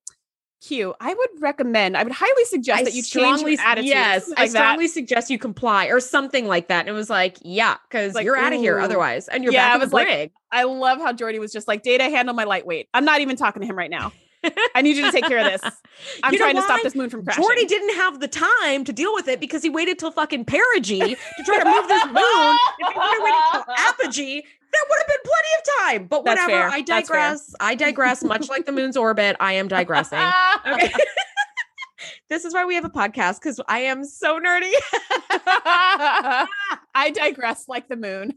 Q, 0.62 0.94
I 1.00 1.14
would 1.14 1.28
recommend, 1.38 1.96
I 1.96 2.02
would 2.02 2.12
highly 2.12 2.44
suggest 2.44 2.84
that 2.84 2.92
you 2.92 3.02
change 3.02 3.40
your 3.40 3.58
attitude. 3.60 3.88
Yes, 3.88 4.26
I 4.36 4.42
like 4.42 4.50
that. 4.52 4.58
strongly 4.58 4.88
suggest 4.88 5.30
you 5.30 5.38
comply 5.38 5.86
or 5.86 6.00
something 6.00 6.46
like 6.46 6.68
that. 6.68 6.80
And 6.80 6.88
it 6.90 6.92
was 6.92 7.08
like, 7.08 7.38
yeah, 7.40 7.76
because 7.88 8.14
Like, 8.14 8.26
you're 8.26 8.36
out 8.36 8.52
of 8.52 8.60
here 8.60 8.78
otherwise, 8.78 9.26
and 9.28 9.42
you're 9.42 9.54
Yeah, 9.54 9.68
back 9.68 9.74
I 9.76 9.78
was 9.78 9.92
like. 9.92 10.32
I 10.52 10.64
love 10.64 10.98
how 10.98 11.12
Geordi 11.14 11.38
was 11.40 11.50
just 11.52 11.66
like, 11.66 11.82
Data, 11.82 12.04
handle 12.04 12.34
my 12.34 12.44
lightweight. 12.44 12.88
I'm 12.92 13.06
not 13.06 13.20
even 13.22 13.36
talking 13.36 13.62
to 13.62 13.66
him 13.66 13.78
right 13.78 13.88
now. 13.90 14.12
I 14.74 14.82
need 14.82 14.96
you 14.96 15.04
to 15.04 15.12
take 15.12 15.26
care 15.26 15.38
of 15.38 15.44
this. 15.60 15.62
I'm 16.22 16.32
You 16.32 16.38
trying 16.38 16.56
to 16.56 16.62
stop 16.62 16.82
this 16.82 16.94
moon 16.94 17.10
from 17.10 17.24
crashing. 17.24 17.44
Geordi 17.44 17.66
didn't 17.68 17.94
have 17.96 18.20
the 18.20 18.28
time 18.28 18.84
to 18.84 18.92
deal 18.92 19.12
with 19.14 19.28
it 19.28 19.40
because 19.40 19.62
he 19.62 19.68
waited 19.70 19.98
till 19.98 20.10
fucking 20.10 20.44
perigee 20.46 21.16
to 21.36 21.42
try 21.44 21.58
to 21.58 21.64
move 21.64 21.88
this 21.88 22.04
moon. 22.06 22.56
If 22.78 22.92
he 22.92 22.98
would 22.98 23.04
have 23.04 23.22
waited 23.22 23.42
till 23.52 23.64
apogee, 23.76 24.42
there 24.72 24.82
would 24.88 24.98
have 24.98 25.08
been 25.08 25.24
plenty 25.24 25.48
of 25.58 25.64
time. 25.80 26.06
But 26.06 26.24
That's 26.24 26.40
whatever. 26.42 26.62
fair. 26.62 26.68
I 26.70 26.80
digress. 26.80 27.54
I 27.60 27.74
digress. 27.74 28.22
Much 28.24 28.48
like 28.48 28.66
the 28.66 28.72
moon's 28.72 28.96
orbit, 28.96 29.36
I 29.40 29.54
am 29.54 29.68
digressing. 29.68 30.20
Okay. 30.66 30.92
this 32.28 32.44
is 32.44 32.54
why 32.54 32.64
we 32.64 32.76
have 32.76 32.84
a 32.84 32.90
podcast 32.90 33.40
because 33.40 33.60
I 33.68 33.80
am 33.80 34.04
so 34.04 34.38
nerdy. 34.38 34.72
I 36.94 37.10
digress 37.12 37.68
like 37.68 37.88
the 37.88 37.96
moon. 37.96 38.34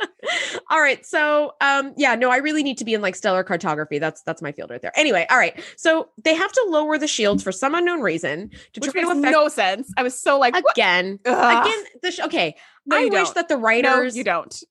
all 0.70 0.80
right. 0.80 1.04
So 1.04 1.54
um 1.60 1.92
yeah, 1.96 2.14
no, 2.14 2.30
I 2.30 2.38
really 2.38 2.62
need 2.62 2.78
to 2.78 2.84
be 2.84 2.94
in 2.94 3.02
like 3.02 3.16
stellar 3.16 3.44
cartography. 3.44 3.98
That's 3.98 4.22
that's 4.22 4.42
my 4.42 4.52
field 4.52 4.70
right 4.70 4.82
there. 4.82 4.92
Anyway, 4.96 5.26
all 5.30 5.38
right. 5.38 5.58
So 5.76 6.08
they 6.24 6.34
have 6.34 6.52
to 6.52 6.66
lower 6.68 6.98
the 6.98 7.08
shields 7.08 7.42
for 7.42 7.52
some 7.52 7.74
unknown 7.74 8.00
reason 8.00 8.50
to 8.72 8.80
Which 8.80 8.92
try 8.92 9.02
makes 9.02 9.12
to 9.12 9.18
affect 9.18 9.32
no 9.32 9.48
sense. 9.48 9.92
I 9.96 10.02
was 10.02 10.20
so 10.20 10.38
like, 10.38 10.54
what? 10.54 10.64
again. 10.76 11.18
Ugh. 11.24 11.66
Again, 11.66 11.84
the 12.02 12.10
sh- 12.10 12.20
okay. 12.20 12.56
No, 12.86 12.96
I 12.96 13.04
wish 13.06 13.10
don't. 13.10 13.34
that 13.34 13.48
the 13.48 13.56
no, 13.56 13.62
writers 13.62 14.16
you 14.16 14.24
don't. 14.24 14.62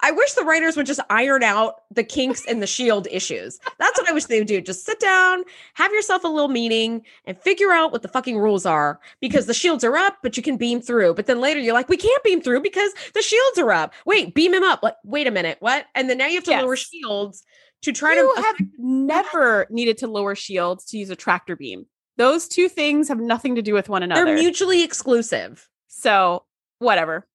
I 0.00 0.10
wish 0.10 0.32
the 0.32 0.44
writers 0.44 0.76
would 0.76 0.86
just 0.86 1.00
iron 1.08 1.42
out 1.42 1.76
the 1.90 2.04
kinks 2.04 2.44
in 2.44 2.60
the 2.60 2.66
shield 2.66 3.08
issues. 3.10 3.58
That's 3.78 3.98
what 3.98 4.08
I 4.08 4.12
wish 4.12 4.26
they 4.26 4.38
would 4.38 4.46
do. 4.46 4.60
Just 4.60 4.84
sit 4.84 5.00
down, 5.00 5.42
have 5.74 5.90
yourself 5.92 6.22
a 6.24 6.28
little 6.28 6.48
meeting, 6.48 7.02
and 7.24 7.38
figure 7.38 7.70
out 7.72 7.92
what 7.92 8.02
the 8.02 8.08
fucking 8.08 8.38
rules 8.38 8.66
are. 8.66 9.00
Because 9.20 9.46
the 9.46 9.54
shields 9.54 9.84
are 9.84 9.96
up, 9.96 10.18
but 10.22 10.36
you 10.36 10.42
can 10.42 10.56
beam 10.58 10.80
through. 10.80 11.14
But 11.14 11.26
then 11.26 11.40
later 11.40 11.60
you're 11.60 11.74
like, 11.74 11.88
we 11.88 11.96
can't 11.96 12.22
beam 12.24 12.40
through 12.42 12.60
because 12.60 12.92
the 13.14 13.22
shields 13.22 13.58
are 13.58 13.72
up. 13.72 13.94
Wait, 14.04 14.34
beam 14.34 14.52
him 14.52 14.62
up. 14.64 14.82
Like, 14.82 14.96
wait 15.04 15.26
a 15.26 15.30
minute, 15.30 15.56
what? 15.60 15.86
And 15.94 16.10
then 16.10 16.18
now 16.18 16.26
you 16.26 16.36
have 16.36 16.44
to 16.44 16.50
lower 16.62 16.76
shields 16.76 17.42
to 17.82 17.92
try 17.92 18.14
you 18.14 18.34
to 18.36 18.42
have 18.42 18.56
never 18.78 19.66
needed 19.70 19.98
to 19.98 20.08
lower 20.08 20.34
shields 20.34 20.84
to 20.86 20.98
use 20.98 21.10
a 21.10 21.16
tractor 21.16 21.56
beam. 21.56 21.86
Those 22.16 22.48
two 22.48 22.68
things 22.68 23.08
have 23.08 23.20
nothing 23.20 23.54
to 23.56 23.62
do 23.62 23.74
with 23.74 23.88
one 23.88 24.02
another. 24.02 24.24
they're 24.24 24.34
mutually 24.38 24.82
exclusive. 24.82 25.68
so 25.88 26.44
whatever. 26.78 27.26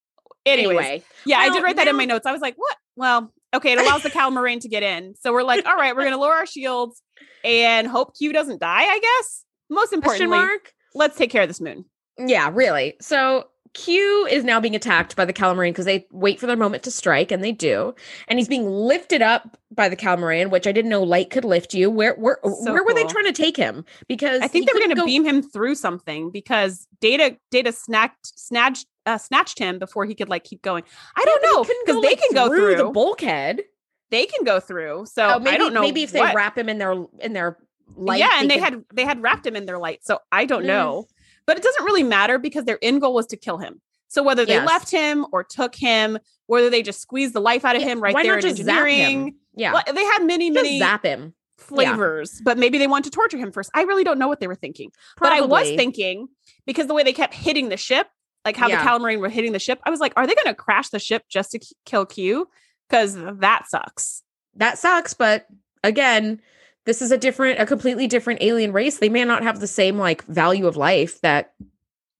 Anyways, 0.44 0.78
Anyway, 0.78 1.02
yeah, 1.24 1.38
I 1.38 1.50
did 1.50 1.62
write 1.62 1.76
that 1.76 1.88
in 1.88 1.96
my 1.96 2.04
notes. 2.04 2.26
I 2.26 2.32
was 2.32 2.40
like, 2.40 2.54
what? 2.56 2.76
Well, 2.96 3.32
okay, 3.54 3.72
it 3.72 3.78
allows 3.78 4.02
the 4.02 4.10
Calamarain 4.10 4.60
to 4.60 4.68
get 4.68 4.82
in. 4.82 5.14
So 5.20 5.32
we're 5.32 5.44
like, 5.44 5.64
all 5.66 5.76
right, 5.76 5.94
we're 5.94 6.04
gonna 6.04 6.18
lower 6.18 6.34
our 6.34 6.46
shields 6.46 7.02
and 7.44 7.86
hope 7.86 8.16
Q 8.16 8.32
doesn't 8.32 8.60
die, 8.60 8.82
I 8.82 8.98
guess. 8.98 9.44
Most 9.70 9.92
importantly, 9.92 10.36
mark? 10.36 10.72
let's 10.94 11.16
take 11.16 11.30
care 11.30 11.42
of 11.42 11.48
this 11.48 11.60
moon. 11.60 11.84
Yeah, 12.18 12.50
really. 12.52 12.94
So 13.00 13.46
Q 13.74 14.26
is 14.30 14.44
now 14.44 14.60
being 14.60 14.76
attacked 14.76 15.16
by 15.16 15.24
the 15.24 15.32
Calamarain 15.32 15.70
because 15.70 15.86
they 15.86 16.06
wait 16.10 16.38
for 16.38 16.46
their 16.46 16.56
moment 16.56 16.82
to 16.82 16.90
strike, 16.90 17.32
and 17.32 17.42
they 17.42 17.52
do. 17.52 17.94
And 18.28 18.38
he's 18.38 18.48
being 18.48 18.68
lifted 18.68 19.22
up 19.22 19.56
by 19.74 19.88
the 19.88 19.96
Calamarain, 19.96 20.50
which 20.50 20.66
I 20.66 20.72
didn't 20.72 20.90
know 20.90 21.02
light 21.02 21.30
could 21.30 21.44
lift 21.44 21.72
you. 21.72 21.90
Where 21.90 22.14
where 22.14 22.38
So 22.42 22.72
where 22.72 22.84
were 22.84 22.92
they 22.92 23.04
trying 23.04 23.24
to 23.24 23.32
take 23.32 23.56
him? 23.56 23.84
Because 24.08 24.42
I 24.42 24.48
think 24.48 24.66
they 24.66 24.74
were 24.74 24.80
gonna 24.80 24.94
go- 24.94 25.06
beam 25.06 25.24
him 25.24 25.42
through 25.42 25.76
something 25.76 26.30
because 26.30 26.86
Data 27.00 27.38
Data 27.50 27.70
snacked 27.70 28.12
snatched 28.22 28.86
uh, 29.06 29.18
snatched 29.18 29.58
him 29.58 29.78
before 29.78 30.04
he 30.04 30.14
could 30.14 30.28
like 30.28 30.44
keep 30.44 30.62
going. 30.62 30.84
I 31.16 31.24
don't 31.24 31.40
he 31.44 31.50
know 31.52 31.64
because 31.64 32.02
they 32.02 32.08
like, 32.10 32.20
can 32.20 32.34
go 32.34 32.48
through. 32.48 32.76
the 32.76 32.90
bulkhead. 32.90 33.62
they 34.10 34.26
can 34.26 34.44
go 34.44 34.60
through. 34.60 35.06
So 35.06 35.34
Oh, 35.34 35.38
maybe 35.38 35.54
I 35.54 35.58
don't 35.58 35.74
know. 35.74 35.80
maybe 35.80 36.02
if 36.02 36.12
they 36.12 36.20
wrap 36.20 36.56
him 36.58 36.68
in 36.68 36.78
their 36.78 36.94
in 37.20 37.32
their 37.32 37.58
light. 37.96 38.18
yeah, 38.20 38.40
and 38.40 38.50
they 38.50 38.54
could- 38.54 38.62
had 38.64 38.84
they 38.94 39.04
had 39.04 39.22
wrapped 39.22 39.46
him 39.46 39.56
in 39.56 39.66
their 39.66 39.78
light. 39.78 40.04
So 40.04 40.18
I 40.30 40.44
don't 40.44 40.62
Mm. 40.62 40.66
know, 40.66 41.06
but 41.46 41.56
it 41.56 41.62
doesn't 41.62 41.84
really 41.84 42.02
matter 42.02 42.38
because 42.38 42.64
their 42.64 42.78
end 42.82 43.00
goal 43.00 43.14
was 43.14 43.26
to 43.28 43.36
kill 43.36 43.58
him. 43.58 43.80
So 44.08 44.22
whether 44.22 44.44
they 44.44 44.54
Yes. 44.54 44.66
left 44.68 44.90
him 44.90 45.24
or 45.32 45.42
took 45.42 45.74
him, 45.74 46.18
whether 46.46 46.68
they 46.68 46.82
just 46.82 47.00
squeezed 47.00 47.32
the 47.34 47.40
life 47.40 47.64
out 47.64 47.76
of 47.76 47.82
Yeah, 47.82 47.88
him 47.88 48.00
right 48.02 48.12
why 48.14 48.22
there 48.22 48.34
not 48.34 48.44
in 48.44 48.50
just 48.56 48.62
zap 48.62 48.86
him? 48.86 49.34
yeah. 49.54 49.72
Well, 49.72 49.82
they 49.94 50.04
had 50.04 50.24
many 50.24 50.50
Just 50.50 50.62
many 50.62 50.78
zap 50.78 51.04
him. 51.04 51.32
flavors, 51.56 52.40
but 52.44 52.58
maybe 52.58 52.76
they 52.76 52.86
wanted 52.86 53.04
to 53.10 53.16
torture 53.16 53.38
him 53.38 53.50
first. 53.52 53.70
I 53.74 53.82
really 53.82 54.04
don't 54.04 54.18
know 54.18 54.28
what 54.28 54.40
they 54.40 54.48
were 54.48 54.54
thinking. 54.54 54.90
But 55.18 55.32
I 55.32 55.40
was 55.40 55.68
thinking 55.70 56.28
because 56.66 56.86
the 56.88 56.94
way 56.94 57.02
they 57.02 57.12
kept 57.14 57.32
hitting 57.34 57.70
the 57.70 57.76
ship, 57.78 58.08
like 58.44 58.56
how 58.56 58.68
Yeah. 58.68 58.82
the 58.82 58.88
Calamari 58.88 59.18
were 59.18 59.28
hitting 59.28 59.52
the 59.52 59.58
ship. 59.58 59.80
I 59.84 59.90
was 59.90 60.00
like, 60.00 60.12
are 60.16 60.26
they 60.26 60.34
going 60.34 60.46
to 60.48 60.54
crash 60.54 60.88
the 60.90 60.98
ship 60.98 61.24
just 61.28 61.52
to 61.52 61.58
k- 61.58 61.66
kill 61.84 62.06
Q? 62.06 62.48
Because 62.88 63.14
that 63.38 63.68
sucks. 63.68 64.22
that 64.56 64.76
sucks 64.78 65.14
but 65.14 65.46
again 65.82 66.38
this 66.84 67.00
is 67.00 67.10
a 67.10 67.16
different 67.16 67.58
a 67.58 67.64
completely 67.64 68.06
different 68.06 68.42
alien 68.42 68.70
race 68.70 68.98
they 68.98 69.08
may 69.08 69.24
not 69.24 69.42
have 69.42 69.60
the 69.60 69.66
same 69.66 69.96
like 69.96 70.22
value 70.26 70.66
of 70.66 70.76
life 70.76 71.18
that 71.22 71.54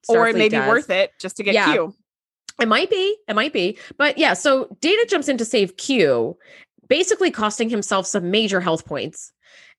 or 0.08 0.26
it 0.28 0.34
Starfleet 0.34 0.38
may 0.38 0.48
be 0.48 0.56
worth 0.56 0.88
it 0.88 1.12
just 1.20 1.36
to 1.36 1.42
get 1.42 1.52
Yeah. 1.52 1.72
Q. 1.72 1.94
it 2.58 2.68
might 2.68 2.88
be 2.88 3.16
it 3.28 3.34
might 3.36 3.52
be 3.52 3.76
but 3.98 4.16
yeah 4.16 4.32
so 4.32 4.74
data 4.80 5.06
jumps 5.10 5.28
in 5.28 5.36
to 5.36 5.44
save 5.44 5.76
q 5.76 6.34
basically 6.88 7.30
costing 7.30 7.68
himself 7.68 8.06
some 8.06 8.30
major 8.30 8.62
health 8.62 8.86
points 8.86 9.30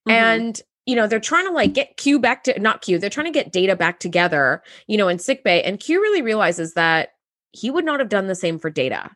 Mhm. 0.08 0.12
and 0.12 0.62
you 0.86 0.94
know 0.94 1.06
they're 1.06 1.20
trying 1.20 1.46
to 1.46 1.52
like 1.52 1.72
get 1.72 1.96
q 1.96 2.18
back 2.18 2.44
to 2.44 2.58
not 2.60 2.82
q 2.82 2.98
they're 2.98 3.10
trying 3.10 3.26
to 3.26 3.30
get 3.32 3.52
data 3.52 3.74
back 3.74 3.98
together 4.00 4.62
you 4.86 4.96
know 4.96 5.08
in 5.08 5.18
sickbay 5.18 5.62
and 5.62 5.80
q 5.80 6.00
really 6.00 6.22
realizes 6.22 6.74
that 6.74 7.10
he 7.52 7.70
would 7.70 7.84
not 7.84 8.00
have 8.00 8.08
done 8.08 8.26
the 8.26 8.34
same 8.34 8.58
for 8.58 8.70
data 8.70 9.10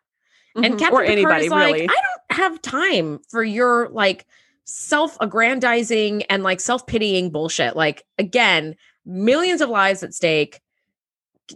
and 0.57 0.75
Mhm. 0.75 0.79
Captain 0.79 0.95
or 0.95 1.05
Picard 1.05 1.11
anybody 1.11 1.45
is 1.45 1.51
like, 1.51 1.75
really. 1.75 1.89
I 1.89 1.93
don't 1.93 2.39
have 2.39 2.63
time 2.63 3.21
for 3.29 3.45
your 3.45 3.89
like 3.91 4.27
self-aggrandizing 4.65 6.25
and 6.29 6.43
like 6.43 6.61
self-pitying 6.61 7.31
bullshit. 7.31 7.77
Like 7.77 8.05
again, 8.19 8.75
millions 9.05 9.61
of 9.61 9.69
lives 9.71 10.03
at 10.03 10.15
stake. 10.15 10.61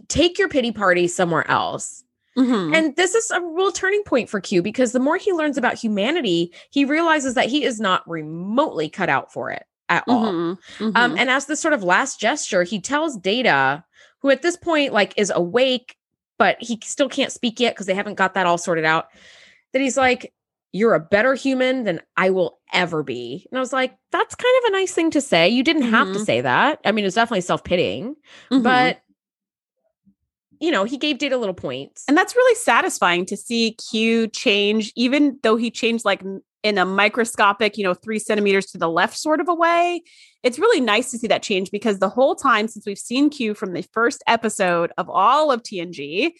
Take 0.07 0.39
your 0.39 0.49
pity 0.49 0.71
party 0.71 1.07
somewhere 1.07 1.49
else. 1.49 2.03
Mhm. 2.37 2.75
And 2.75 2.95
this 2.95 3.13
is 3.13 3.29
a 3.29 3.41
real 3.41 3.71
turning 3.71 4.03
point 4.03 4.29
for 4.29 4.39
Q 4.39 4.61
because 4.63 4.91
the 4.91 4.99
more 4.99 5.17
he 5.17 5.31
learns 5.33 5.57
about 5.57 5.75
humanity, 5.75 6.51
he 6.71 6.83
realizes 6.85 7.35
that 7.35 7.47
he 7.47 7.63
is 7.63 7.79
not 7.79 8.07
remotely 8.09 8.89
cut 8.89 9.09
out 9.09 9.31
for 9.31 9.51
it 9.51 9.65
at 9.89 10.03
all. 10.07 10.31
Mhm. 10.31 10.57
Um, 10.79 10.93
Mhm. 10.93 11.19
and 11.19 11.29
as 11.29 11.45
this 11.45 11.59
sort 11.59 11.73
of 11.73 11.83
last 11.83 12.19
gesture, 12.19 12.63
he 12.63 12.79
tells 12.79 13.17
Data, 13.17 13.83
who 14.19 14.29
at 14.29 14.41
this 14.41 14.55
point 14.55 14.93
like 14.93 15.13
is 15.17 15.31
awake, 15.35 15.97
but 16.39 16.57
he 16.59 16.79
still 16.83 17.09
can't 17.09 17.31
speak 17.31 17.59
yet 17.59 17.75
because 17.75 17.85
they 17.85 17.93
haven't 17.93 18.15
got 18.15 18.33
that 18.33 18.45
all 18.45 18.57
sorted 18.57 18.85
out. 18.85 19.07
That 19.73 19.81
he's 19.81 19.97
like, 19.97 20.33
"You're 20.71 20.93
a 20.95 20.99
better 20.99 21.35
human 21.35 21.83
than 21.83 22.01
I 22.17 22.29
will 22.31 22.59
ever 22.73 23.03
be." 23.03 23.45
And 23.51 23.57
I 23.57 23.61
was 23.61 23.73
like, 23.73 23.95
"That's 24.11 24.33
kind 24.35 24.55
of 24.63 24.69
a 24.69 24.77
nice 24.77 24.93
thing 24.93 25.11
to 25.11 25.21
say. 25.21 25.49
You 25.49 25.63
didn't 25.63 25.83
have 25.91 26.11
to 26.13 26.19
Mhm. 26.19 26.25
say 26.25 26.41
that. 26.41 26.79
I 26.85 26.91
mean, 26.91 27.05
it's 27.05 27.15
definitely 27.15 27.41
self 27.41 27.63
pitying, 27.63 28.15
Mhm. 28.49 28.63
but." 28.63 29.01
You 30.63 30.71
know, 30.71 30.85
he 30.85 30.97
gave 30.97 31.17
Data 31.17 31.35
little 31.37 31.53
points. 31.53 32.05
And 32.07 32.15
that's 32.15 32.37
really 32.37 32.55
satisfying 32.55 33.25
to 33.25 33.35
see 33.35 33.75
Q 33.91 34.27
change, 34.29 34.93
even 34.95 35.37
though 35.43 35.57
he 35.57 35.69
changed 35.69 36.05
like 36.05 36.23
in 36.63 36.77
a 36.77 36.85
microscopic, 36.85 37.77
you 37.77 37.83
know, 37.83 37.93
three 37.93 38.17
centimeters 38.17 38.67
to 38.67 38.77
the 38.77 38.89
left 38.89 39.17
sort 39.17 39.41
of 39.41 39.49
a 39.49 39.53
way. 39.53 40.01
It's 40.41 40.57
really 40.57 40.79
nice 40.79 41.11
to 41.11 41.17
see 41.17 41.27
that 41.27 41.43
change 41.43 41.69
because 41.69 41.99
the 41.99 42.07
whole 42.07 42.33
time 42.33 42.69
since 42.69 42.85
we've 42.85 42.97
seen 42.97 43.29
Q 43.29 43.55
from 43.55 43.73
the 43.73 43.81
first 43.91 44.23
episode 44.25 44.93
of 44.97 45.09
all 45.09 45.51
of 45.51 45.63
TNG, 45.63 46.31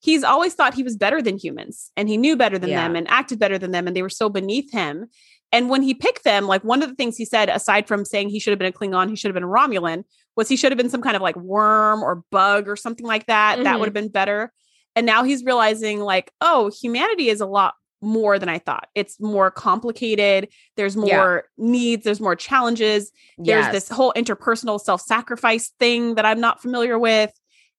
he's 0.00 0.24
always 0.24 0.52
thought 0.52 0.74
he 0.74 0.82
was 0.82 0.98
better 0.98 1.22
than 1.22 1.38
humans 1.38 1.90
and 1.96 2.06
he 2.06 2.18
knew 2.18 2.36
better 2.36 2.58
than 2.58 2.68
Yeah. 2.68 2.86
them 2.86 2.96
and 2.96 3.08
acted 3.08 3.38
better 3.38 3.56
than 3.56 3.70
them 3.70 3.86
and 3.86 3.96
they 3.96 4.02
were 4.02 4.10
so 4.10 4.28
beneath 4.28 4.70
him. 4.70 5.06
And 5.52 5.70
when 5.70 5.82
he 5.82 5.94
picked 5.94 6.24
them, 6.24 6.46
like 6.46 6.62
one 6.64 6.82
of 6.82 6.90
the 6.90 6.94
things 6.94 7.16
he 7.16 7.24
said, 7.24 7.48
aside 7.48 7.88
from 7.88 8.04
saying 8.04 8.28
he 8.28 8.38
should 8.40 8.52
have 8.52 8.58
been 8.58 8.68
a 8.68 8.72
Klingon, 8.72 9.08
he 9.08 9.16
should 9.16 9.30
have 9.30 9.34
been 9.34 9.42
a 9.42 9.46
Romulan, 9.46 10.04
was 10.36 10.48
he 10.48 10.56
should 10.56 10.72
have 10.72 10.76
been 10.78 10.90
some 10.90 11.02
kind 11.02 11.16
of 11.16 11.22
like 11.22 11.36
worm 11.36 12.02
or 12.02 12.22
bug 12.30 12.68
or 12.68 12.76
something 12.76 13.06
like 13.06 13.26
that. 13.26 13.62
That 13.64 13.76
Mhm. 13.76 13.78
would 13.80 13.86
have 13.86 13.94
been 13.94 14.08
better. 14.08 14.52
And 14.96 15.06
now 15.06 15.22
he's 15.24 15.44
realizing, 15.44 16.00
like, 16.00 16.32
oh, 16.40 16.70
humanity 16.80 17.28
is 17.28 17.40
a 17.40 17.46
lot 17.46 17.74
more 18.02 18.38
than 18.38 18.48
I 18.48 18.58
thought. 18.58 18.88
It's 18.94 19.20
more 19.20 19.50
complicated. 19.50 20.48
There's 20.76 20.96
more 20.96 21.44
Yeah. 21.58 21.64
needs, 21.64 22.04
there's 22.04 22.20
more 22.20 22.34
challenges. 22.36 23.12
There's 23.36 23.66
Yes. 23.66 23.72
this 23.72 23.88
whole 23.88 24.12
interpersonal 24.16 24.80
self 24.80 25.02
sacrifice 25.02 25.72
thing 25.78 26.14
that 26.14 26.24
I'm 26.24 26.40
not 26.40 26.62
familiar 26.62 26.98
with. 26.98 27.30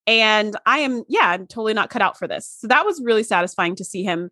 And 0.07 0.55
I 0.65 0.79
am, 0.79 1.03
yeah, 1.07 1.29
I'm 1.29 1.47
totally 1.47 1.73
not 1.73 1.89
cut 1.89 2.01
out 2.01 2.17
for 2.17 2.27
this. 2.27 2.55
So 2.59 2.67
that 2.67 2.85
was 2.85 3.01
really 3.03 3.23
satisfying 3.23 3.75
to 3.75 3.83
see 3.83 4.03
him 4.03 4.29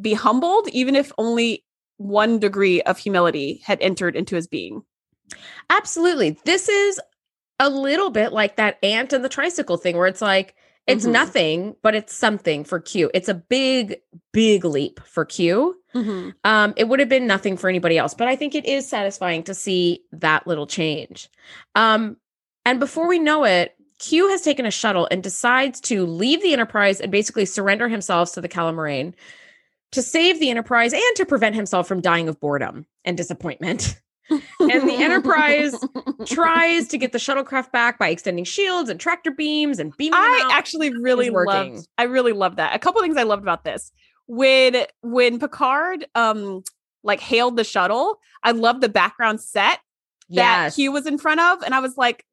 be 0.00 0.14
humbled, 0.14 0.68
even 0.72 0.96
if 0.96 1.12
only 1.18 1.64
one 1.98 2.38
degree 2.38 2.80
of 2.82 2.98
humility 2.98 3.60
had 3.64 3.80
entered 3.80 4.16
into 4.16 4.34
his 4.36 4.46
being. 4.46 4.82
Absolutely. 5.70 6.38
This 6.44 6.68
is 6.68 7.00
a 7.58 7.68
little 7.68 8.10
bit 8.10 8.32
like 8.32 8.56
that 8.56 8.78
ant 8.82 9.12
and 9.12 9.24
the 9.24 9.28
tricycle 9.28 9.76
thing 9.76 9.96
where 9.96 10.06
it's 10.06 10.22
like 10.22 10.54
it's 10.86 11.04
Mhm. 11.04 11.12
nothing, 11.12 11.76
but 11.82 11.94
it's 11.94 12.14
something 12.14 12.64
for 12.64 12.80
Q. 12.80 13.10
It's 13.12 13.28
a 13.28 13.34
big, 13.34 14.00
big 14.32 14.64
leap 14.64 15.00
for 15.04 15.26
Q. 15.26 15.76
Mm-hmm. 15.94 16.30
Um, 16.44 16.72
it 16.78 16.88
would 16.88 16.98
have 17.00 17.10
been 17.10 17.26
nothing 17.26 17.58
for 17.58 17.68
anybody 17.68 17.98
else, 17.98 18.14
but 18.14 18.26
I 18.26 18.36
think 18.36 18.54
it 18.54 18.64
is 18.64 18.88
satisfying 18.88 19.42
to 19.44 19.54
see 19.54 20.02
that 20.12 20.46
little 20.46 20.66
change. 20.66 21.28
Um, 21.74 22.16
and 22.64 22.80
before 22.80 23.06
we 23.06 23.18
know 23.18 23.44
it, 23.44 23.74
Q 23.98 24.28
has 24.28 24.40
taken 24.42 24.64
a 24.64 24.70
shuttle 24.70 25.08
and 25.10 25.22
decides 25.22 25.80
to 25.82 26.06
leave 26.06 26.40
the 26.40 26.52
Enterprise 26.54 27.00
and 27.00 27.12
basically 27.12 27.44
surrender 27.44 27.88
himself 27.88 28.32
to 28.34 28.40
the 28.40 28.48
Calamarain 28.48 29.12
to 29.92 30.00
save 30.02 30.40
the 30.40 30.48
Enterprise 30.50 30.92
and 30.94 31.02
to 31.16 31.26
prevent 31.26 31.54
himself 31.54 31.86
from 31.88 32.00
dying 32.00 32.28
of 32.28 32.40
boredom 32.40 32.86
and 33.04 33.16
disappointment. 33.16 34.00
And 34.30 34.88
the 34.88 34.96
Enterprise 34.98 35.74
tries 36.26 36.88
to 36.88 36.98
get 36.98 37.12
the 37.12 37.18
shuttlecraft 37.18 37.72
back 37.72 37.98
by 37.98 38.08
extending 38.08 38.44
shields 38.44 38.90
and 38.90 39.00
tractor 39.00 39.30
beams 39.30 39.78
and 39.78 39.96
beaming 39.96 40.18
I 40.18 40.50
actually 40.52 40.90
really 40.90 41.30
loved. 41.30 41.86
I 41.96 42.04
really 42.04 42.32
loved 42.32 42.56
that. 42.56 42.74
A 42.74 42.78
couple 42.78 43.00
things 43.00 43.16
I 43.16 43.22
loved 43.22 43.42
about 43.42 43.64
this 43.64 43.92
when 44.26 44.84
when 45.02 45.38
Picard 45.38 46.06
um 46.14 46.62
like 47.02 47.20
hailed 47.20 47.56
the 47.56 47.64
shuttle. 47.64 48.18
I 48.42 48.52
loved 48.52 48.82
the 48.82 48.88
background 48.88 49.40
set 49.40 49.80
that 50.30 50.64
yes. 50.64 50.76
he 50.76 50.88
was 50.88 51.06
in 51.06 51.18
front 51.18 51.40
of, 51.40 51.62
and 51.62 51.74
I 51.74 51.80
was 51.80 51.96
like, 51.96 52.24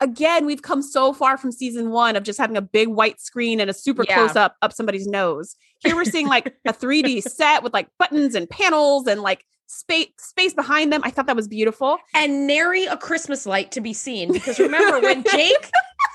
again, 0.00 0.46
we've 0.46 0.62
come 0.62 0.82
so 0.82 1.12
far 1.12 1.36
from 1.36 1.52
season 1.52 1.90
one 1.90 2.16
of 2.16 2.22
just 2.22 2.38
having 2.38 2.56
a 2.56 2.62
big 2.62 2.88
white 2.88 3.20
screen 3.20 3.60
and 3.60 3.68
a 3.68 3.74
super 3.74 4.04
Yeah. 4.08 4.14
close 4.14 4.36
up 4.36 4.56
up 4.62 4.72
somebody's 4.72 5.06
nose. 5.06 5.56
Here 5.80 5.94
we're 5.94 6.04
seeing 6.04 6.28
like 6.28 6.54
a 6.66 6.72
3D 6.72 7.22
set 7.28 7.62
with 7.62 7.72
like 7.72 7.88
buttons 7.98 8.34
and 8.34 8.48
panels 8.48 9.06
and 9.06 9.22
like 9.22 9.44
space 9.70 10.08
space 10.18 10.52
behind 10.52 10.92
them. 10.92 11.00
I 11.04 11.10
thought 11.10 11.26
that 11.26 11.36
was 11.36 11.46
beautiful. 11.48 11.98
and 12.14 12.46
nary 12.46 12.86
a 12.86 12.96
Christmas 12.96 13.46
light 13.46 13.70
to 13.72 13.80
be 13.80 13.92
seen. 13.92 14.32
Because 14.32 14.58
remember 14.58 14.98
when 15.00 15.22
Jake 15.30 15.70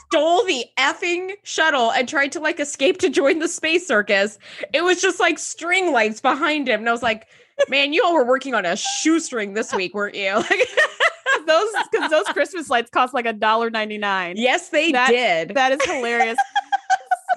stole 0.10 0.44
the 0.46 0.66
effing 0.78 1.32
shuttle 1.44 1.92
and 1.92 2.08
tried 2.08 2.32
to 2.34 2.40
like 2.40 2.60
escape 2.60 2.98
to 3.00 3.10
join 3.10 3.40
the 3.40 3.48
space 3.48 3.88
circus, 3.88 4.38
it 4.74 4.84
was 4.84 5.02
just 5.02 5.20
like 5.20 5.40
string 5.40 5.92
lights 5.94 6.20
behind 6.20 6.68
him. 6.68 6.82
And 6.82 6.90
I 6.90 6.92
was 6.92 7.02
like, 7.04 7.28
man, 7.70 7.94
you 7.94 8.04
all 8.04 8.14
were 8.14 8.26
working 8.26 8.54
on 8.54 8.66
a 8.66 8.76
shoestring 8.76 9.54
this 9.54 9.74
week, 9.74 9.94
weren't 9.94 10.16
you? 10.16 10.34
Like, 10.36 10.50
those 11.48 11.70
because 11.92 12.10
those 12.12 12.26
Christmas 12.28 12.70
lights 12.70 12.90
cost 12.90 13.14
like 13.14 13.26
a 13.26 13.34
dollar 13.34 13.70
ninety 13.70 13.98
nine. 13.98 14.36
yes, 14.38 14.70
they 14.70 14.92
That- 14.92 15.10
did. 15.10 15.50
That 15.56 15.72
is 15.72 15.84
hilarious. 15.84 16.38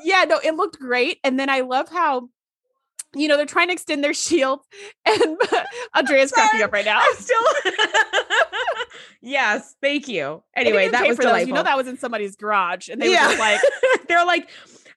yeah, 0.05 0.25
no, 0.29 0.39
it 0.45 0.55
looked 0.57 0.79
great. 0.79 1.19
And 1.25 1.39
then 1.39 1.49
I 1.51 1.61
love 1.61 1.89
how, 1.89 2.29
you 3.21 3.29
know, 3.29 3.37
they're 3.37 3.47
trying 3.47 3.69
to 3.69 3.73
extend 3.73 4.03
their 4.05 4.15
shield. 4.27 4.61
And 5.07 5.37
Andrea's 5.95 6.33
cracking 6.33 6.63
up 6.63 6.73
right 6.73 6.85
now. 6.85 7.01
I'm 7.03 7.15
still. 7.17 7.43
yes, 9.21 9.75
thank 9.83 10.09
you. 10.09 10.43
Anyway, 10.57 10.89
that 10.89 11.07
was 11.07 11.17
for 11.17 11.25
those. 11.25 11.47
You 11.47 11.53
know, 11.55 11.63
that 11.63 11.77
was 11.77 11.87
in 11.89 11.97
somebody's 11.99 12.37
garage. 12.37 12.89
And 12.89 13.01
they 13.01 13.11
Yeah. 13.13 13.25
were 13.29 13.35
just 13.35 13.41
like, 13.41 13.61
They're 14.09 14.25
like, 14.25 14.49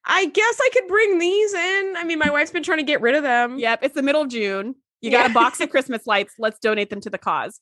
I 0.06 0.26
guess 0.26 0.60
I 0.62 0.70
could 0.74 0.88
bring 0.88 1.20
these 1.20 1.54
in. 1.54 1.94
I 1.98 2.04
mean, 2.04 2.20
my 2.20 2.30
wife's 2.30 2.52
been 2.52 2.64
trying 2.64 2.80
to 2.80 2.84
get 2.84 3.02
rid 3.02 3.16
of 3.16 3.24
them. 3.24 3.60
yep, 3.60 3.80
it's 3.84 3.96
the 3.96 4.02
middle 4.04 4.22
of 4.24 4.30
June. 4.30 4.76
You 5.02 5.12
got 5.12 5.26
Yeah. 5.26 5.32
a 5.32 5.34
box 5.34 5.60
of 5.62 5.70
Christmas 5.70 6.06
lights. 6.06 6.34
Let's 6.40 6.60
donate 6.60 6.90
them 6.90 7.02
to 7.02 7.10
the 7.10 7.18
cause. 7.18 7.60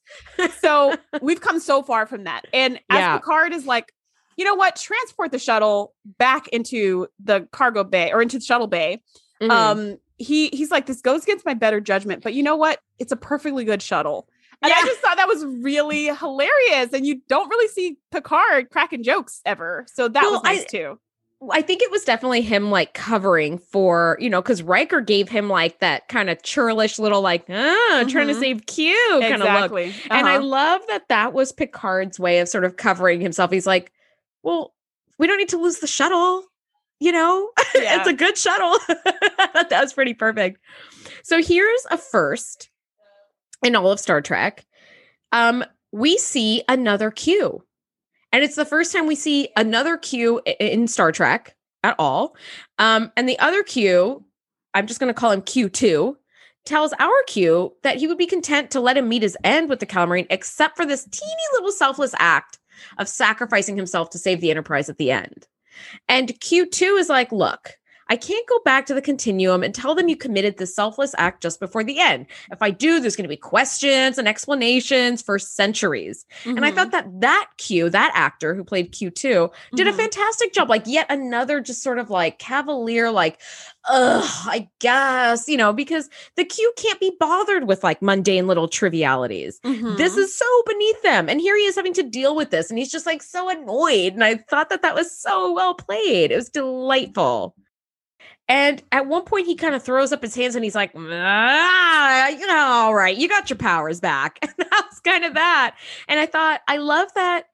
So 0.59 0.95
we've 1.21 1.41
come 1.41 1.59
so 1.59 1.83
far 1.83 2.05
from 2.05 2.25
that. 2.25 2.43
And 2.53 2.75
as 2.89 2.99
Yeah. 2.99 3.17
Picard 3.17 3.53
is 3.53 3.65
like, 3.65 3.93
you 4.37 4.45
know 4.45 4.55
what? 4.55 4.75
Transport 4.77 5.31
the 5.31 5.39
shuttle 5.39 5.93
back 6.17 6.47
into 6.49 7.07
the 7.23 7.47
cargo 7.51 7.83
bay 7.83 8.11
or 8.13 8.21
into 8.21 8.39
the 8.39 8.43
shuttle 8.45 8.67
bay. 8.67 9.01
Mhm. 9.41 9.49
um 9.51 9.97
he 10.19 10.49
he's 10.49 10.69
like 10.69 10.85
this 10.85 11.01
goes 11.01 11.23
against 11.23 11.45
my 11.45 11.53
better 11.55 11.79
judgment 11.81 12.21
but 12.21 12.33
you 12.33 12.43
know 12.43 12.55
what 12.55 12.79
it's 12.99 13.11
a 13.11 13.15
perfectly 13.15 13.63
good 13.63 13.81
shuttle 13.81 14.27
and 14.61 14.71
i 14.71 14.81
just 14.85 14.99
thought 14.99 15.15
that 15.17 15.27
was 15.29 15.45
really 15.63 16.05
hilarious 16.13 16.91
and 16.93 17.05
you 17.07 17.21
don't 17.29 17.49
really 17.49 17.67
see 17.69 17.97
picard 18.11 18.69
cracking 18.69 19.01
jokes 19.01 19.41
ever 19.45 19.85
so 19.91 20.07
that 20.09 20.21
Well, 20.23 20.33
was 20.33 20.43
nice 20.43 20.61
I- 20.63 20.65
too 20.65 20.99
I 21.53 21.61
think 21.61 21.81
it 21.81 21.89
was 21.89 22.03
definitely 22.03 22.41
him 22.41 22.69
like 22.69 22.93
covering 22.93 23.59
for, 23.59 24.17
you 24.19 24.29
know, 24.29 24.41
because 24.41 24.61
Riker 24.61 24.99
gave 24.99 25.29
him 25.29 25.47
like 25.47 25.79
that 25.79 26.09
kind 26.09 26.29
of 26.29 26.43
churlish 26.43 26.99
little 26.99 27.21
like, 27.21 27.45
ah, 27.49 28.03
trying 28.09 28.27
to 28.27 28.33
Mhm. 28.33 28.39
save 28.41 28.65
Q 28.65 28.93
kind 29.21 29.35
of 29.35 29.39
look. 29.39 29.71
exactly 29.71 29.93
And 30.11 30.27
I 30.27 30.35
Uh-huh. 30.35 30.43
love 30.45 30.81
that 30.89 31.07
that 31.07 31.31
was 31.31 31.53
Picard's 31.53 32.19
way 32.19 32.39
of 32.39 32.49
sort 32.49 32.65
of 32.65 32.75
covering 32.75 33.21
himself. 33.21 33.51
He's 33.51 33.65
like, 33.65 33.93
well, 34.43 34.73
we 35.17 35.27
don't 35.27 35.37
need 35.37 35.47
to 35.47 35.57
lose 35.57 35.79
the 35.79 35.87
shuttle, 35.87 36.43
you 36.99 37.11
know? 37.11 37.49
Yeah. 37.75 37.97
it's 37.99 38.07
a 38.07 38.13
good 38.13 38.37
shuttle. 38.37 38.77
that 38.87 39.79
was 39.81 39.93
pretty 39.93 40.13
perfect. 40.13 40.59
So 41.23 41.41
here's 41.41 41.85
a 41.91 41.97
first 41.97 42.69
in 43.63 43.75
all 43.75 43.91
of 43.91 43.99
Star 43.99 44.21
Trek. 44.21 44.65
Um, 45.31 45.63
we 45.91 46.17
see 46.17 46.63
another 46.67 47.11
Q. 47.11 47.63
And 48.31 48.43
it's 48.43 48.55
the 48.55 48.65
first 48.65 48.93
time 48.93 49.07
we 49.07 49.15
see 49.15 49.49
another 49.55 49.97
Q 49.97 50.41
in 50.59 50.87
Star 50.87 51.11
Trek 51.11 51.55
at 51.83 51.95
all. 51.97 52.35
Um, 52.77 53.11
and 53.17 53.27
the 53.27 53.39
other 53.39 53.63
Q, 53.63 54.23
I'm 54.73 54.85
just 54.85 54.99
going 54.99 55.11
to 55.11 55.19
call 55.19 55.31
him 55.31 55.41
Q2, 55.41 56.15
tells 56.65 56.93
our 56.99 57.23
Q 57.25 57.73
that 57.81 57.97
he 57.97 58.07
would 58.07 58.17
be 58.17 58.27
content 58.27 58.69
to 58.71 58.79
let 58.79 58.97
him 58.97 59.09
meet 59.09 59.23
his 59.23 59.37
end 59.43 59.69
with 59.69 59.79
the 59.79 59.87
Calamarain, 59.87 60.27
except 60.29 60.77
for 60.77 60.85
this 60.85 61.05
teeny 61.05 61.43
little 61.53 61.71
selfless 61.71 62.13
act 62.19 62.59
of 62.99 63.07
sacrificing 63.09 63.75
himself 63.75 64.11
to 64.11 64.19
save 64.19 64.41
the 64.41 64.51
Enterprise 64.51 64.89
at 64.89 64.97
the 64.97 65.11
end. 65.11 65.47
And 66.07 66.29
Q2 66.29 66.99
is 66.99 67.09
like, 67.09 67.31
look, 67.31 67.78
I 68.09 68.15
can't 68.17 68.47
go 68.47 68.59
back 68.65 68.85
to 68.87 68.93
the 68.93 69.01
continuum 69.01 69.63
and 69.63 69.73
tell 69.73 69.93
them 69.95 70.09
you 70.09 70.17
committed 70.17 70.57
this 70.57 70.75
selfless 70.75 71.13
act 71.17 71.41
just 71.43 71.59
before 71.59 71.83
the 71.83 71.99
end. 71.99 72.25
If 72.51 72.61
I 72.61 72.71
do, 72.71 72.99
there's 72.99 73.15
going 73.15 73.23
to 73.23 73.29
be 73.29 73.37
questions 73.37 74.17
and 74.17 74.27
explanations 74.27 75.21
for 75.21 75.37
centuries. 75.37 76.25
And 76.45 76.65
I 76.65 76.71
thought 76.71 76.91
that 76.91 77.05
that 77.21 77.47
Q, 77.57 77.89
that 77.91 78.11
actor 78.15 78.55
who 78.55 78.63
played 78.63 78.91
Q2, 78.91 79.51
did 79.75 79.87
a 79.87 79.91
Mhm. 79.93 79.97
fantastic 79.97 80.53
job. 80.53 80.69
Like 80.69 80.83
yet 80.85 81.05
another 81.09 81.61
just 81.61 81.83
sort 81.83 81.99
of 81.99 82.09
like 82.09 82.39
cavalier, 82.39 83.11
like, 83.11 83.39
ugh, 83.87 84.23
I 84.45 84.67
guess, 84.79 85.47
you 85.47 85.57
know, 85.57 85.71
because 85.71 86.09
the 86.35 86.45
Q 86.45 86.73
can't 86.77 86.99
be 86.99 87.15
bothered 87.19 87.67
with 87.67 87.83
like 87.83 88.01
mundane 88.01 88.47
little 88.47 88.67
trivialities. 88.67 89.59
This 89.63 90.13
Mhm. 90.15 90.17
is 90.17 90.35
so 90.35 90.63
beneath 90.65 91.01
them. 91.03 91.29
And 91.29 91.39
here 91.39 91.55
he 91.55 91.63
is 91.65 91.75
having 91.75 91.93
to 91.93 92.03
deal 92.03 92.35
with 92.35 92.49
this. 92.49 92.69
And 92.69 92.79
he's 92.79 92.91
just 92.91 93.05
like 93.05 93.21
so 93.21 93.49
annoyed. 93.49 94.13
And 94.13 94.23
I 94.23 94.35
thought 94.35 94.69
that 94.69 94.81
that 94.81 94.95
was 94.95 95.15
so 95.17 95.51
well 95.53 95.73
played. 95.75 96.31
It 96.31 96.35
was 96.35 96.49
delightful. 96.49 97.55
And 98.49 98.81
at 98.91 99.05
one 99.05 99.23
point, 99.23 99.45
he 99.45 99.55
kind 99.55 99.75
of 99.75 99.83
throws 99.83 100.11
up 100.11 100.21
his 100.23 100.33
hands 100.35 100.55
and 100.55 100.63
he's 100.63 100.75
like, 100.75 100.91
ah, 100.95 102.27
you 102.29 102.47
know, 102.47 102.57
all 102.57 102.95
right, 102.95 103.15
you 103.15 103.29
got 103.29 103.49
your 103.49 103.57
powers 103.57 103.99
back. 103.99 104.39
And 104.43 104.53
that 104.57 104.87
was 104.89 104.99
kind 105.01 105.23
of 105.23 105.35
that. 105.35 105.75
And 106.07 106.19
I 106.19 106.25
thought, 106.25 106.61
I 106.67 106.77
love 106.77 107.09
that 107.15 107.45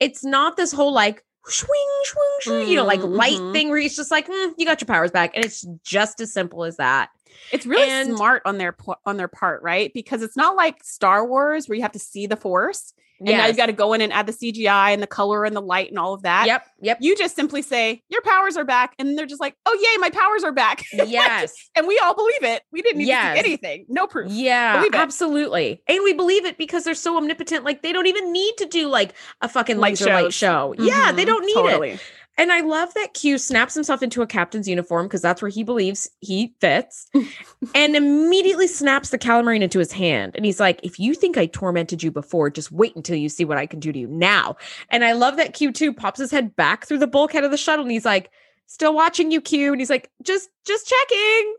it's 0.00 0.24
not 0.24 0.56
this 0.56 0.72
whole 0.72 0.92
like, 0.92 1.24
swing, 1.46 1.88
swing, 2.04 2.24
swing, 2.40 2.68
you 2.68 2.76
know, 2.76 2.84
like 2.84 3.00
Mm, 3.00 3.16
light 3.16 3.38
mhm. 3.38 3.52
thing 3.52 3.68
where 3.68 3.78
he's 3.78 3.96
just 3.96 4.10
like, 4.12 4.28
"Mm, 4.28 4.52
you 4.58 4.64
got 4.66 4.80
your 4.80 4.86
powers 4.86 5.10
back. 5.10 5.32
And 5.34 5.44
it's 5.44 5.66
just 5.84 6.20
as 6.20 6.32
simple 6.32 6.62
as 6.64 6.76
that. 6.76 7.10
It's 7.50 7.66
really 7.66 7.88
And- 7.90 8.14
smart 8.16 8.42
on 8.44 8.58
their 8.58 8.76
on 9.06 9.16
their 9.16 9.26
part, 9.28 9.62
right? 9.62 9.92
Because 9.94 10.22
it's 10.22 10.36
not 10.36 10.54
like 10.56 10.84
Star 10.84 11.26
Wars 11.26 11.68
where 11.68 11.74
you 11.76 11.82
have 11.82 11.92
to 11.92 11.98
see 11.98 12.26
the 12.28 12.36
Force, 12.36 12.94
and 13.28 13.38
now 13.38 13.46
you've 13.46 13.56
got 13.56 13.66
to 13.66 13.72
go 13.72 13.92
in 13.92 14.00
and 14.00 14.12
add 14.12 14.26
the 14.26 14.32
CGI 14.32 14.92
and 14.92 15.02
the 15.02 15.06
color 15.06 15.44
and 15.44 15.54
the 15.56 15.60
light 15.60 15.90
and 15.90 15.98
all 15.98 16.14
of 16.14 16.22
that. 16.22 16.46
Yep. 16.46 16.66
Yep. 16.80 16.98
You 17.00 17.16
just 17.16 17.36
simply 17.36 17.62
say 17.62 18.02
your 18.08 18.22
powers 18.22 18.56
are 18.56 18.64
back, 18.64 18.94
and 18.98 19.16
they're 19.16 19.26
just 19.26 19.40
like, 19.40 19.56
"Oh 19.66 19.78
yay, 19.80 19.98
my 20.00 20.10
powers 20.10 20.44
are 20.44 20.52
back!" 20.52 20.84
Yes. 20.92 21.52
and 21.76 21.86
we 21.86 21.98
all 22.04 22.14
believe 22.14 22.42
it. 22.42 22.62
We 22.72 22.82
didn't 22.82 22.98
need 22.98 23.08
Yes. 23.08 23.38
anything, 23.38 23.86
no 23.88 24.06
proof. 24.06 24.30
Yeah, 24.32 24.84
absolutely. 24.92 25.82
And 25.88 26.00
we 26.04 26.12
believe 26.12 26.44
it 26.44 26.58
because 26.58 26.84
they're 26.84 26.94
so 26.94 27.16
omnipotent. 27.16 27.64
Like 27.64 27.82
they 27.82 27.92
don't 27.92 28.06
even 28.06 28.32
need 28.32 28.54
to 28.58 28.66
do 28.66 28.88
like 28.88 29.14
a 29.40 29.48
fucking 29.48 29.78
Light 29.78 29.92
laser 29.92 30.06
light 30.12 30.32
show. 30.32 30.74
Yeah, 30.78 31.12
they 31.12 31.24
Mhm, 31.24 31.26
don't 31.26 31.44
need 31.46 31.92
it. 31.92 32.00
And 32.42 32.50
I 32.50 32.60
love 32.60 32.92
that 32.94 33.14
Q 33.14 33.38
snaps 33.38 33.72
himself 33.72 34.02
into 34.02 34.20
a 34.20 34.26
captain's 34.26 34.66
uniform 34.66 35.06
because 35.06 35.22
that's 35.22 35.40
where 35.40 35.48
he 35.48 35.62
believes 35.62 36.10
he 36.18 36.56
fits 36.60 37.08
and 37.74 37.94
immediately 37.94 38.66
snaps 38.66 39.10
the 39.10 39.18
calamarain 39.18 39.62
into 39.62 39.78
his 39.78 39.92
hand. 39.92 40.32
And 40.34 40.44
he's 40.44 40.58
like, 40.58 40.80
if 40.82 40.98
you 40.98 41.14
think 41.14 41.38
I 41.38 41.46
tormented 41.46 42.02
you 42.02 42.10
before, 42.10 42.50
just 42.50 42.72
wait 42.72 42.96
until 42.96 43.14
you 43.14 43.28
see 43.28 43.44
what 43.44 43.58
I 43.58 43.66
can 43.66 43.78
do 43.78 43.92
to 43.92 43.98
you 44.00 44.08
now. 44.08 44.56
And 44.90 45.04
I 45.04 45.12
love 45.12 45.36
that 45.36 45.54
Q2 45.54 45.96
pops 45.96 46.18
his 46.18 46.32
head 46.32 46.56
back 46.56 46.84
through 46.84 46.98
the 46.98 47.06
bulkhead 47.06 47.44
of 47.44 47.52
the 47.52 47.56
shuttle 47.56 47.84
and 47.84 47.92
he's 47.92 48.04
like, 48.04 48.28
still 48.66 48.92
watching 48.94 49.30
you, 49.30 49.40
Q. 49.40 49.70
And 49.70 49.80
he's 49.80 49.90
like, 49.90 50.10
just, 50.24 50.48
just 50.66 50.88
checking. 50.92 51.54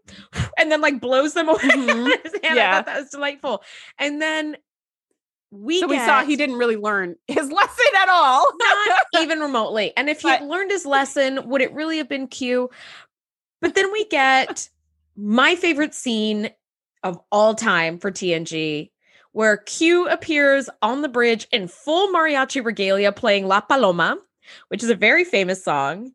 And 0.57 0.69
then 0.69 0.81
like 0.81 0.99
blows 0.99 1.33
them 1.33 1.47
away 1.49 1.59
Mhm. 1.59 2.23
his 2.23 2.33
hand. 2.43 2.43
I 2.43 2.55
Yeah. 2.55 2.75
thought 2.75 2.85
that 2.87 2.99
was 2.99 3.09
delightful. 3.09 3.63
And 3.99 4.21
then 4.21 4.57
we 5.53 5.79
So 5.79 5.87
we 5.87 5.99
saw 5.99 6.23
he 6.23 6.35
didn't 6.35 6.57
really 6.57 6.75
learn 6.75 7.15
his 7.27 7.51
lesson 7.51 7.85
at 8.01 8.09
all. 8.09 8.51
not 8.57 9.05
even 9.21 9.39
remotely. 9.39 9.93
And 9.95 10.09
if 10.09 10.21
he 10.21 10.27
had 10.27 10.43
learned 10.43 10.71
his 10.71 10.85
lesson, 10.85 11.47
would 11.49 11.61
it 11.61 11.73
really 11.73 11.97
have 11.97 12.09
been 12.09 12.27
Q? 12.27 12.69
But 13.61 13.75
then 13.75 13.91
we 13.91 14.05
get 14.05 14.67
my 15.15 15.55
favorite 15.55 15.93
scene 15.93 16.49
of 17.03 17.19
all 17.31 17.53
time 17.53 17.99
for 17.99 18.11
TNG, 18.11 18.89
where 19.31 19.57
Q 19.57 20.07
appears 20.07 20.69
on 20.81 21.01
the 21.01 21.09
bridge 21.09 21.47
in 21.51 21.67
full 21.67 22.11
mariachi 22.11 22.63
regalia 22.63 23.11
playing 23.11 23.47
La 23.47 23.61
Paloma, 23.61 24.17
which 24.69 24.83
is 24.83 24.89
a 24.89 24.95
very 24.95 25.23
famous 25.23 25.63
song. 25.63 26.11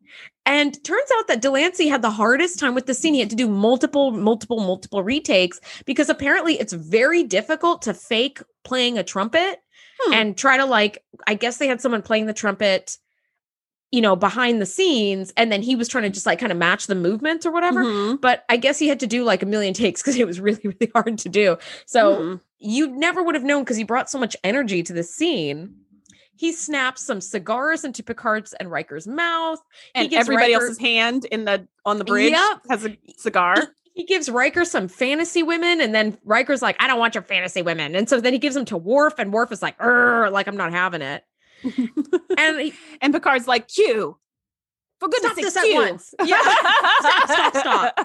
And 0.49 0.83
turns 0.83 1.09
out 1.17 1.27
that 1.27 1.41
de 1.41 1.51
Lancie 1.51 1.87
had 1.87 2.01
the 2.01 2.09
hardest 2.09 2.57
time 2.57 2.73
with 2.73 2.87
the 2.87 2.95
scene. 2.95 3.13
He 3.13 3.19
had 3.19 3.29
to 3.29 3.35
do 3.35 3.47
multiple, 3.47 4.09
multiple, 4.11 4.59
multiple 4.59 5.03
retakes 5.03 5.59
because 5.85 6.09
apparently 6.09 6.59
it's 6.59 6.73
very 6.73 7.21
difficult 7.23 7.83
to 7.83 7.93
fake 7.93 8.41
playing 8.63 8.97
a 8.97 9.03
trumpet 9.03 9.59
Hmm. 10.01 10.13
and 10.13 10.37
try 10.37 10.57
to 10.57 10.65
like, 10.65 11.03
I 11.27 11.33
guess 11.35 11.57
they 11.57 11.67
had 11.67 11.81
someone 11.81 12.01
playing 12.01 12.25
the 12.25 12.33
trumpet, 12.33 12.97
you 13.91 13.99
know, 14.01 14.15
behind 14.15 14.61
the 14.61 14.65
scenes. 14.65 15.33
And 15.37 15.51
then 15.51 15.61
he 15.61 15.75
was 15.75 15.87
trying 15.87 16.05
to 16.05 16.09
just 16.09 16.25
like 16.25 16.39
kind 16.39 16.51
of 16.53 16.57
match 16.57 16.87
the 16.87 16.95
movements 16.95 17.45
or 17.45 17.51
whatever. 17.51 17.83
Mhm. 17.83 18.21
But 18.21 18.43
I 18.49 18.57
guess 18.57 18.79
he 18.79 18.87
had 18.87 19.01
to 19.01 19.07
do 19.07 19.23
like 19.23 19.43
a 19.43 19.45
million 19.45 19.73
takes 19.83 20.01
because 20.01 20.15
it 20.15 20.25
was 20.25 20.39
really, 20.39 20.61
really 20.63 20.91
hard 20.95 21.17
to 21.19 21.29
do. 21.29 21.57
So 21.85 22.15
Mhm. 22.15 22.41
you 22.59 22.87
never 22.87 23.21
would 23.21 23.35
have 23.35 23.43
known 23.43 23.63
because 23.63 23.77
he 23.77 23.83
brought 23.83 24.09
so 24.09 24.17
much 24.17 24.35
energy 24.43 24.81
to 24.83 24.93
the 24.93 25.03
scene. 25.03 25.75
He 26.39 26.53
snaps 26.53 27.01
some 27.05 27.19
cigars 27.19 27.83
into 27.83 28.01
Picard's 28.01 28.53
and 28.53 28.71
Riker's 28.71 29.05
mouth. 29.05 29.59
He 29.93 29.99
and 30.03 30.09
gives 30.09 30.21
everybody 30.21 30.53
Riker- 30.53 30.67
else's 30.67 30.77
hand 30.79 31.25
in 31.25 31.43
the 31.43 31.67
on 31.85 31.97
the 31.97 32.05
bridge 32.05 32.31
Yep. 32.31 32.61
has 32.69 32.85
a 32.85 32.97
cigar. 33.17 33.55
He 33.93 34.05
gives 34.05 34.29
Riker 34.29 34.63
some 34.63 34.87
fantasy 34.87 35.43
women, 35.43 35.81
and 35.81 35.93
then 35.93 36.17
Riker's 36.23 36.61
like, 36.61 36.77
I 36.81 36.87
don't 36.87 36.97
want 36.97 37.13
your 37.13 37.23
fantasy 37.23 37.61
women. 37.61 37.93
And 37.93 38.07
so 38.07 38.21
then 38.21 38.31
he 38.31 38.39
gives 38.39 38.55
them 38.55 38.63
to 38.65 38.77
Worf, 38.77 39.15
and 39.19 39.33
Worf 39.33 39.51
is 39.51 39.61
like, 39.61 39.75
like 39.83 40.47
I'm 40.47 40.55
not 40.55 40.71
having 40.71 41.01
it. 41.01 41.25
And 42.37 42.57
he, 42.61 42.73
and 43.01 43.13
Picard's 43.13 43.45
like, 43.49 43.67
Q, 43.67 44.17
for 45.01 45.09
goodness 45.09 45.33
stop 45.33 45.35
sake, 45.35 45.43
this 45.43 45.57
at 45.57 45.63
Q. 45.65 45.75
once. 45.75 46.13
Yeah. 46.23 46.39
stop, 47.01 47.53
stop, 47.53 47.97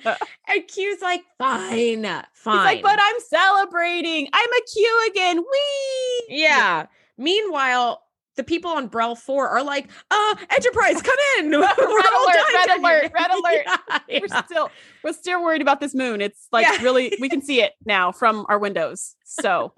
stop. 0.00 0.18
and 0.48 0.66
Q's 0.66 1.00
like, 1.00 1.22
fine, 1.38 2.02
fine. 2.34 2.56
He's 2.56 2.64
like, 2.64 2.82
but 2.82 2.98
I'm 3.00 3.20
celebrating. 3.28 4.28
I'm 4.32 4.50
a 4.52 4.60
Q 4.74 5.06
again. 5.10 5.38
Wee. 5.38 6.24
Yeah. 6.28 6.86
Meanwhile, 7.18 8.02
the 8.36 8.44
people 8.44 8.70
on 8.70 8.88
Bre'el 8.88 9.16
4 9.18 9.48
are 9.48 9.62
like, 9.62 9.90
uh, 10.10 10.34
Enterprise, 10.50 11.02
come 11.02 11.16
in. 11.38 11.50
Red 11.60 11.60
alert, 11.60 12.36
red 12.54 12.78
alert, 12.78 13.02
here." 13.02 13.10
red 13.14 13.30
alert. 13.38 13.66
Yeah, 14.08 14.18
We're 14.22 14.42
still 14.44 14.70
we're 15.04 15.12
still 15.12 15.42
worried 15.42 15.60
about 15.62 15.80
this 15.80 15.94
moon. 15.94 16.20
It's 16.22 16.48
like 16.50 16.66
Yeah. 16.66 16.82
really 16.82 17.16
we 17.20 17.28
can 17.28 17.42
see 17.42 17.60
it 17.60 17.72
now 17.84 18.10
from 18.12 18.46
our 18.48 18.58
windows. 18.58 19.16
So 19.24 19.74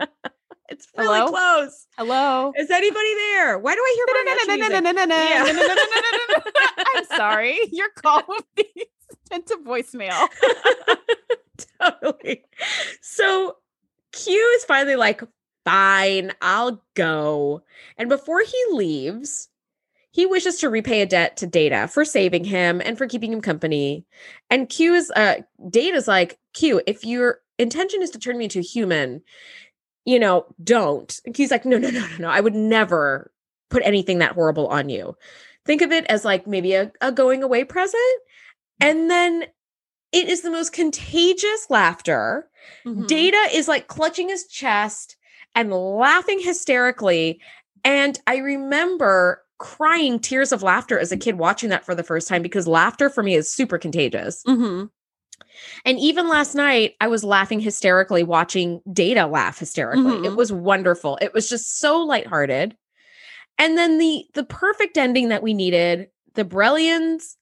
It's 0.69 0.87
really 0.97 1.19
Hello? 1.19 1.29
close. 1.31 1.87
hello. 1.99 2.53
Is 2.57 2.71
anybody 2.71 3.15
there? 3.15 3.59
Why 3.59 3.75
do 3.75 3.81
I 3.81 3.95
hear? 3.97 4.07
Yeah. 6.25 6.33
I'm 6.97 7.05
sorry. 7.07 7.59
Your 7.73 7.89
call 8.03 8.23
will 8.29 8.41
be 8.57 8.87
sent 9.31 9.47
to 9.49 9.57
voicemail. 9.67 10.29
totally. 11.81 12.45
So 13.03 13.57
Q 14.13 14.33
is 14.57 14.65
finally 14.65 14.97
like, 14.97 15.23
fine, 15.65 16.33
I'll 16.43 16.83
go. 16.95 17.63
And 17.97 18.09
before 18.09 18.41
he 18.41 18.65
leaves, 18.73 19.49
he 20.11 20.27
wishes 20.27 20.61
to 20.61 20.71
repay 20.71 21.01
a 21.01 21.07
debt 21.07 21.37
to 21.39 21.47
Data 21.47 21.89
for 21.89 22.05
saving 22.05 22.45
him 22.45 22.81
and 22.85 22.97
for 22.97 23.09
keeping 23.09 23.33
him 23.33 23.41
company. 23.41 24.05
And 24.51 24.69
Q 24.69 24.95
is 24.95 25.11
uh 25.17 25.37
Data's 25.69 26.07
like, 26.07 26.39
Q, 26.53 26.83
if 26.87 27.05
your 27.05 27.41
intention 27.59 28.03
is 28.03 28.11
to 28.11 28.19
turn 28.19 28.39
me 28.39 28.45
into 28.45 28.61
a 28.61 28.63
human, 28.63 29.23
you 30.05 30.19
know, 30.19 30.47
don't. 30.63 31.21
And 31.25 31.35
Q's 31.35 31.51
like, 31.51 31.65
no, 31.65 31.79
no, 31.79 31.91
no, 31.91 32.01
no, 32.01 32.17
no. 32.19 32.29
I 32.29 32.41
would 32.41 32.55
never 32.55 33.33
put 33.71 33.83
anything 33.85 34.19
that 34.19 34.33
horrible 34.33 34.69
on 34.69 34.89
you. 34.89 35.17
Think 35.65 35.83
of 35.83 35.91
it 35.93 36.05
as 36.07 36.25
like 36.25 36.47
maybe 36.47 36.75
a, 36.75 36.93
a 37.01 37.11
going 37.11 37.43
away 37.43 37.65
present. 37.65 38.03
And 38.81 39.11
then 39.11 39.45
it 40.13 40.29
is 40.29 40.43
the 40.43 40.51
most 40.51 40.73
contagious 40.73 41.67
laughter. 41.71 42.49
Mhm. 42.87 43.07
Data 43.09 43.49
is 43.53 43.67
like 43.67 43.89
clutching 43.89 44.29
his 44.29 44.47
chest 44.47 45.17
and 45.55 45.73
laughing 45.73 46.41
hysterically. 46.41 47.41
And 47.85 48.19
I 48.27 48.37
remember 48.39 49.43
crying 49.59 50.19
tears 50.19 50.53
of 50.53 50.63
laughter 50.63 50.99
as 50.99 51.13
a 51.13 51.17
kid 51.17 51.39
watching 51.39 51.71
that 51.71 51.85
for 51.85 51.95
the 51.95 52.03
first 52.03 52.29
time 52.29 52.43
because 52.43 52.67
laughter 52.67 53.09
for 53.09 53.23
me 53.23 53.35
is 53.35 53.51
super 53.51 53.79
contagious. 53.79 54.43
Mhm. 54.47 54.91
And 55.85 55.99
even 55.99 56.29
last 56.29 56.55
night, 56.55 56.95
I 57.01 57.07
was 57.09 57.23
laughing 57.25 57.61
hysterically 57.61 58.25
watching 58.25 58.81
Data 58.93 59.27
laugh 59.27 59.59
hysterically. 59.59 60.17
It 60.27 60.33
Mhm. 60.33 60.37
was 60.37 60.53
wonderful. 60.53 61.19
It 61.21 61.33
was 61.33 61.49
just 61.49 61.79
so 61.79 61.99
lighthearted. 62.01 62.77
And 63.59 63.79
then 63.79 63.99
the 63.99 64.27
the 64.35 64.45
perfect 64.45 64.99
ending 64.99 65.29
that 65.29 65.43
we 65.43 65.55
needed, 65.55 66.09
the 66.35 66.45
Brellians 66.45 67.37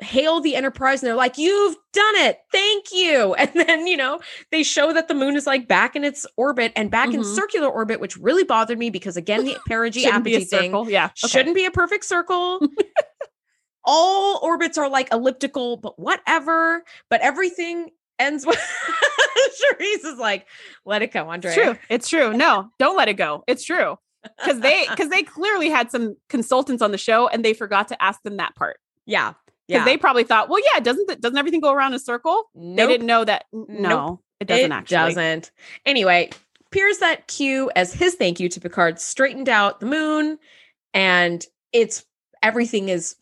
hail 0.00 0.40
the 0.40 0.56
Enterprise 0.56 1.02
and 1.02 1.08
they're 1.08 1.14
like, 1.16 1.38
You've 1.38 1.76
done 1.92 2.14
it. 2.16 2.38
Thank 2.52 2.86
you. 2.92 3.34
And 3.38 3.50
then, 3.54 3.86
you 3.86 3.96
know, 3.96 4.20
they 4.50 4.62
show 4.62 4.92
that 4.92 5.08
the 5.08 5.14
moon 5.14 5.36
is 5.36 5.46
like 5.46 5.68
back 5.68 5.94
in 5.96 6.02
its 6.04 6.26
orbit 6.36 6.72
and 6.76 6.90
back 6.90 7.12
in 7.14 7.20
Mhm. 7.20 7.34
circular 7.34 7.68
orbit, 7.68 8.00
which 8.00 8.16
really 8.16 8.44
bothered 8.44 8.78
me 8.78 8.90
because 8.90 9.16
again, 9.16 9.44
the 9.44 9.56
perigee 9.68 10.02
Shouldn't 10.02 10.24
be 10.24 10.34
a 10.34 10.36
apogee 10.38 10.44
thing 10.50 10.70
circle. 10.72 10.90
Yeah. 10.90 11.06
okay. 11.06 11.28
shouldn't 11.28 11.54
be 11.54 11.64
a 11.64 11.70
perfect 11.70 12.04
circle. 12.04 12.60
All 13.84 14.40
orbits 14.42 14.78
are 14.78 14.88
like 14.88 15.12
elliptical, 15.12 15.76
but 15.76 15.98
whatever. 15.98 16.82
But 17.10 17.20
everything 17.20 17.90
ends 18.18 18.46
with 18.46 18.56
Charisse 18.56 20.04
is 20.06 20.18
like, 20.18 20.46
let 20.86 21.02
it 21.02 21.12
go, 21.12 21.28
Andre. 21.28 21.50
It's 21.50 21.60
true. 21.62 21.78
It's 21.90 22.08
true. 22.08 22.32
No, 22.36 22.70
don't 22.78 22.96
let 22.96 23.08
it 23.08 23.14
go. 23.14 23.44
It's 23.46 23.62
true. 23.64 23.98
Because 24.38 24.60
they 24.60 24.86
because 24.88 25.10
they 25.10 25.22
clearly 25.22 25.68
had 25.68 25.90
some 25.90 26.16
consultants 26.30 26.82
on 26.82 26.92
the 26.92 26.98
show 26.98 27.28
and 27.28 27.44
they 27.44 27.52
forgot 27.52 27.88
to 27.88 28.02
ask 28.02 28.22
them 28.22 28.38
that 28.38 28.54
part. 28.56 28.78
Yeah. 29.04 29.34
Because 29.66 29.80
Yeah. 29.80 29.84
they 29.84 29.96
probably 29.96 30.24
thought, 30.24 30.48
well, 30.48 30.60
yeah, 30.72 30.80
doesn't 30.80 31.06
th- 31.06 31.20
doesn't 31.20 31.38
everything 31.38 31.60
go 31.60 31.72
around 31.72 31.92
in 31.92 31.96
a 31.96 31.98
circle? 32.00 32.50
They 32.54 32.86
didn't 32.86 33.06
know 33.06 33.24
that. 33.24 33.44
n- 33.54 33.66
No, 33.68 33.88
Nope. 33.88 34.20
it 34.40 34.48
doesn't 34.48 34.72
it 34.72 34.74
actually. 34.74 34.96
doesn't. 34.96 35.50
Anyway, 35.86 36.30
appears 36.66 36.98
that 36.98 37.28
Q, 37.28 37.70
as 37.76 37.92
his 37.94 38.14
thank 38.16 38.40
you 38.40 38.48
to 38.50 38.60
Picard, 38.60 38.98
straightened 39.00 39.48
out 39.48 39.80
the 39.80 39.86
moon, 39.86 40.38
and 40.92 41.44
it's 41.72 42.04
everything 42.42 42.88
is 42.90 43.16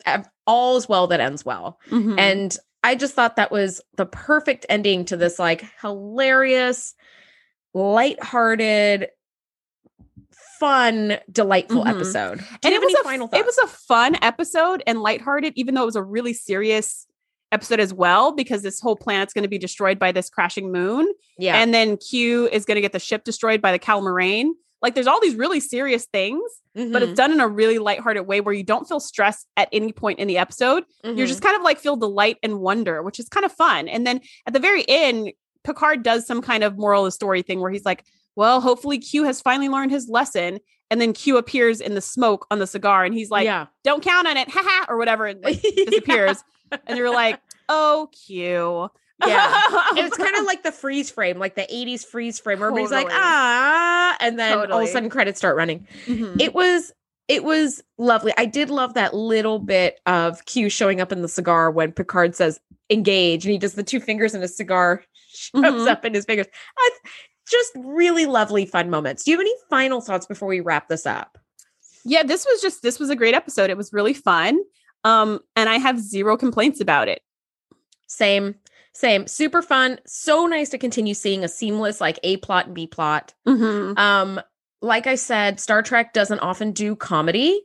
all 0.45 0.75
is 0.75 0.89
well 0.89 1.07
that 1.07 1.21
ends 1.21 1.45
well. 1.45 1.79
Mhm. 1.89 2.19
And 2.19 2.57
I 2.83 2.95
just 2.95 3.13
thought 3.13 3.37
that 3.37 3.51
was 3.51 3.79
the 3.95 4.05
perfect 4.05 4.65
ending 4.67 5.05
to 5.05 5.15
this 5.15 5.39
like 5.39 5.63
hilarious, 5.81 6.93
lighthearted, 7.73 9.07
fun, 10.63 11.17
delightful 11.31 11.83
Mhm. 11.83 11.89
episode. 11.89 12.37
Do 12.39 12.45
and 12.63 12.73
it 12.73 12.81
was 12.81 12.93
a 12.93 13.03
final 13.03 13.27
thoughts? 13.27 13.39
it 13.39 13.45
was 13.45 13.57
a 13.59 13.67
fun 13.67 14.17
episode 14.21 14.81
and 14.87 15.01
lighthearted, 15.01 15.53
even 15.55 15.75
though 15.75 15.83
it 15.83 15.85
was 15.87 15.95
a 15.97 16.03
really 16.03 16.33
serious 16.33 17.05
episode 17.51 17.79
as 17.79 17.93
well, 17.93 18.31
because 18.31 18.61
this 18.63 18.79
whole 18.79 18.95
planet's 18.95 19.33
going 19.33 19.43
to 19.43 19.49
be 19.49 19.57
destroyed 19.59 19.99
by 19.99 20.11
this 20.11 20.29
crashing 20.29 20.71
moon, 20.71 21.05
yeah. 21.37 21.57
and 21.57 21.73
then 21.73 21.97
Q 21.97 22.47
is 22.49 22.65
going 22.65 22.75
to 22.75 22.81
get 22.81 22.93
the 22.93 22.99
ship 22.99 23.23
destroyed 23.23 23.61
by 23.61 23.71
the 23.71 23.77
Calamarain. 23.79 24.51
Like, 24.81 24.95
there's 24.95 25.07
all 25.07 25.21
these 25.21 25.35
really 25.35 25.59
serious 25.59 26.05
things, 26.07 26.41
but 26.75 26.83
Mhm. 26.83 27.01
it's 27.03 27.13
done 27.13 27.31
in 27.31 27.39
a 27.39 27.47
really 27.47 27.77
lighthearted 27.77 28.25
way 28.27 28.41
where 28.41 28.53
you 28.53 28.63
don't 28.63 28.87
feel 28.87 28.99
stressed 28.99 29.47
at 29.55 29.69
any 29.71 29.91
point 29.93 30.19
in 30.19 30.27
the 30.27 30.37
episode. 30.37 30.83
You're 31.03 31.13
Mhm. 31.13 31.27
just 31.27 31.41
kind 31.41 31.55
of 31.55 31.61
like 31.61 31.77
feel 31.79 31.95
delight 31.95 32.37
and 32.43 32.59
wonder, 32.59 33.01
which 33.03 33.19
is 33.19 33.29
kind 33.29 33.45
of 33.45 33.51
fun. 33.51 33.87
And 33.87 34.05
then 34.07 34.21
at 34.47 34.53
the 34.53 34.59
very 34.59 34.83
end, 34.89 35.31
Picard 35.63 36.03
does 36.03 36.25
some 36.27 36.41
kind 36.41 36.63
of 36.63 36.77
moral 36.77 37.03
of 37.03 37.07
the 37.07 37.11
story 37.11 37.41
thing 37.43 37.61
where 37.61 37.71
he's 37.71 37.85
like, 37.85 38.03
well, 38.35 38.61
hopefully 38.61 38.97
Q 38.99 39.23
has 39.23 39.41
finally 39.41 39.69
learned 39.69 39.91
his 39.91 40.07
lesson. 40.09 40.59
And 40.91 41.01
then 41.01 41.13
Q 41.13 41.37
appears 41.37 41.81
in 41.81 41.95
the 41.95 42.01
smoke 42.01 42.45
on 42.51 42.59
the 42.59 42.67
cigar 42.67 43.03
and 43.03 43.15
he's 43.15 43.31
like, 43.31 43.45
yeah. 43.45 43.65
don't 43.83 44.03
count 44.03 44.27
on 44.27 44.37
it, 44.37 44.47
haha, 44.51 44.85
or 44.91 44.97
whatever, 44.97 45.25
and 45.25 45.41
like 45.43 45.59
disappears. 45.75 46.43
And 46.85 46.97
you're 46.97 47.11
like, 47.13 47.39
oh, 47.69 48.09
Q. 48.27 48.89
Yeah. 49.25 49.61
It 49.97 50.03
was 50.03 50.13
kind 50.13 50.35
of 50.37 50.45
like 50.45 50.63
the 50.63 50.71
freeze 50.71 51.09
frame, 51.09 51.39
like 51.39 51.55
the 51.55 51.63
80s 51.71 52.05
freeze 52.05 52.39
frame 52.39 52.59
where 52.59 52.69
everybody's 52.69 52.91
like, 52.91 53.07
ah, 53.11 54.17
and 54.19 54.37
then 54.37 54.71
all 54.71 54.79
of 54.79 54.83
a 54.83 54.87
sudden 54.87 55.09
credits 55.09 55.37
start 55.39 55.55
running. 55.55 55.87
Mhm. 56.05 56.39
It 56.41 56.53
was 56.53 56.91
it 57.27 57.43
was 57.43 57.81
lovely. 57.97 58.33
I 58.37 58.45
did 58.45 58.69
love 58.69 58.95
that 58.95 59.13
little 59.15 59.57
bit 59.59 59.99
of 60.05 60.43
Q 60.45 60.69
showing 60.69 60.99
up 60.99 61.11
in 61.11 61.21
the 61.21 61.27
cigar 61.29 61.71
when 61.71 61.91
Picard 61.93 62.35
says 62.35 62.59
engage 62.89 63.45
and 63.45 63.51
he 63.51 63.57
does 63.57 63.73
the 63.73 63.83
two 63.83 63.99
fingers 64.01 64.33
and 64.35 64.43
a 64.43 64.47
cigar 64.47 65.03
shows 65.29 65.63
Mhm. 65.63 65.87
up 65.87 66.03
in 66.05 66.13
his 66.13 66.25
fingers. 66.25 66.47
I, 66.77 66.89
just 67.49 67.71
really 67.75 68.25
lovely 68.25 68.65
fun 68.65 68.89
moments. 68.89 69.23
Do 69.23 69.31
you 69.31 69.37
have 69.37 69.41
any 69.43 69.53
final 69.69 70.01
thoughts 70.01 70.25
before 70.25 70.47
we 70.47 70.59
wrap 70.59 70.87
this 70.89 71.05
up? 71.05 71.37
yeah, 72.05 72.21
this 72.23 72.45
was 72.45 72.61
just 72.61 72.81
this 72.81 72.99
was 72.99 73.09
a 73.09 73.15
great 73.15 73.33
episode. 73.33 73.69
It 73.69 73.77
was 73.77 73.93
really 73.93 74.13
fun. 74.13 74.59
Um, 75.05 75.39
and 75.55 75.69
I 75.69 75.77
have 75.77 75.99
zero 75.99 76.35
complaints 76.37 76.81
about 76.81 77.07
it. 77.07 77.21
Same, 78.07 78.55
same. 78.93 79.25
Super 79.27 79.61
fun. 79.61 79.99
So 80.05 80.45
nice 80.45 80.69
to 80.69 80.77
continue 80.77 81.13
seeing 81.13 81.43
a 81.43 81.47
seamless 81.47 82.01
like 82.01 82.19
A 82.23 82.37
plot 82.37 82.65
and 82.67 82.75
B 82.75 82.87
plot. 82.87 83.33
Mhm. 83.47 83.97
Um, 83.97 84.41
like 84.81 85.07
I 85.07 85.15
said, 85.15 85.59
Star 85.61 85.81
Trek 85.81 86.13
doesn't 86.13 86.39
often 86.39 86.73
do 86.73 86.95
comedy, 86.95 87.61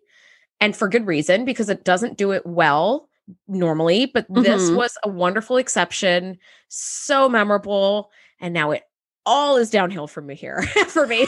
and 0.60 0.76
for 0.76 0.88
good 0.88 1.06
reason 1.06 1.44
because 1.44 1.68
it 1.68 1.84
doesn't 1.84 2.16
do 2.16 2.30
it 2.32 2.46
well 2.46 3.08
normally. 3.48 4.06
But 4.06 4.26
this 4.30 4.70
Mhm. 4.70 4.76
was 4.76 4.96
a 5.02 5.08
wonderful 5.08 5.56
exception, 5.56 6.38
so 6.68 7.28
memorable, 7.28 8.10
and 8.40 8.54
now 8.54 8.70
it 8.70 8.84
all 9.28 9.56
is 9.58 9.68
downhill 9.70 10.06
from 10.06 10.26
me 10.26 10.34
here 10.34 10.62
for 10.88 11.06
me. 11.06 11.20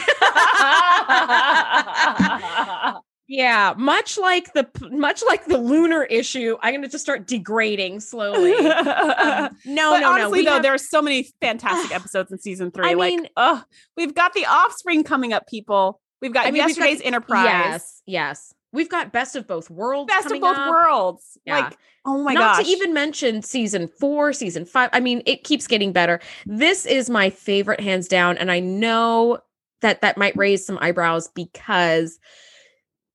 yeah, 3.28 3.74
much 3.76 4.18
like 4.18 4.52
the 4.54 4.66
much 4.90 5.22
like 5.28 5.44
the 5.44 5.58
lunar 5.58 6.02
issue, 6.04 6.56
I'm 6.62 6.72
going 6.72 6.82
to 6.82 6.88
just 6.88 7.04
start 7.04 7.26
degrading 7.26 8.00
slowly. 8.00 8.54
Um, 8.54 9.56
no, 9.66 9.90
but 9.92 10.00
no, 10.00 10.00
no. 10.00 10.10
honestly, 10.12 10.38
we 10.40 10.44
though, 10.46 10.54
have- 10.54 10.62
there 10.62 10.74
are 10.74 10.78
so 10.78 11.02
many 11.02 11.28
fantastic 11.40 11.94
episodes 11.94 12.32
in 12.32 12.38
season 12.38 12.70
three. 12.70 12.88
I 12.88 12.94
like, 12.94 13.14
mean- 13.14 13.28
oh, 13.36 13.62
we've 13.96 14.14
got 14.14 14.32
the 14.34 14.46
offspring 14.46 15.04
coming 15.04 15.32
up, 15.32 15.46
people. 15.46 16.00
We've 16.22 16.32
got 16.32 16.46
I 16.46 16.50
mean, 16.50 16.64
we've 16.64 16.76
got- 16.76 16.88
yesterday's 16.88 17.06
Enterprise. 17.06 17.44
Yes, 17.44 18.02
yes. 18.06 18.54
We've 18.72 18.88
got 18.88 19.12
best 19.12 19.34
of 19.36 19.46
both 19.46 19.68
worlds. 19.70 20.08
Best 20.12 20.30
of 20.30 20.40
both 20.40 20.56
up. 20.56 20.70
worlds. 20.70 21.36
Yeah. 21.44 21.58
Like, 21.60 21.76
oh 22.04 22.22
my 22.22 22.34
gosh. 22.34 22.40
Not 22.40 22.56
gosh. 22.58 22.64
to 22.66 22.70
even 22.70 22.94
mention 22.94 23.42
season 23.42 23.88
four, 23.88 24.32
season 24.32 24.64
five. 24.64 24.90
I 24.92 25.00
mean, 25.00 25.22
it 25.26 25.42
keeps 25.44 25.66
getting 25.66 25.92
better. 25.92 26.20
This 26.46 26.86
is 26.86 27.10
my 27.10 27.30
favorite, 27.30 27.80
hands 27.80 28.06
down. 28.08 28.38
And 28.38 28.50
I 28.52 28.60
know 28.60 29.38
that 29.80 30.02
that 30.02 30.16
might 30.18 30.36
raise 30.36 30.64
some 30.64 30.78
eyebrows 30.80 31.28
because 31.34 32.18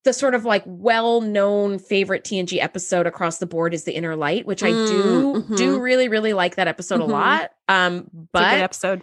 the 0.04 0.14
sort 0.14 0.36
of 0.36 0.46
like 0.46 0.64
well-known 0.68 1.80
favorite 1.80 2.24
TNG 2.24 2.62
episode 2.62 3.08
across 3.08 3.38
the 3.40 3.46
board 3.48 3.74
is 3.74 3.86
the 3.86 3.96
Inner 3.96 4.16
Light, 4.16 4.46
which 4.46 4.62
I 4.62 4.70
do 4.70 5.44
Mm, 5.48 5.58
do 5.58 5.78
mhm. 5.78 5.82
really 5.82 6.08
really 6.10 6.34
like 6.34 6.56
that 6.56 6.68
episode 6.68 7.00
Mhm. 7.00 7.04
a 7.04 7.06
lot. 7.06 7.52
Um, 7.68 8.10
but 8.32 8.60
episode. 8.60 9.02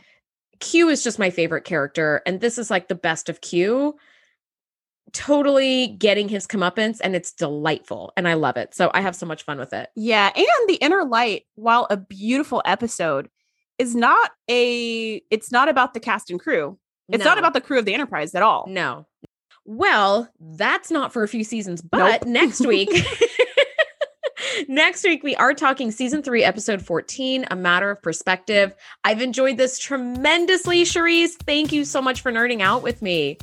Q 0.61 0.89
is 0.91 1.03
just 1.03 1.19
my 1.19 1.31
favorite 1.31 1.65
character, 1.65 2.23
and 2.25 2.41
this 2.41 2.57
is 2.57 2.71
like 2.71 2.87
the 2.87 2.95
best 2.95 3.29
of 3.29 3.41
Q. 3.41 3.97
Totally 5.13 5.89
getting 5.89 6.29
his 6.29 6.47
comeuppance, 6.47 6.99
and 7.03 7.15
it's 7.15 7.33
delightful, 7.33 8.13
and 8.17 8.27
I 8.27 8.35
love 8.35 8.57
it. 8.57 8.75
So 8.75 8.91
I 8.95 9.01
have 9.03 9.15
so 9.15 9.27
much 9.27 9.43
fun 9.43 9.59
with 9.59 9.73
it. 9.73 9.91
Yeah. 9.95 10.31
And 10.35 10.69
the 10.69 10.77
Inner 10.77 11.05
Light, 11.05 11.45
while 11.55 11.87
a 11.91 11.97
beautiful 11.99 12.63
episode, 12.65 13.29
is 13.79 13.95
not 13.95 14.31
a 14.49 15.17
it's 15.31 15.53
not 15.53 15.69
about 15.69 15.93
the 15.95 16.01
cast 16.01 16.31
and 16.31 16.41
crew. 16.41 16.79
It's 17.09 17.25
not 17.25 17.37
about 17.37 17.53
the 17.53 17.61
crew 17.61 17.79
of 17.79 17.85
the 17.85 17.93
Enterprise 17.95 18.35
at 18.35 18.43
all. 18.43 18.67
no. 18.69 19.07
Well, 19.65 20.29
that's 20.41 20.91
not 20.91 21.13
for 21.13 21.23
a 21.23 21.29
few 21.29 21.45
seasons, 21.45 21.83
but 21.83 22.23
Nope. 22.23 22.29
next 22.33 22.67
week. 22.67 22.91
Next 24.69 25.03
week, 25.05 25.23
we 25.23 25.35
are 25.37 25.55
talking 25.55 25.91
season 25.91 26.23
three, 26.23 26.45
episode 26.45 26.83
14, 26.83 27.47
A 27.51 27.57
Matter 27.57 27.91
of 27.91 28.03
Perspective. 28.03 28.75
I've 29.05 29.23
enjoyed 29.23 29.57
this 29.57 29.79
tremendously, 29.79 30.83
Cherise. 30.83 31.31
Thank 31.47 31.73
you 31.73 31.85
so 31.85 32.03
much 32.03 32.21
for 32.21 32.31
nerding 32.33 32.61
out 32.61 32.83
with 32.83 33.03
me. 33.03 33.39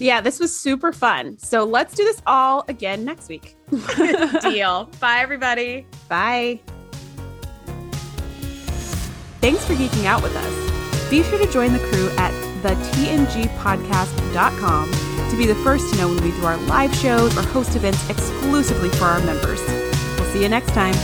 Yeah, 0.00 0.22
this 0.22 0.40
was 0.40 0.58
super 0.58 0.92
fun. 0.92 1.38
So 1.38 1.62
let's 1.64 1.94
do 1.94 2.02
this 2.04 2.20
all 2.26 2.64
again 2.68 3.04
next 3.04 3.28
week. 3.28 3.56
Deal. 4.42 4.90
Bye, 4.98 5.20
everybody. 5.20 5.86
Bye. 6.08 6.58
Thanks 9.40 9.64
for 9.64 9.74
geeking 9.74 10.06
out 10.06 10.22
with 10.22 10.34
us. 10.34 10.70
Be 11.10 11.22
sure 11.22 11.38
to 11.38 11.46
join 11.52 11.72
the 11.72 11.78
crew 11.78 12.10
at 12.18 12.32
thetngpodcast.com 12.62 14.90
to 15.30 15.36
be 15.36 15.46
the 15.46 15.54
first 15.56 15.92
to 15.92 15.98
know 15.98 16.08
when 16.08 16.22
we 16.22 16.30
do 16.32 16.44
our 16.44 16.56
live 16.66 16.94
shows 16.94 17.36
or 17.36 17.42
host 17.42 17.76
events 17.76 18.08
exclusively 18.10 18.88
for 18.90 19.04
our 19.04 19.20
members. 19.20 19.60
We'll 20.18 20.30
see 20.32 20.42
you 20.42 20.48
next 20.48 20.72
time. 20.72 20.94